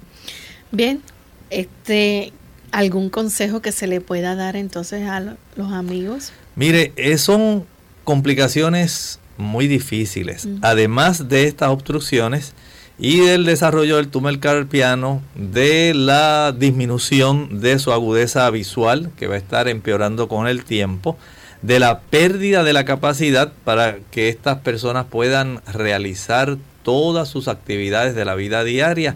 Bien, 0.70 1.02
este, 1.50 2.34
¿algún 2.74 3.10
consejo 3.10 3.62
que 3.62 3.72
se 3.72 3.88
le 3.88 4.02
pueda 4.02 4.36
dar 4.36 4.58
entonces 4.58 5.08
a 5.08 5.22
los 5.56 5.72
amigos? 5.72 6.34
Mire, 6.58 6.92
eh, 6.98 7.18
son 7.18 7.66
complicaciones 8.04 9.22
muy 9.38 9.70
difíciles. 9.70 10.46
Además 10.62 11.30
de 11.30 11.48
estas 11.48 11.70
obstrucciones 11.70 12.54
y 13.00 13.22
del 13.22 13.46
desarrollo 13.46 13.96
del 13.96 14.10
túnel 14.10 14.42
carpiano, 14.42 15.22
de 15.36 15.94
la 15.94 16.52
disminución 16.52 17.62
de 17.62 17.80
su 17.80 17.94
agudeza 17.94 18.50
visual, 18.50 19.10
que 19.16 19.28
va 19.28 19.36
a 19.36 19.38
estar 19.38 19.70
empeorando 19.70 20.28
con 20.28 20.48
el 20.48 20.66
tiempo, 20.66 21.18
de 21.62 21.80
la 21.80 22.00
pérdida 22.02 22.64
de 22.64 22.74
la 22.74 22.86
capacidad 22.86 23.54
para 23.64 23.98
que 24.12 24.30
estas 24.30 24.60
personas 24.60 25.06
puedan 25.06 25.62
realizar 25.72 26.58
todas 26.84 27.30
sus 27.30 27.48
actividades 27.48 28.16
de 28.16 28.26
la 28.26 28.36
vida 28.36 28.64
diaria. 28.64 29.16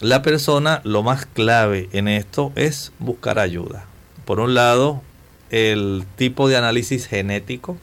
La 0.00 0.22
persona, 0.22 0.80
lo 0.84 1.02
más 1.02 1.26
clave 1.26 1.88
en 1.92 2.08
esto 2.08 2.52
es 2.56 2.92
buscar 2.98 3.38
ayuda. 3.38 3.84
Por 4.24 4.40
un 4.40 4.54
lado, 4.54 5.02
el 5.50 6.04
tipo 6.16 6.48
de 6.48 6.56
análisis 6.56 7.06
genético 7.06 7.76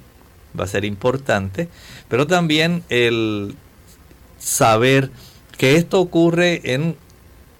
va 0.59 0.65
a 0.65 0.67
ser 0.67 0.83
importante, 0.83 1.69
pero 2.09 2.27
también 2.27 2.83
el 2.89 3.55
saber 4.39 5.11
que 5.57 5.75
esto 5.75 5.99
ocurre 6.01 6.73
en 6.73 6.95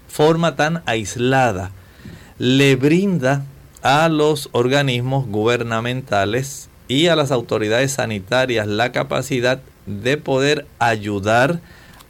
forma 0.07 0.55
tan 0.55 0.81
aislada 0.85 1.71
le 2.41 2.75
brinda 2.75 3.45
a 3.81 4.09
los 4.09 4.49
organismos 4.51 5.27
gubernamentales 5.27 6.69
y 6.87 7.07
a 7.07 7.15
las 7.15 7.31
autoridades 7.31 7.93
sanitarias 7.93 8.67
la 8.67 8.91
capacidad 8.91 9.61
de 9.85 10.17
poder 10.17 10.67
ayudar 10.79 11.61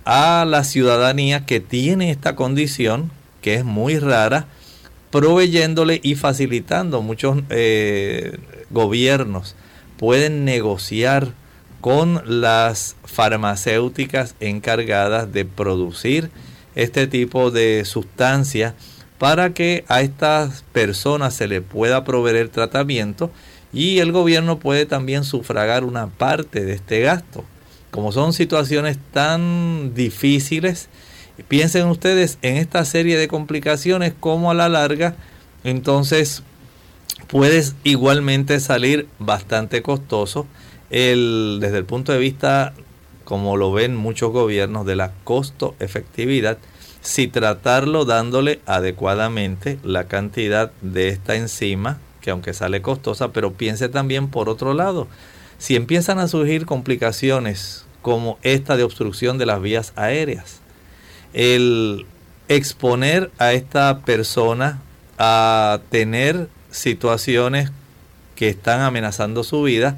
a 0.06 0.46
la 0.46 0.64
ciudadanía 0.64 1.46
que 1.46 1.60
tiene 1.60 2.12
esta 2.12 2.36
condición, 2.36 3.12
que 3.42 3.56
es 3.56 3.64
muy 3.64 4.00
rara, 4.00 4.48
proveyéndole 5.12 6.00
y 6.04 6.16
facilitando. 6.16 7.02
Muchos 7.02 7.40
eh, 7.50 8.38
gobiernos 8.70 9.56
pueden 9.98 10.46
negociar 10.46 11.34
con 11.82 12.22
las 12.26 12.96
farmacéuticas 13.04 14.36
encargadas 14.40 15.32
de 15.32 15.46
producir 15.46 16.30
este 16.76 17.08
tipo 17.08 17.52
de 17.52 17.84
sustancias 17.86 18.74
para 19.22 19.54
que 19.54 19.86
a 19.88 20.02
estas 20.02 20.64
personas 20.74 21.36
se 21.36 21.48
le 21.48 21.62
pueda 21.62 22.04
proveer 22.04 22.38
el 22.38 22.50
tratamiento 22.50 23.30
y 23.72 24.00
el 24.00 24.12
gobierno 24.12 24.58
puede 24.58 24.88
también 24.88 25.26
sufragar 25.26 25.84
una 25.84 26.08
parte 26.08 26.66
de 26.66 26.74
este 26.74 27.02
gasto. 27.02 27.46
Como 27.92 28.12
son 28.12 28.34
situaciones 28.34 28.98
tan 29.14 29.94
difíciles, 29.94 30.90
piensen 31.48 31.86
ustedes 31.86 32.40
en 32.42 32.58
esta 32.58 32.84
serie 32.84 33.16
de 33.16 33.28
complicaciones 33.28 34.12
como 34.20 34.50
a 34.50 34.56
la 34.56 34.70
larga, 34.70 35.14
entonces 35.64 36.42
puede 37.28 37.64
igualmente 37.84 38.60
salir 38.60 39.08
bastante 39.20 39.84
costoso 39.84 40.48
el, 40.90 41.60
desde 41.62 41.78
el 41.78 41.86
punto 41.86 42.12
de 42.12 42.18
vista, 42.18 42.74
como 43.24 43.56
lo 43.56 43.72
ven 43.72 43.96
muchos 43.96 44.32
gobiernos, 44.32 44.88
de 44.88 44.96
la 44.96 45.12
costo 45.24 45.76
efectividad 45.80 46.58
si 47.02 47.28
tratarlo 47.28 48.06
dándole 48.06 48.62
adecuadamente 48.66 49.80
la 49.84 50.06
cantidad 50.06 50.72
de 50.82 51.10
esta 51.10 51.36
enzima, 51.36 52.00
que 52.22 52.30
aunque 52.32 52.54
sale 52.54 52.82
costosa, 52.82 53.32
pero 53.32 53.54
piense 53.54 53.90
también 53.90 54.28
por 54.28 54.50
otro 54.50 54.74
lado, 54.74 55.08
si 55.58 55.76
empiezan 55.76 56.20
a 56.20 56.28
surgir 56.28 56.66
complicaciones 56.66 57.86
como 58.02 58.38
esta 58.44 58.78
de 58.78 58.84
obstrucción 58.84 59.38
de 59.38 59.46
las 59.46 59.62
vías 59.62 59.94
aéreas, 59.96 60.60
el 61.34 62.06
exponer 62.48 63.32
a 63.38 63.54
esta 63.54 64.00
persona 64.00 64.82
a 65.18 65.80
tener 65.90 66.50
situaciones 66.72 67.72
que 68.36 68.50
están 68.50 68.82
amenazando 68.82 69.44
su 69.44 69.64
vida, 69.64 69.98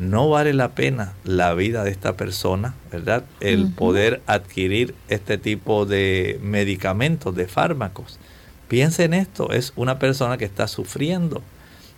no 0.00 0.30
vale 0.30 0.54
la 0.54 0.70
pena 0.70 1.12
la 1.24 1.52
vida 1.52 1.84
de 1.84 1.90
esta 1.90 2.16
persona, 2.16 2.74
¿verdad? 2.90 3.24
El 3.40 3.68
poder 3.68 4.22
adquirir 4.26 4.94
este 5.08 5.36
tipo 5.36 5.84
de 5.84 6.40
medicamentos, 6.42 7.36
de 7.36 7.46
fármacos. 7.46 8.18
Piensa 8.66 9.04
en 9.04 9.12
esto, 9.12 9.52
es 9.52 9.74
una 9.76 9.98
persona 9.98 10.38
que 10.38 10.46
está 10.46 10.68
sufriendo, 10.68 11.42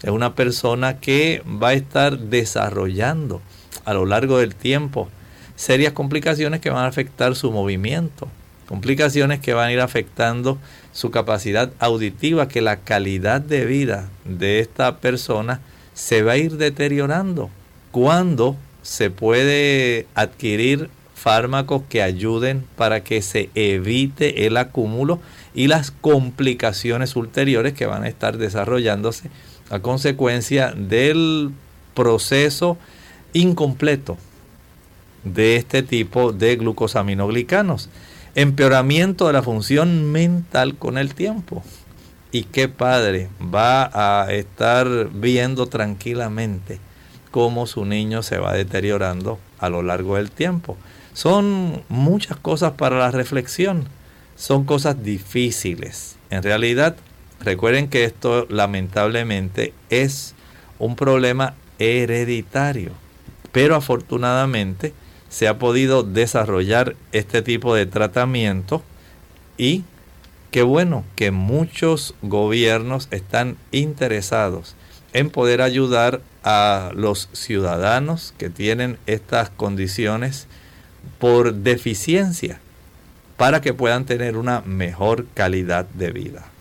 es 0.02 0.10
una 0.10 0.34
persona 0.34 0.98
que 0.98 1.44
va 1.46 1.68
a 1.68 1.74
estar 1.74 2.18
desarrollando 2.18 3.40
a 3.84 3.94
lo 3.94 4.04
largo 4.04 4.38
del 4.38 4.56
tiempo 4.56 5.08
serias 5.54 5.92
complicaciones 5.92 6.60
que 6.60 6.70
van 6.70 6.84
a 6.84 6.88
afectar 6.88 7.36
su 7.36 7.52
movimiento, 7.52 8.28
complicaciones 8.66 9.38
que 9.38 9.54
van 9.54 9.68
a 9.68 9.72
ir 9.72 9.80
afectando 9.80 10.58
su 10.90 11.12
capacidad 11.12 11.70
auditiva, 11.78 12.48
que 12.48 12.62
la 12.62 12.78
calidad 12.78 13.40
de 13.40 13.64
vida 13.64 14.08
de 14.24 14.58
esta 14.58 14.96
persona 14.96 15.60
se 15.94 16.24
va 16.24 16.32
a 16.32 16.36
ir 16.36 16.56
deteriorando 16.56 17.50
cuándo 17.92 18.56
se 18.82 19.10
puede 19.10 20.06
adquirir 20.14 20.90
fármacos 21.14 21.82
que 21.88 22.02
ayuden 22.02 22.66
para 22.74 23.04
que 23.04 23.22
se 23.22 23.48
evite 23.54 24.46
el 24.46 24.56
acúmulo 24.56 25.20
y 25.54 25.68
las 25.68 25.92
complicaciones 25.92 27.14
ulteriores 27.14 27.74
que 27.74 27.86
van 27.86 28.02
a 28.02 28.08
estar 28.08 28.38
desarrollándose 28.38 29.30
a 29.70 29.78
consecuencia 29.78 30.72
del 30.76 31.50
proceso 31.94 32.76
incompleto 33.34 34.18
de 35.22 35.56
este 35.56 35.84
tipo 35.84 36.32
de 36.32 36.56
glucosaminoglicanos. 36.56 37.88
Empeoramiento 38.34 39.28
de 39.28 39.34
la 39.34 39.42
función 39.42 40.10
mental 40.10 40.76
con 40.76 40.98
el 40.98 41.14
tiempo. 41.14 41.62
Y 42.32 42.44
qué 42.44 42.66
padre 42.66 43.28
va 43.42 43.90
a 43.92 44.32
estar 44.32 45.10
viendo 45.12 45.66
tranquilamente 45.66 46.80
cómo 47.32 47.66
su 47.66 47.84
niño 47.84 48.22
se 48.22 48.38
va 48.38 48.52
deteriorando 48.52 49.40
a 49.58 49.68
lo 49.68 49.82
largo 49.82 50.14
del 50.14 50.30
tiempo. 50.30 50.76
Son 51.14 51.82
muchas 51.88 52.36
cosas 52.36 52.72
para 52.72 52.98
la 52.98 53.10
reflexión, 53.10 53.88
son 54.36 54.64
cosas 54.64 55.02
difíciles. 55.02 56.16
En 56.30 56.44
realidad, 56.44 56.94
recuerden 57.40 57.88
que 57.88 58.04
esto 58.04 58.46
lamentablemente 58.48 59.72
es 59.90 60.34
un 60.78 60.94
problema 60.94 61.54
hereditario, 61.80 62.92
pero 63.50 63.74
afortunadamente 63.74 64.94
se 65.28 65.48
ha 65.48 65.58
podido 65.58 66.02
desarrollar 66.02 66.94
este 67.12 67.40
tipo 67.40 67.74
de 67.74 67.86
tratamiento 67.86 68.82
y 69.56 69.84
qué 70.50 70.62
bueno 70.62 71.04
que 71.16 71.30
muchos 71.30 72.14
gobiernos 72.20 73.08
están 73.10 73.56
interesados 73.70 74.76
en 75.14 75.30
poder 75.30 75.62
ayudar 75.62 76.20
a 76.44 76.90
los 76.94 77.28
ciudadanos 77.32 78.34
que 78.38 78.50
tienen 78.50 78.98
estas 79.06 79.50
condiciones 79.50 80.46
por 81.18 81.54
deficiencia 81.54 82.60
para 83.36 83.60
que 83.60 83.74
puedan 83.74 84.04
tener 84.04 84.36
una 84.36 84.60
mejor 84.62 85.26
calidad 85.34 85.86
de 85.86 86.10
vida. 86.10 86.51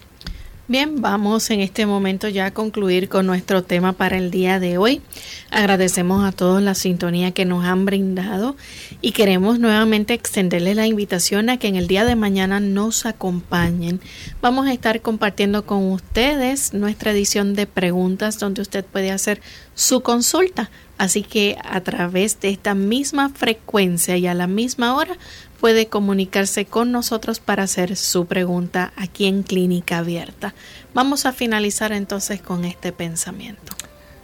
Bien, 0.71 1.01
vamos 1.01 1.49
en 1.49 1.59
este 1.59 1.85
momento 1.85 2.29
ya 2.29 2.45
a 2.45 2.51
concluir 2.51 3.09
con 3.09 3.25
nuestro 3.25 3.61
tema 3.61 3.91
para 3.91 4.17
el 4.17 4.31
día 4.31 4.57
de 4.57 4.77
hoy. 4.77 5.01
Agradecemos 5.49 6.23
a 6.23 6.31
todos 6.31 6.61
la 6.61 6.75
sintonía 6.75 7.31
que 7.31 7.43
nos 7.43 7.65
han 7.65 7.83
brindado 7.83 8.55
y 9.01 9.11
queremos 9.11 9.59
nuevamente 9.59 10.13
extenderles 10.13 10.77
la 10.77 10.87
invitación 10.87 11.49
a 11.49 11.57
que 11.57 11.67
en 11.67 11.75
el 11.75 11.87
día 11.87 12.05
de 12.05 12.15
mañana 12.15 12.61
nos 12.61 13.05
acompañen. 13.05 13.99
Vamos 14.41 14.65
a 14.65 14.71
estar 14.71 15.01
compartiendo 15.01 15.65
con 15.65 15.91
ustedes 15.91 16.73
nuestra 16.73 17.11
edición 17.11 17.53
de 17.53 17.67
preguntas 17.67 18.39
donde 18.39 18.61
usted 18.61 18.85
puede 18.85 19.11
hacer 19.11 19.41
su 19.75 19.99
consulta. 19.99 20.71
Así 20.97 21.23
que 21.23 21.57
a 21.63 21.81
través 21.81 22.39
de 22.39 22.49
esta 22.49 22.75
misma 22.75 23.29
frecuencia 23.29 24.15
y 24.17 24.27
a 24.27 24.35
la 24.35 24.47
misma 24.47 24.95
hora 24.95 25.17
puede 25.61 25.85
comunicarse 25.85 26.65
con 26.65 26.91
nosotros 26.91 27.39
para 27.39 27.63
hacer 27.63 27.95
su 27.95 28.25
pregunta 28.25 28.93
aquí 28.95 29.27
en 29.27 29.43
Clínica 29.43 29.99
Abierta. 29.99 30.55
Vamos 30.95 31.27
a 31.27 31.33
finalizar 31.33 31.91
entonces 31.91 32.41
con 32.41 32.65
este 32.65 32.91
pensamiento. 32.91 33.71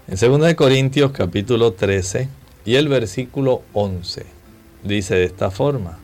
En 0.08 0.18
2 0.18 0.56
Corintios 0.56 1.12
capítulo 1.12 1.74
13 1.74 2.28
y 2.66 2.74
el 2.74 2.88
versículo 2.88 3.62
11 3.74 4.26
dice 4.84 5.14
de 5.14 5.26
esta 5.26 5.52
forma, 5.52 6.00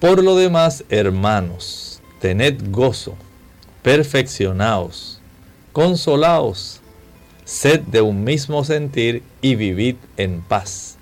Por 0.00 0.24
lo 0.24 0.34
demás, 0.34 0.82
hermanos, 0.88 2.02
tened 2.20 2.60
gozo, 2.72 3.14
perfeccionaos, 3.82 5.20
consolaos, 5.72 6.80
sed 7.44 7.82
de 7.82 8.00
un 8.00 8.24
mismo 8.24 8.64
sentir 8.64 9.22
y 9.40 9.54
vivid 9.54 9.94
en 10.16 10.42
paz. 10.42 10.96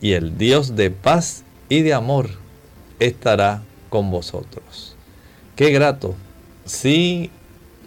Y 0.00 0.14
el 0.14 0.36
Dios 0.36 0.74
de 0.74 0.90
paz 0.90 1.44
y 1.68 1.82
de 1.82 1.94
amor 1.94 2.45
estará 3.00 3.62
con 3.88 4.10
vosotros. 4.10 4.96
Qué 5.54 5.70
grato 5.70 6.14
si 6.64 7.30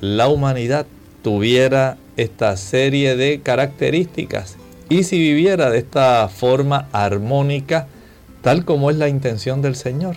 la 0.01 0.27
humanidad 0.27 0.85
tuviera 1.23 1.97
esta 2.17 2.55
serie 2.57 3.15
de 3.15 3.41
características 3.41 4.57
y 4.89 5.03
si 5.03 5.19
viviera 5.19 5.69
de 5.69 5.77
esta 5.77 6.27
forma 6.29 6.87
armónica, 6.91 7.87
tal 8.41 8.65
como 8.65 8.89
es 8.89 8.97
la 8.97 9.07
intención 9.07 9.61
del 9.61 9.75
Señor. 9.75 10.15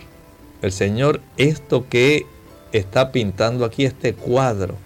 El 0.62 0.72
Señor, 0.72 1.20
esto 1.36 1.86
que 1.88 2.24
está 2.72 3.12
pintando 3.12 3.64
aquí, 3.64 3.84
este 3.84 4.14
cuadro, 4.14 4.76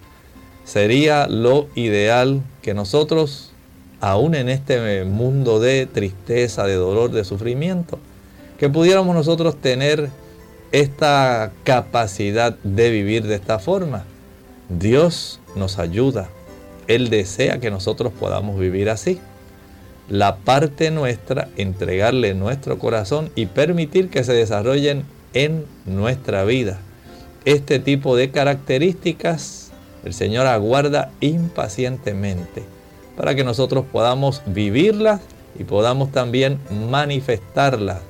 sería 0.65 1.29
lo 1.29 1.69
ideal 1.75 2.43
que 2.63 2.75
nosotros, 2.75 3.53
aún 4.01 4.35
en 4.35 4.49
este 4.49 5.05
mundo 5.05 5.61
de 5.61 5.87
tristeza, 5.87 6.65
de 6.65 6.75
dolor, 6.75 7.13
de 7.13 7.25
sufrimiento, 7.25 8.01
que 8.59 8.69
pudiéramos 8.69 9.15
nosotros 9.15 9.57
tener 9.57 10.11
esta 10.73 11.53
capacidad 11.65 12.57
de 12.63 12.91
vivir 12.91 13.27
de 13.27 13.35
esta 13.35 13.59
forma. 13.59 14.05
Dios 14.69 15.41
nos 15.55 15.79
ayuda. 15.79 16.29
Él 16.89 17.11
desea 17.11 17.59
que 17.59 17.71
nosotros 17.71 18.13
podamos 18.19 18.59
vivir 18.59 18.91
así. 18.91 19.21
La 20.09 20.37
parte 20.37 20.91
nuestra, 20.91 21.49
entregarle 21.57 22.35
nuestro 22.35 22.79
corazón 22.79 23.31
y 23.35 23.47
permitir 23.47 24.09
que 24.09 24.25
se 24.25 24.33
desarrollen 24.33 25.05
en 25.35 25.65
nuestra 25.85 26.45
vida. 26.45 26.79
Este 27.45 27.79
tipo 27.79 28.17
de 28.17 28.31
características 28.31 29.67
el 30.07 30.15
Señor 30.15 30.47
aguarda 30.47 31.11
impacientemente 31.21 32.63
para 33.17 33.35
que 33.35 33.43
nosotros 33.43 33.85
podamos 33.91 34.41
vivirlas 34.47 35.21
y 35.59 35.65
podamos 35.65 36.13
también 36.13 36.61
manifestarlas 36.91 38.03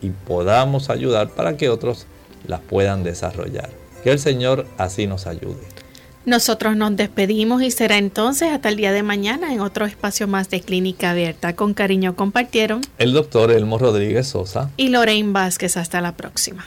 y 0.00 0.10
podamos 0.10 0.90
ayudar 0.90 1.30
para 1.30 1.56
que 1.56 1.68
otros 1.68 2.06
las 2.46 2.60
puedan 2.60 3.02
desarrollar. 3.02 3.70
Que 4.02 4.10
el 4.10 4.18
Señor 4.18 4.66
así 4.78 5.06
nos 5.06 5.26
ayude. 5.26 5.78
Nosotros 6.24 6.76
nos 6.76 6.94
despedimos 6.94 7.62
y 7.62 7.70
será 7.70 7.96
entonces 7.96 8.50
hasta 8.52 8.68
el 8.68 8.76
día 8.76 8.92
de 8.92 9.02
mañana 9.02 9.52
en 9.52 9.60
otro 9.60 9.86
espacio 9.86 10.28
más 10.28 10.50
de 10.50 10.60
Clínica 10.60 11.12
Abierta. 11.12 11.56
Con 11.56 11.72
cariño 11.72 12.16
compartieron 12.16 12.82
el 12.98 13.14
doctor 13.14 13.50
Elmo 13.50 13.78
Rodríguez 13.78 14.28
Sosa 14.28 14.70
y 14.76 14.90
Lorraine 14.90 15.32
Vázquez. 15.32 15.78
Hasta 15.78 16.02
la 16.02 16.12
próxima. 16.12 16.66